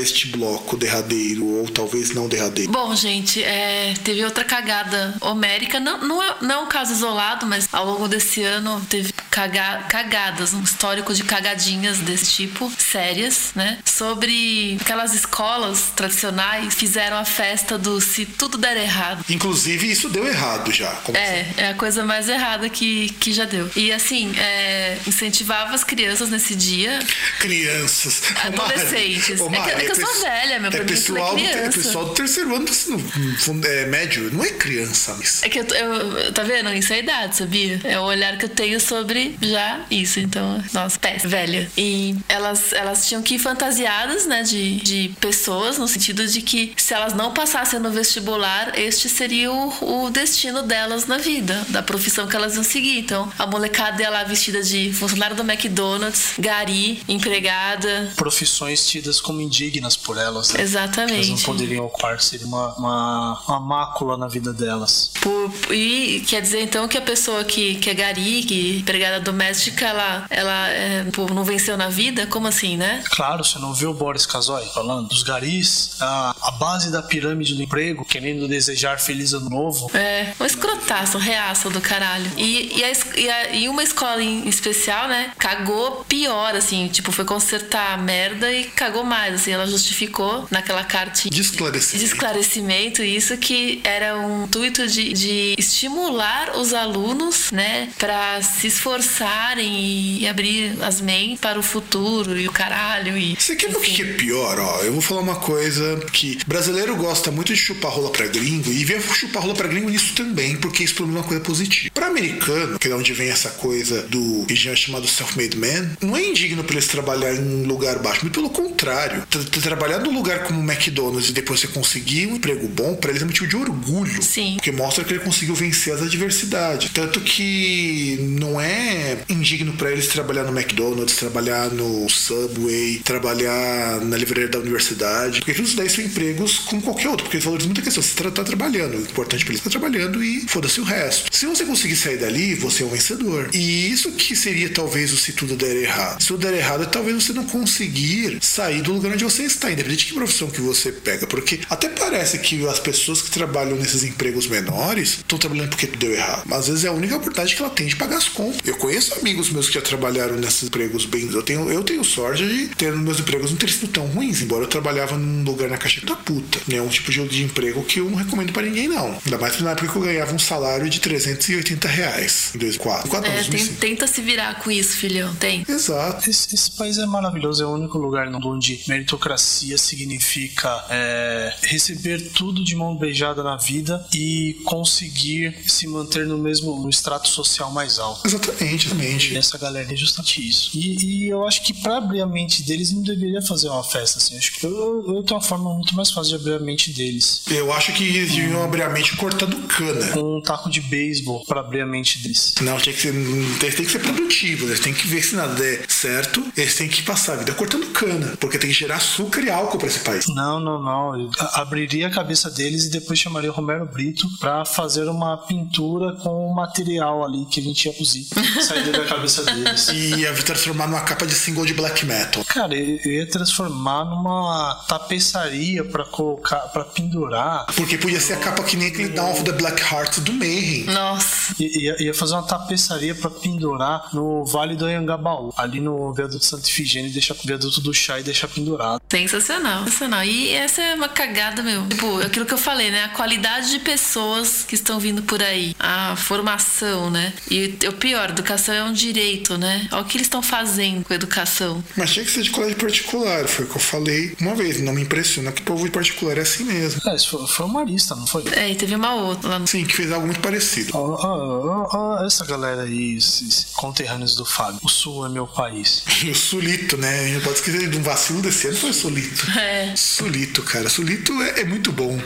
[0.00, 1.44] este bloco derradeiro?
[1.44, 2.70] Ou talvez não derradeiro?
[2.70, 5.80] Bom, gente, é, teve outra cagada homérica.
[5.80, 9.84] Não, não, é, não é um caso isolado, mas ao longo desse ano teve caga-
[9.88, 13.78] cagadas, um histórico de cagadinhas desse tipo, sérias, né?
[13.84, 19.24] Sobre aquelas escolas tradicionais fizeram a festa do se tudo der errado.
[19.28, 21.00] Inclusive, isso deu errado já.
[21.14, 23.70] É, é a coisa mais errada que, que já deu.
[23.76, 26.98] E assim, é, incentivava as crianças nesse dia.
[27.38, 28.22] Crianças.
[28.22, 29.40] Ô, Mari, Adolescentes.
[29.40, 31.44] ô, É que- Mari, é que eu sou velha, meu, É mim é pessoal, do,
[31.44, 34.30] é pessoal do terceiro ano do ensino é, médio.
[34.32, 35.42] Não é criança, mas.
[35.42, 36.72] É que eu, eu- tá vendo?
[36.72, 37.80] Isso é a idade, sabia?
[37.84, 40.18] É o olhar que eu tenho sobre já isso.
[40.20, 41.70] Então, nossa, péssima, velha.
[41.76, 46.72] E elas, elas tinham que ir fantasiadas, né, de, de pessoas, no sentido de que
[46.76, 51.82] se elas não passassem no vestibular, este seria o, o destino delas na vida, da
[51.82, 52.98] profissão que elas iam seguir.
[52.98, 58.12] Então, a molecada ia lá vestida de funcionário do McDonald's, gari, empregada.
[58.16, 60.52] Profissões tidas como indignas por elas.
[60.52, 60.62] Né?
[60.62, 61.14] Exatamente.
[61.14, 65.10] Elas não poderiam ocupar, seria uma, uma, uma mácula na vida delas.
[65.20, 69.20] Por- e quer dizer então que a pessoa que, que é gari, que é empregada
[69.20, 72.26] doméstica, ela, ela é, pô, não venceu na vida?
[72.26, 73.02] Como assim, né?
[73.10, 77.54] Claro, você não viu o Boris Casoy falando dos garis, a, a base da pirâmide
[77.54, 79.90] do emprego, querendo desejar feliz ano novo.
[79.94, 82.30] É, um escrotaço, reaço do caralho.
[82.36, 87.10] E, e, a e, a- e uma escola em especial, né, cagou pior, assim, tipo,
[87.12, 91.98] foi consertar a merda e cagou mais, assim, ela justificou naquela cartinha De esclarecimento.
[91.98, 98.68] de esclarecimento isso que era um intuito de, de estimular os alunos, né, para se
[98.68, 103.76] esforçarem e abrir as mentes para o futuro e o caralho e Você quer ver
[103.76, 104.80] o que é pior, ó?
[104.82, 108.84] Eu vou falar uma coisa que brasileiro gosta muito de chupar rola pra gringo e
[108.84, 111.90] vê chupar rola pra gringo nisso também, porque isso pra mim é uma coisa positiva.
[112.14, 116.62] Americano, que é onde vem essa coisa do engenheiro chamado self-made man, não é indigno
[116.64, 119.24] pra eles trabalhar em um lugar baixo, muito pelo contrário.
[119.28, 122.94] Tra- tra- trabalhar num lugar como o McDonald's e depois você conseguir um emprego bom,
[122.94, 124.22] pra eles é motivo de orgulho.
[124.22, 124.54] Sim.
[124.54, 126.90] Porque mostra que ele conseguiu vencer as adversidades.
[126.92, 134.16] Tanto que não é indigno pra eles trabalhar no McDonald's, trabalhar no Subway, trabalhar na
[134.16, 135.40] livraria da universidade.
[135.40, 137.24] Porque isso daí são empregos como qualquer outro.
[137.24, 138.02] Porque eles valorizam muita questão.
[138.02, 138.96] Você tá, tá trabalhando.
[138.96, 141.34] O importante pra eles é tá trabalhando e foda-se o resto.
[141.34, 143.48] Se você conseguir sair dali, você é um vencedor.
[143.52, 146.20] E isso que seria talvez o se tudo der errado.
[146.20, 149.70] Se tudo der errado, é talvez você não conseguir sair do lugar onde você está,
[149.70, 151.26] independente de que profissão que você pega.
[151.26, 155.98] Porque até parece que as pessoas que trabalham nesses empregos menores estão trabalhando porque tudo
[155.98, 156.42] deu errado.
[156.46, 158.60] Mas às vezes é a única oportunidade que ela tem de pagar as contas.
[158.64, 161.30] Eu conheço amigos meus que já trabalharam nesses empregos bem.
[161.32, 164.64] Eu tenho, eu tenho sorte de ter meus empregos não terem sido tão ruins, embora
[164.64, 166.60] eu trabalhava num lugar na caixa da puta.
[166.70, 169.18] É um tipo de, de emprego que eu não recomendo pra ninguém, não.
[169.24, 173.08] Ainda mais na época que eu ganhava um salário de 380 reais em 2004.
[173.10, 173.80] 4 É, anos, tem- 2005.
[173.80, 175.64] tenta se virar com isso, filhão, tem.
[175.68, 176.28] Exato.
[176.28, 182.20] Esse, esse país é maravilhoso, é o único lugar no- onde meritocracia significa é, receber
[182.32, 187.70] tudo de mão beijada na vida e conseguir se manter no mesmo no extrato social
[187.72, 188.26] mais alto.
[188.26, 189.36] Exatamente, E exatamente.
[189.36, 190.70] essa galera é justamente isso.
[190.74, 194.18] E, e eu acho que pra abrir a mente deles não deveria fazer uma festa
[194.18, 194.36] assim.
[194.36, 197.42] Acho que eu, eu tenho uma forma muito mais fácil de abrir a mente deles.
[197.50, 200.08] Eu acho que eles deviam abrir a mente cortando cana.
[200.12, 202.54] Com um taco de beisebol pra abrir a mente deles.
[202.60, 205.54] Não, tinha que ser, eles têm que ser produtivos, eles têm que ver se nada
[205.54, 209.40] der certo, eles têm que passar a vida cortando cana, porque tem que gerar açúcar
[209.42, 210.24] e álcool pra esse país.
[210.28, 211.20] Não, não, não.
[211.20, 216.12] Eu abriria a cabeça deles e depois chamaria o Romero Brito pra fazer uma pintura
[216.16, 218.14] com o material ali que a gente ia usar.
[218.62, 219.88] Sairia da cabeça deles.
[219.88, 222.44] E ia transformar numa capa de single de black metal.
[222.44, 227.66] Cara, eu eu ia transformar numa tapeçaria pra colocar, para pendurar.
[227.74, 230.84] Porque podia ser a capa que nem aquele Dawn of the Black Heart do Mayhem.
[230.84, 231.54] Nossa.
[231.58, 236.44] I- Ia, ia fazer uma tapeçaria pra pendurar no Vale do Anhangabaú, ali no viaduto
[236.44, 239.00] Santa Ifigênia, e deixar viaduto do chá e deixar pendurado.
[239.10, 240.24] Sensacional, sensacional.
[240.24, 241.86] E essa é uma cagada, meu.
[241.88, 243.04] Tipo, aquilo que eu falei, né?
[243.04, 245.74] A qualidade de pessoas que estão vindo por aí.
[245.78, 247.32] A formação, né?
[247.50, 249.88] E o pior, educação é um direito, né?
[249.92, 251.82] Olha o que eles estão fazendo com a educação.
[251.96, 253.46] Mas tinha que ser de colégio particular.
[253.46, 254.80] Foi o que eu falei uma vez.
[254.80, 257.00] Não me impressiona que o povo de particular é assim mesmo.
[257.06, 258.44] É, isso foi, foi uma lista, não foi?
[258.52, 259.66] É, e teve uma outra lá no.
[259.66, 260.90] Sim, que fez algo muito parecido.
[260.94, 261.88] Ó, ó, ó,
[262.20, 264.80] ó, essa galera aí, esses conterrâneos do Fábio.
[264.82, 266.02] O Sul é meu país.
[266.24, 267.20] O Sulito, né?
[267.20, 269.46] A gente não pode esquecer de um vacilo desse ano foi o Sulito.
[269.58, 269.94] É.
[269.96, 270.88] Sulito, cara.
[270.88, 272.18] Sulito é, é muito bom.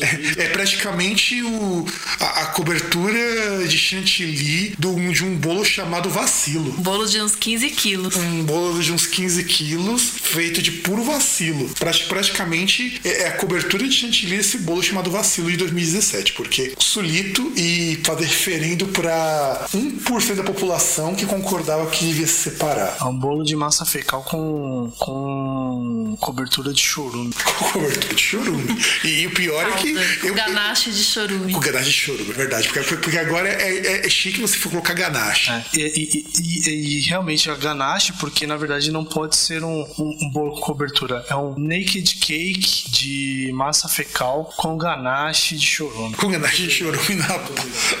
[0.00, 1.86] É, é praticamente o,
[2.20, 6.72] a, a cobertura de chantilly do, de um bolo chamado vacilo.
[6.72, 8.16] Bolo de uns 15 quilos.
[8.16, 11.68] Um bolo de uns 15 quilos, feito de puro vacilo.
[11.78, 16.72] Prati- Praticamente é é a cobertura de chantilly desse bolo chamado vacilo de 2017, porque
[16.78, 22.96] sulito e fazer referendo para 1% da população que concordava que devia se separar.
[23.00, 27.32] É um bolo de massa fecal com, com cobertura de chorume.
[27.62, 28.64] Com cobertura de chorume.
[29.04, 29.94] E, e o pior é que.
[30.26, 31.52] Eu- ganache de chorume.
[31.52, 32.68] Com ganache de chorume, é verdade.
[32.68, 35.50] Porque, porque agora é, é, é chique você for colocar ganache.
[35.50, 39.62] É, e, e- e- e- e realmente é ganache, porque na verdade não pode ser
[39.64, 41.24] um, um, um bolo com cobertura.
[41.28, 46.14] É um naked cake de massa fecal com ganache de chorume.
[46.16, 47.28] Com ganache de chorume na,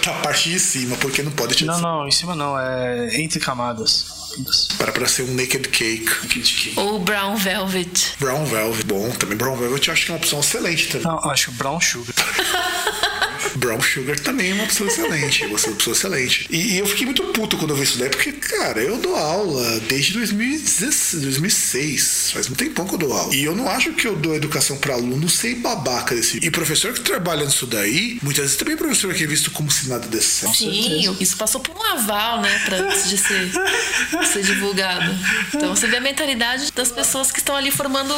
[0.06, 3.38] na parte de cima, porque não pode te Não, não, em cima não, é entre
[3.40, 4.22] camadas.
[4.78, 6.10] Para pra ser um naked cake.
[6.22, 6.80] Naked cake.
[6.80, 8.14] Ou brown velvet.
[8.18, 11.06] Brown Velvet, bom, também Brown Velvet eu acho que é uma opção excelente também.
[11.06, 12.14] Não, acho brown sugar.
[13.62, 15.46] Brown Sugar também é uma opção excelente.
[15.46, 16.46] Você é uma opção excelente.
[16.50, 19.14] E, e eu fiquei muito puto quando eu vi isso daí, porque, cara, eu dou
[19.14, 22.30] aula desde 2016, 2006.
[22.32, 23.34] Faz um tempão que eu dou aula.
[23.34, 26.38] E eu não acho que eu dou educação pra aluno sem babaca desse.
[26.42, 29.70] E professor que trabalha nisso daí, muitas vezes também é professor que é visto como
[29.70, 30.56] se nada desse certo.
[30.56, 33.50] Sim, isso passou por um aval, né, pra antes de ser,
[34.32, 35.10] ser divulgado.
[35.54, 38.14] Então você vê a mentalidade das pessoas que estão ali formando.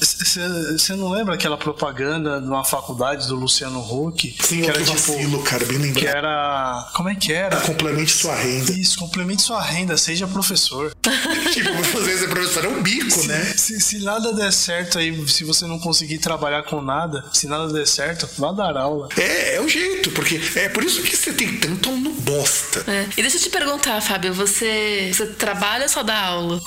[0.00, 4.36] Você não lembra aquela propaganda de uma faculdade do Luciano Huck?
[4.40, 5.42] Sim, que era que tipo.
[5.42, 6.16] cara, bem Que lembrado.
[6.16, 6.88] era.
[6.94, 7.60] Como é que era?
[7.60, 8.72] Complemente sua renda.
[8.72, 10.94] Isso, complemente sua renda, seja professor.
[11.52, 13.54] tipo, vezes é professor é um bico, né?
[13.56, 17.72] Se, se nada der certo aí, se você não conseguir trabalhar com nada, se nada
[17.72, 19.08] der certo, vá dar aula.
[19.16, 22.84] É, é o jeito, porque é por isso que você tem tanto aluno bosta.
[22.86, 23.06] É.
[23.16, 26.60] E deixa eu te perguntar, Fábio, você, você trabalha ou só dá aula?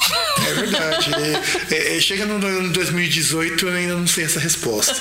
[0.47, 1.11] É verdade.
[1.71, 4.95] É, é, é, chega no, no 2018 eu ainda não sei essa resposta.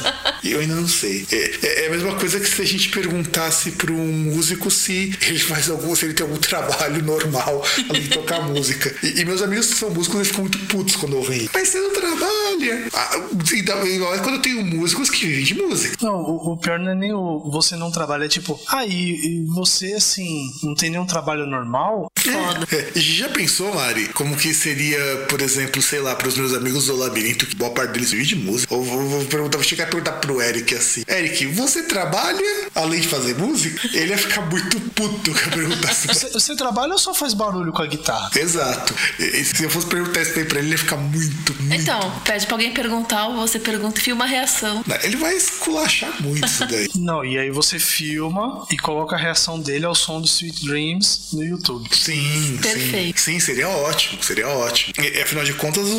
[0.44, 1.26] Eu ainda não sei.
[1.32, 5.16] É, é- é a mesma coisa que se a gente perguntasse para um músico se
[5.26, 8.94] ele faz algum, se ele tem algum trabalho normal além de tocar música.
[9.02, 11.38] E, e meus amigos que são músicos eles ficam muito putos quando ouvem.
[11.38, 11.50] isso.
[11.52, 12.88] Mas você não trabalha.
[12.92, 13.10] Ah,
[13.52, 15.96] e é quando eu tenho músicos que vivem de música.
[16.00, 18.92] Não, o, o pior não é nem o você não trabalha, é tipo, ah, e,
[18.92, 22.10] e você assim, não tem nenhum trabalho normal?
[22.18, 22.66] Foda.
[22.72, 24.98] É, já pensou, Mari, como que seria,
[25.28, 28.24] por exemplo, sei lá, para os meus amigos do labirinto, que boa parte deles vive
[28.24, 28.74] de música?
[28.74, 33.00] Ou vou, vou perguntar, vou chegar a perguntar pro Eric assim: Eric, você trabalha além
[33.00, 33.88] de fazer música?
[33.92, 36.06] Ele ia ficar muito puto que eu perguntasse.
[36.16, 38.30] Você, você trabalha ou só faz barulho com a guitarra?
[38.34, 38.94] Exato.
[39.18, 41.74] E, se eu fosse perguntar isso daí pra ele, ele ia ficar muito, muito.
[41.82, 44.84] Então, pede pra alguém perguntar, ou você pergunta e filma a reação.
[45.02, 46.88] Ele vai esculachar muito isso daí.
[46.96, 51.28] Não, e aí você filma e coloca a reação dele ao som do Sweet Dreams
[51.32, 51.88] no YouTube.
[51.94, 53.20] Sim, Perfeito.
[53.20, 53.32] sim.
[53.36, 54.92] Sim, seria ótimo, seria ótimo.
[55.02, 55.90] E, afinal de contas, o-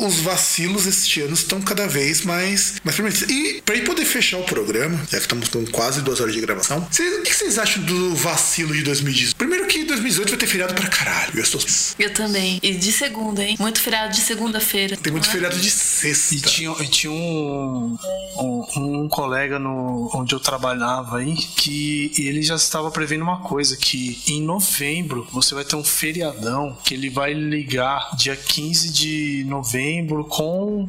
[0.00, 3.22] o- os vacilos este ano estão cada vez mais, mais permanentes.
[3.28, 6.86] E pra poder fechar o programa, já que estamos com quase duas horas de gravação,
[6.90, 9.36] cês- o que vocês acham do vacilo de 2018?
[9.36, 11.32] Primeiro que 2018 vai ter feriado pra caralho.
[11.34, 11.60] Eu estou...
[11.98, 12.58] Eu também.
[12.62, 13.56] E de segunda, hein?
[13.58, 14.96] Muito feriado de segunda-feira.
[14.96, 15.32] Tem muito é?
[15.32, 16.48] feriado de E sexta.
[16.48, 17.96] tinha, e tinha um,
[18.38, 18.64] um,
[19.04, 24.20] um colega no, onde eu trabalhava aí que ele já estava prevendo uma coisa: que
[24.28, 30.24] em novembro você vai ter um feriadão que ele vai ligar dia 15 de novembro
[30.24, 30.88] com,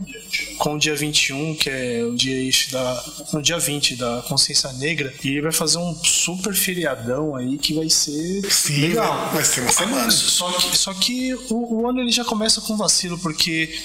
[0.57, 2.35] com o dia 21, que é o dia
[2.71, 3.03] da.
[3.33, 7.73] No dia 20 da consciência negra, e ele vai fazer um super feriadão aí que
[7.73, 9.13] vai ser Sim, legal.
[9.25, 10.11] vai- vai ser uma semana.
[10.11, 13.79] Só que, só que o, o ano ele já começa com vacilo, porque.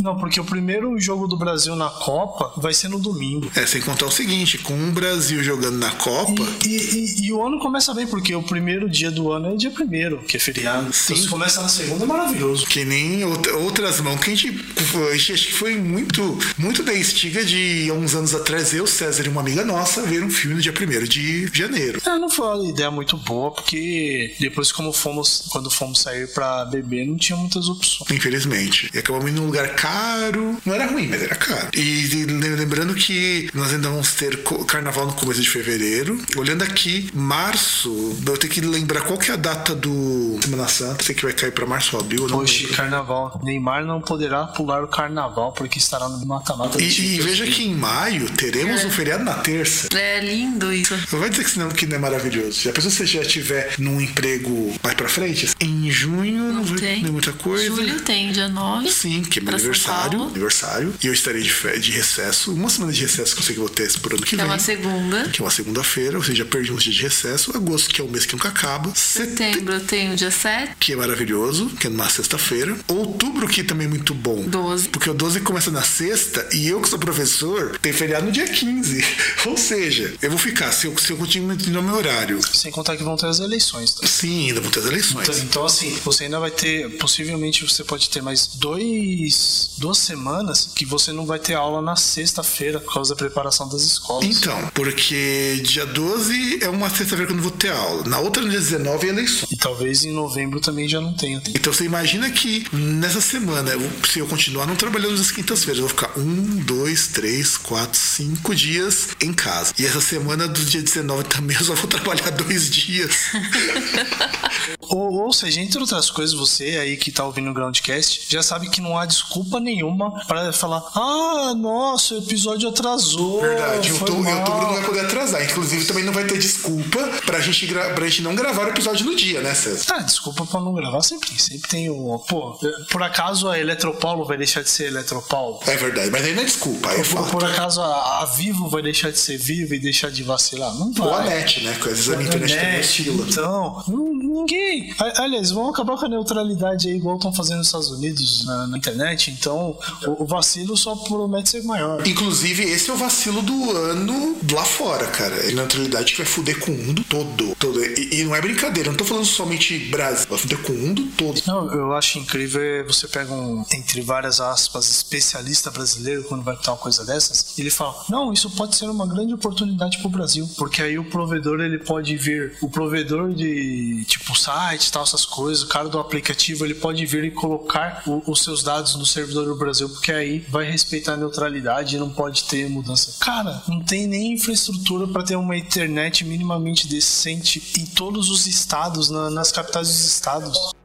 [0.00, 3.50] Não, porque o primeiro jogo do Brasil na Copa vai ser no domingo.
[3.54, 7.44] É, sem contar o seguinte, com o Brasil jogando na Copa, E, e- e o
[7.44, 10.92] ano começa bem, porque o primeiro dia do ano é dia primeiro, que é feriado.
[10.92, 11.12] Sim.
[11.14, 12.66] Então, se começa na segunda, é maravilhoso.
[12.66, 14.64] Que nem outra- outras mãos que a gente,
[15.10, 19.24] a gente acho que foi muito, muito da estiga de uns anos atrás, eu, César
[19.24, 22.00] e uma amiga nossa ver um filme no dia 1 de janeiro.
[22.04, 26.64] É, não foi uma ideia muito boa, porque depois, como fomos, quando fomos sair pra
[26.64, 28.10] beber, não tinha muitas opções.
[28.10, 28.90] Infelizmente.
[28.94, 30.56] E acabamos indo num lugar caro.
[30.64, 31.68] Não era ruim, mas era caro.
[31.74, 36.20] E, e lembrando que nós ainda vamos ter carnaval no começo de fevereiro.
[36.36, 41.04] Olhando aqui, março, eu tenho que lembrar qual que é a data do Semana Santa.
[41.04, 42.76] Sei que vai cair pra março ou abril, não Hoje, lembro.
[42.76, 43.40] carnaval.
[43.42, 46.80] Neymar não poderá pular o carnaval, porque estará no mata-mata.
[46.80, 49.88] E, e veja que em maio teremos um feriado na terça.
[49.96, 50.94] É lindo isso.
[51.12, 52.60] Não vai dizer que senão que não é maravilhoso.
[52.62, 55.50] Já pensou se você já estiver num emprego mais pra frente?
[55.60, 57.02] Em junho não, vai tem.
[57.02, 57.64] ter coisa.
[57.66, 58.90] Julho tem dia 9.
[58.90, 60.22] Sim, que é meu aniversário.
[60.22, 60.94] Aniversário.
[61.02, 62.52] E eu estarei de, de recesso.
[62.52, 64.38] Uma semana de recesso que eu sei que vou ter por ano que, Que é
[64.38, 64.46] vem.
[64.46, 65.28] uma segunda.
[65.28, 67.56] Que é uma segunda-feira, ou seja, perdi uns dias de recesso.
[67.56, 68.92] Agosto, que é o mês que nunca acaba.
[68.94, 70.72] Setembro, Setembro tem o dia 7.
[70.78, 72.76] que é maravilhoso, que é numa sexta-feira.
[72.88, 74.42] Outubro, que também é muito bom.
[74.48, 74.88] 12.
[74.88, 78.46] Porque o 12 começa na sexta e eu, que sou professor, tem feriado no dia
[78.48, 79.04] 15.
[79.46, 82.40] Ou seja, eu vou ficar, se eu, se eu continuar no meu horário.
[82.54, 83.94] Sem contar que vão ter as eleições.
[83.94, 84.06] Tá?
[84.06, 85.28] Sim, ainda vão ter as eleições.
[85.28, 90.68] Então, então, assim, você ainda vai ter, possivelmente você pode ter mais dois, duas semanas
[90.74, 94.24] que você não vai ter aula na sexta-feira por causa da preparação das escolas.
[94.26, 98.04] Então, porque dia 12 é uma sexta-feira que eu não vou ter aula.
[98.06, 99.48] Na outra, dia 19, é eleição.
[99.50, 101.42] E talvez em novembro também já não tenha.
[101.48, 105.88] Então você imagina que nessa semana, eu- se eu continuar não trabalhando nas quintas-feiras, eu
[105.88, 109.72] vou ficar um, dois, três, quatro, cinco dias em casa.
[109.78, 113.10] E essa semana do dia 19 também eu só vou trabalhar dois dias.
[114.88, 118.68] Ou, ou seja, entre outras coisas, você aí que tá ouvindo o Groundcast já sabe
[118.70, 123.40] que não há desculpa nenhuma para falar: ah, nossa, o episódio atrasou.
[123.40, 125.44] Verdade, foi outubro, mal." outubro não vai poder atrasar.
[125.44, 129.06] Inclusive, também não vai ter desculpa pra gente, gra- pra gente não gravar o episódio
[129.06, 129.94] no dia, né, César?
[129.94, 132.18] Ah, desculpa pra não gravar, sempre, sempre tem o.
[132.28, 132.58] Pô,
[132.90, 135.60] por acaso a Eletropaulo vai deixar de ser Eletropaulo?
[135.66, 138.68] É verdade, mas aí não é desculpa, aí é Por, por acaso a, a Vivo
[138.68, 140.74] vai deixar de ser Vivo e deixar de vacilar?
[140.74, 141.06] Não vai.
[141.06, 141.76] Ou a net, né?
[141.80, 143.26] Que às vezes a internet também Net, oscila.
[143.28, 144.94] Então, ninguém.
[145.16, 148.78] Aliás, vão acabar com a neutralidade aí, igual estão fazendo nos Estados Unidos na, na
[148.78, 149.30] internet.
[149.30, 152.06] Então, o, o vacilo só promete ser maior.
[152.06, 155.34] Inclusive, esse é o vacilo do ano lá fora, cara.
[155.36, 157.54] É a neutralidade que vai fuder com o mundo todo.
[157.58, 157.84] todo.
[157.84, 161.06] E, e não é brincadeira, não tô falando somente Brasil, vai fuder com o mundo
[161.16, 161.40] todo.
[161.46, 166.56] Não, eu acho incrível é você pega um, entre várias aspas, especialista brasileiro quando vai
[166.56, 170.48] ter uma coisa dessas, ele fala: "Não, isso pode ser uma grande oportunidade pro Brasil,
[170.56, 175.62] porque aí o provedor ele pode vir, o provedor de tipo site, tal essas coisas,
[175.62, 179.46] o cara do aplicativo, ele pode vir e colocar o- os seus dados no servidor
[179.46, 183.16] do Brasil, porque aí vai respeitar a neutralidade e não pode ter mudança.
[183.20, 189.10] Cara, não tem nem infraestrutura para ter uma internet minimamente decente em todos os estados,
[189.10, 190.75] na- nas capitais dos estados.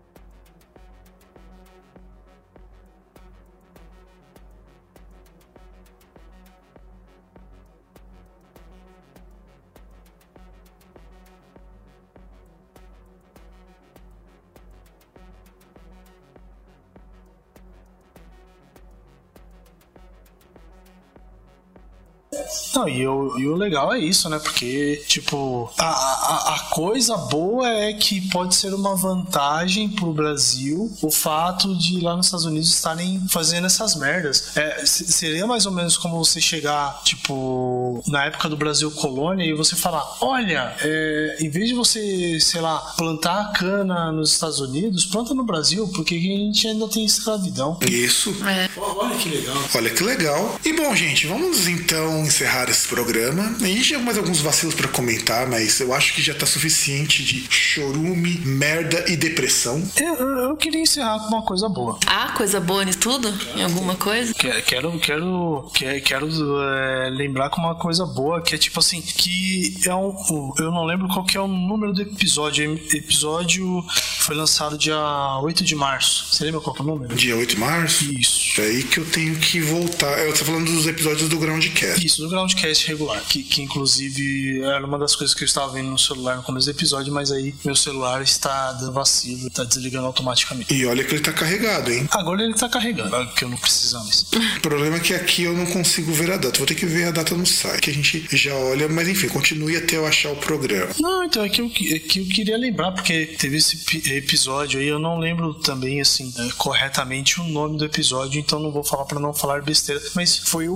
[22.73, 24.39] Não, e o, e o legal é isso, né?
[24.39, 30.91] Porque, tipo, a, a, a coisa boa é que pode ser uma vantagem pro Brasil
[31.01, 34.55] o fato de lá nos Estados Unidos estarem fazendo essas merdas.
[34.55, 39.43] É, se- seria mais ou menos como você chegar, tipo, na época do Brasil colônia
[39.45, 44.59] e você falar: olha, é, em vez de você, sei lá, plantar cana nos Estados
[44.59, 47.77] Unidos, planta no Brasil, porque a gente ainda tem escravidão.
[47.89, 48.33] Isso.
[48.47, 48.69] É.
[48.79, 49.57] Olha que legal.
[49.75, 50.59] Olha que legal.
[50.65, 53.55] E bom, gente, vamos então encerrar esse programa.
[53.61, 57.23] A gente tinha mais alguns vacilos pra comentar, mas eu acho que já tá suficiente
[57.23, 59.81] de chorume, merda e depressão.
[59.99, 61.97] Eu, eu- queria encerrar com uma coisa boa.
[62.05, 63.33] Há coisa boa nisso tudo?
[63.55, 64.33] Em alguma coisa?
[64.33, 69.01] Que- Quero, quero, que- quero é, lembrar com uma coisa boa, que é tipo assim,
[69.01, 72.71] que é um, o- eu não lembro qual que é o número do episódio.
[72.73, 73.83] O episódio
[74.19, 74.95] foi lançado dia
[75.41, 76.27] 8 de março.
[76.31, 77.15] Você lembra qual que é o número?
[77.15, 78.03] Dia 8 de março.
[78.13, 78.61] Isso.
[78.61, 80.19] É aí que eu tenho que voltar.
[80.19, 82.05] Eu tô falando dos episódios do Groundcast.
[82.05, 85.89] Isso, do Groundcast regular, que, que inclusive era uma das coisas que eu estava vendo
[85.89, 90.05] no celular no começo do episódio, mas aí meu celular está dando vacilo, está desligando
[90.07, 90.73] automaticamente.
[90.73, 92.07] E olha que ele tá carregado, hein?
[92.11, 94.25] Agora ele está carregando, porque eu não preciso mais.
[94.57, 96.57] O problema é que aqui eu não consigo ver a data.
[96.57, 97.81] Vou ter que ver a data no site.
[97.81, 100.91] Que a gente já olha, mas enfim, continue até eu achar o programa.
[100.99, 101.65] Não, então é que, eu,
[101.95, 106.01] é que eu queria lembrar, porque teve esse pi- episódio aí, eu não lembro também,
[106.01, 110.01] assim, é, corretamente o nome do episódio, então não vou falar pra não falar besteira,
[110.15, 110.75] mas foi o,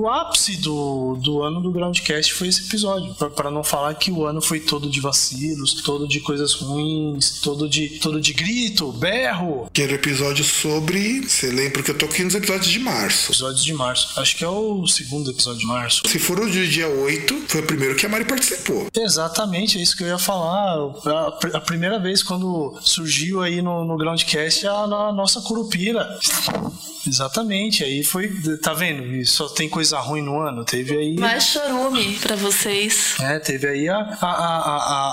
[0.00, 4.24] o ápice do, do ano do Groundcast foi esse episódio, pra não falar que o
[4.24, 9.68] ano foi todo de vacilos, todo de coisas ruins, todo de, todo de grito, berro,
[9.72, 11.28] Que era o episódio sobre.
[11.28, 13.32] Você lembra que eu tô aqui nos episódios de março.
[13.32, 14.18] episódios de março.
[14.18, 16.02] Acho que é o segundo episódio de março.
[16.06, 18.86] Se for o dia 8, foi o primeiro que a Mari participou.
[18.96, 20.78] Exatamente, é isso que eu ia falar.
[21.06, 26.18] A, a primeira vez quando surgiu aí no, no Groundcast a, a nossa curupira.
[27.06, 28.28] Exatamente, aí foi.
[28.62, 29.04] Tá vendo?
[29.16, 30.64] E Só tem coisa ruim no ano.
[30.64, 31.14] Teve aí.
[31.18, 33.14] Mais chorume pra vocês.
[33.20, 34.56] É, teve aí a, a, a,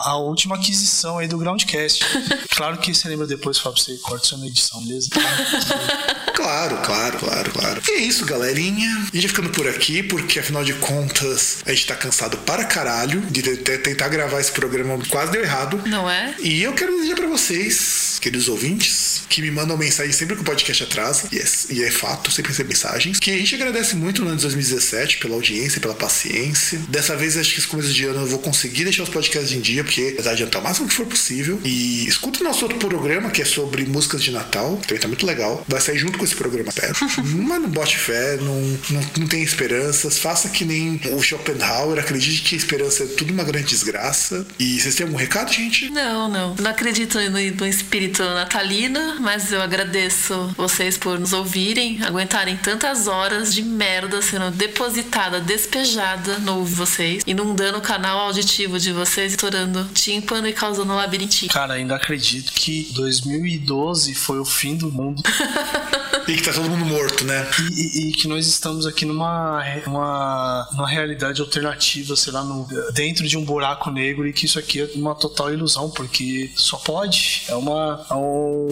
[0.08, 2.06] a, a última aquisição aí do Groundcast.
[2.56, 5.10] claro que você lembra depois, Fábio, você corta isso na edição, beleza?
[6.38, 7.82] Claro, claro, claro, claro.
[7.90, 8.88] E é isso, galerinha.
[8.88, 12.64] A gente vai ficando por aqui, porque afinal de contas, a gente tá cansado para
[12.64, 14.98] caralho de te- te- tentar gravar esse programa.
[15.10, 15.82] Quase deu errado.
[15.88, 16.36] Não é?
[16.40, 18.94] E eu quero desejar pra vocês queridos ouvintes,
[19.30, 22.52] que me mandam mensagem sempre que o podcast atrasa, e é, e é fato, sempre
[22.52, 26.80] recebo mensagens, que a gente agradece muito no ano de 2017 pela audiência, pela paciência.
[26.90, 29.62] Dessa vez, acho que esse começo de ano eu vou conseguir deixar os podcasts em
[29.62, 31.60] dia, porque vai adiantar o máximo que for possível.
[31.64, 35.26] E escuta o nosso outro programa, que é sobre músicas de Natal, também tá muito
[35.26, 35.64] legal.
[35.68, 36.94] Vai sair junto com esse programa, pera.
[37.24, 40.18] Mas não bote fé, não, não, não tem esperanças.
[40.18, 44.45] Faça que nem o Schopenhauer, acredite que a esperança é tudo uma grande desgraça.
[44.60, 45.90] E vocês têm algum recado, gente?
[45.90, 46.56] Não, não.
[46.56, 53.07] Não acredito no, no espírito natalino, mas eu agradeço vocês por nos ouvirem, aguentarem tantas
[53.07, 58.91] horas de merda sendo depositada, despejada no ouvido de vocês, inundando o canal auditivo de
[58.91, 61.48] vocês, estourando tímpano e causando labirintite.
[61.48, 65.23] Cara, ainda acredito que 2012 foi o fim do mundo.
[66.28, 67.48] E que tá todo mundo morto, né?
[67.72, 72.68] E, e- e que nós estamos aqui numa, uma, uma realidade alternativa, sei lá, no,
[72.94, 76.78] dentro de um buraco negro e que isso aqui é uma total ilusão, porque só
[76.78, 77.44] pode.
[77.48, 78.06] É uma.
[78.10, 78.68] É um,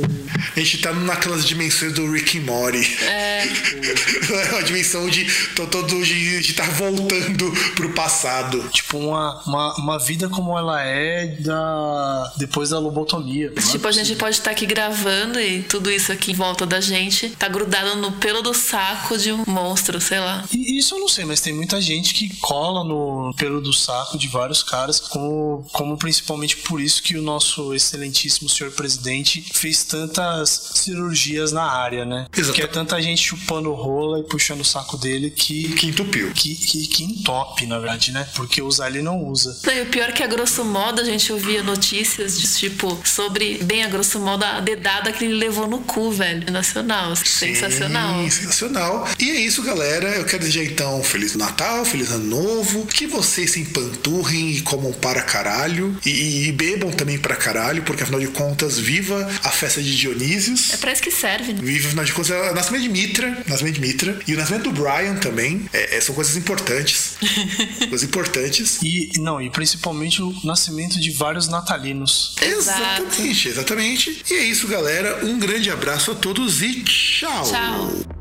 [0.55, 2.97] A gente tá naquelas dimensões do Rick and Morty.
[3.03, 3.45] É,
[4.45, 5.25] É uma dimensão de
[5.55, 8.67] tô todo de estar voltando pro passado.
[8.69, 13.51] tipo, uma, uma, uma vida como ela é da, depois da lobotomia.
[13.71, 17.29] tipo, a gente pode estar aqui gravando e tudo isso aqui em volta da gente
[17.29, 20.43] tá grudado no pelo do saco de um monstro, sei lá.
[20.51, 24.17] E isso eu não sei, mas tem muita gente que cola no pelo do saco
[24.17, 29.83] de vários caras, como, como principalmente por isso que o nosso excelentíssimo senhor presidente fez
[29.83, 32.27] tantas cirurgias na área, né?
[32.35, 32.53] Exato.
[32.53, 35.69] Que é tanta gente chupando rola e puxando o saco dele que.
[35.75, 36.31] Que entupiu.
[36.31, 38.27] Que, que, que entope, na verdade, né?
[38.35, 39.57] Porque usar ele não usa.
[39.65, 42.99] Não, e o pior é que a grosso modo a gente ouvia notícias de tipo
[43.03, 46.51] sobre, bem a grosso modo, a dedada que ele levou no cu, velho.
[46.51, 47.13] Nacional.
[47.39, 48.23] Sensacional.
[48.23, 49.07] Sim, sensacional.
[49.19, 50.09] E é isso, galera.
[50.09, 52.85] Eu quero dizer então Feliz Natal, Feliz Ano Novo.
[52.85, 55.97] Que vocês se empanturrem e comam para caralho.
[56.05, 60.73] E, e bebam também para caralho, porque afinal de contas, viva a festa de Dionísios.
[60.73, 61.59] É pra isso que serve, né?
[61.61, 64.19] Vive, afinal de contas, é o nascimento de Mitra, nascimento de Mitra.
[64.27, 65.65] E o nascimento do Brian também.
[65.73, 67.15] É, é, são coisas importantes.
[67.89, 68.79] coisas importantes.
[68.81, 72.35] E não, e principalmente o nascimento de vários natalinos.
[72.41, 73.03] Exato.
[73.03, 74.23] Exatamente, exatamente.
[74.29, 75.25] E é isso, galera.
[75.25, 76.83] Um grande abraço a todos e
[77.15, 77.45] Ciao.
[77.45, 78.14] Ciao.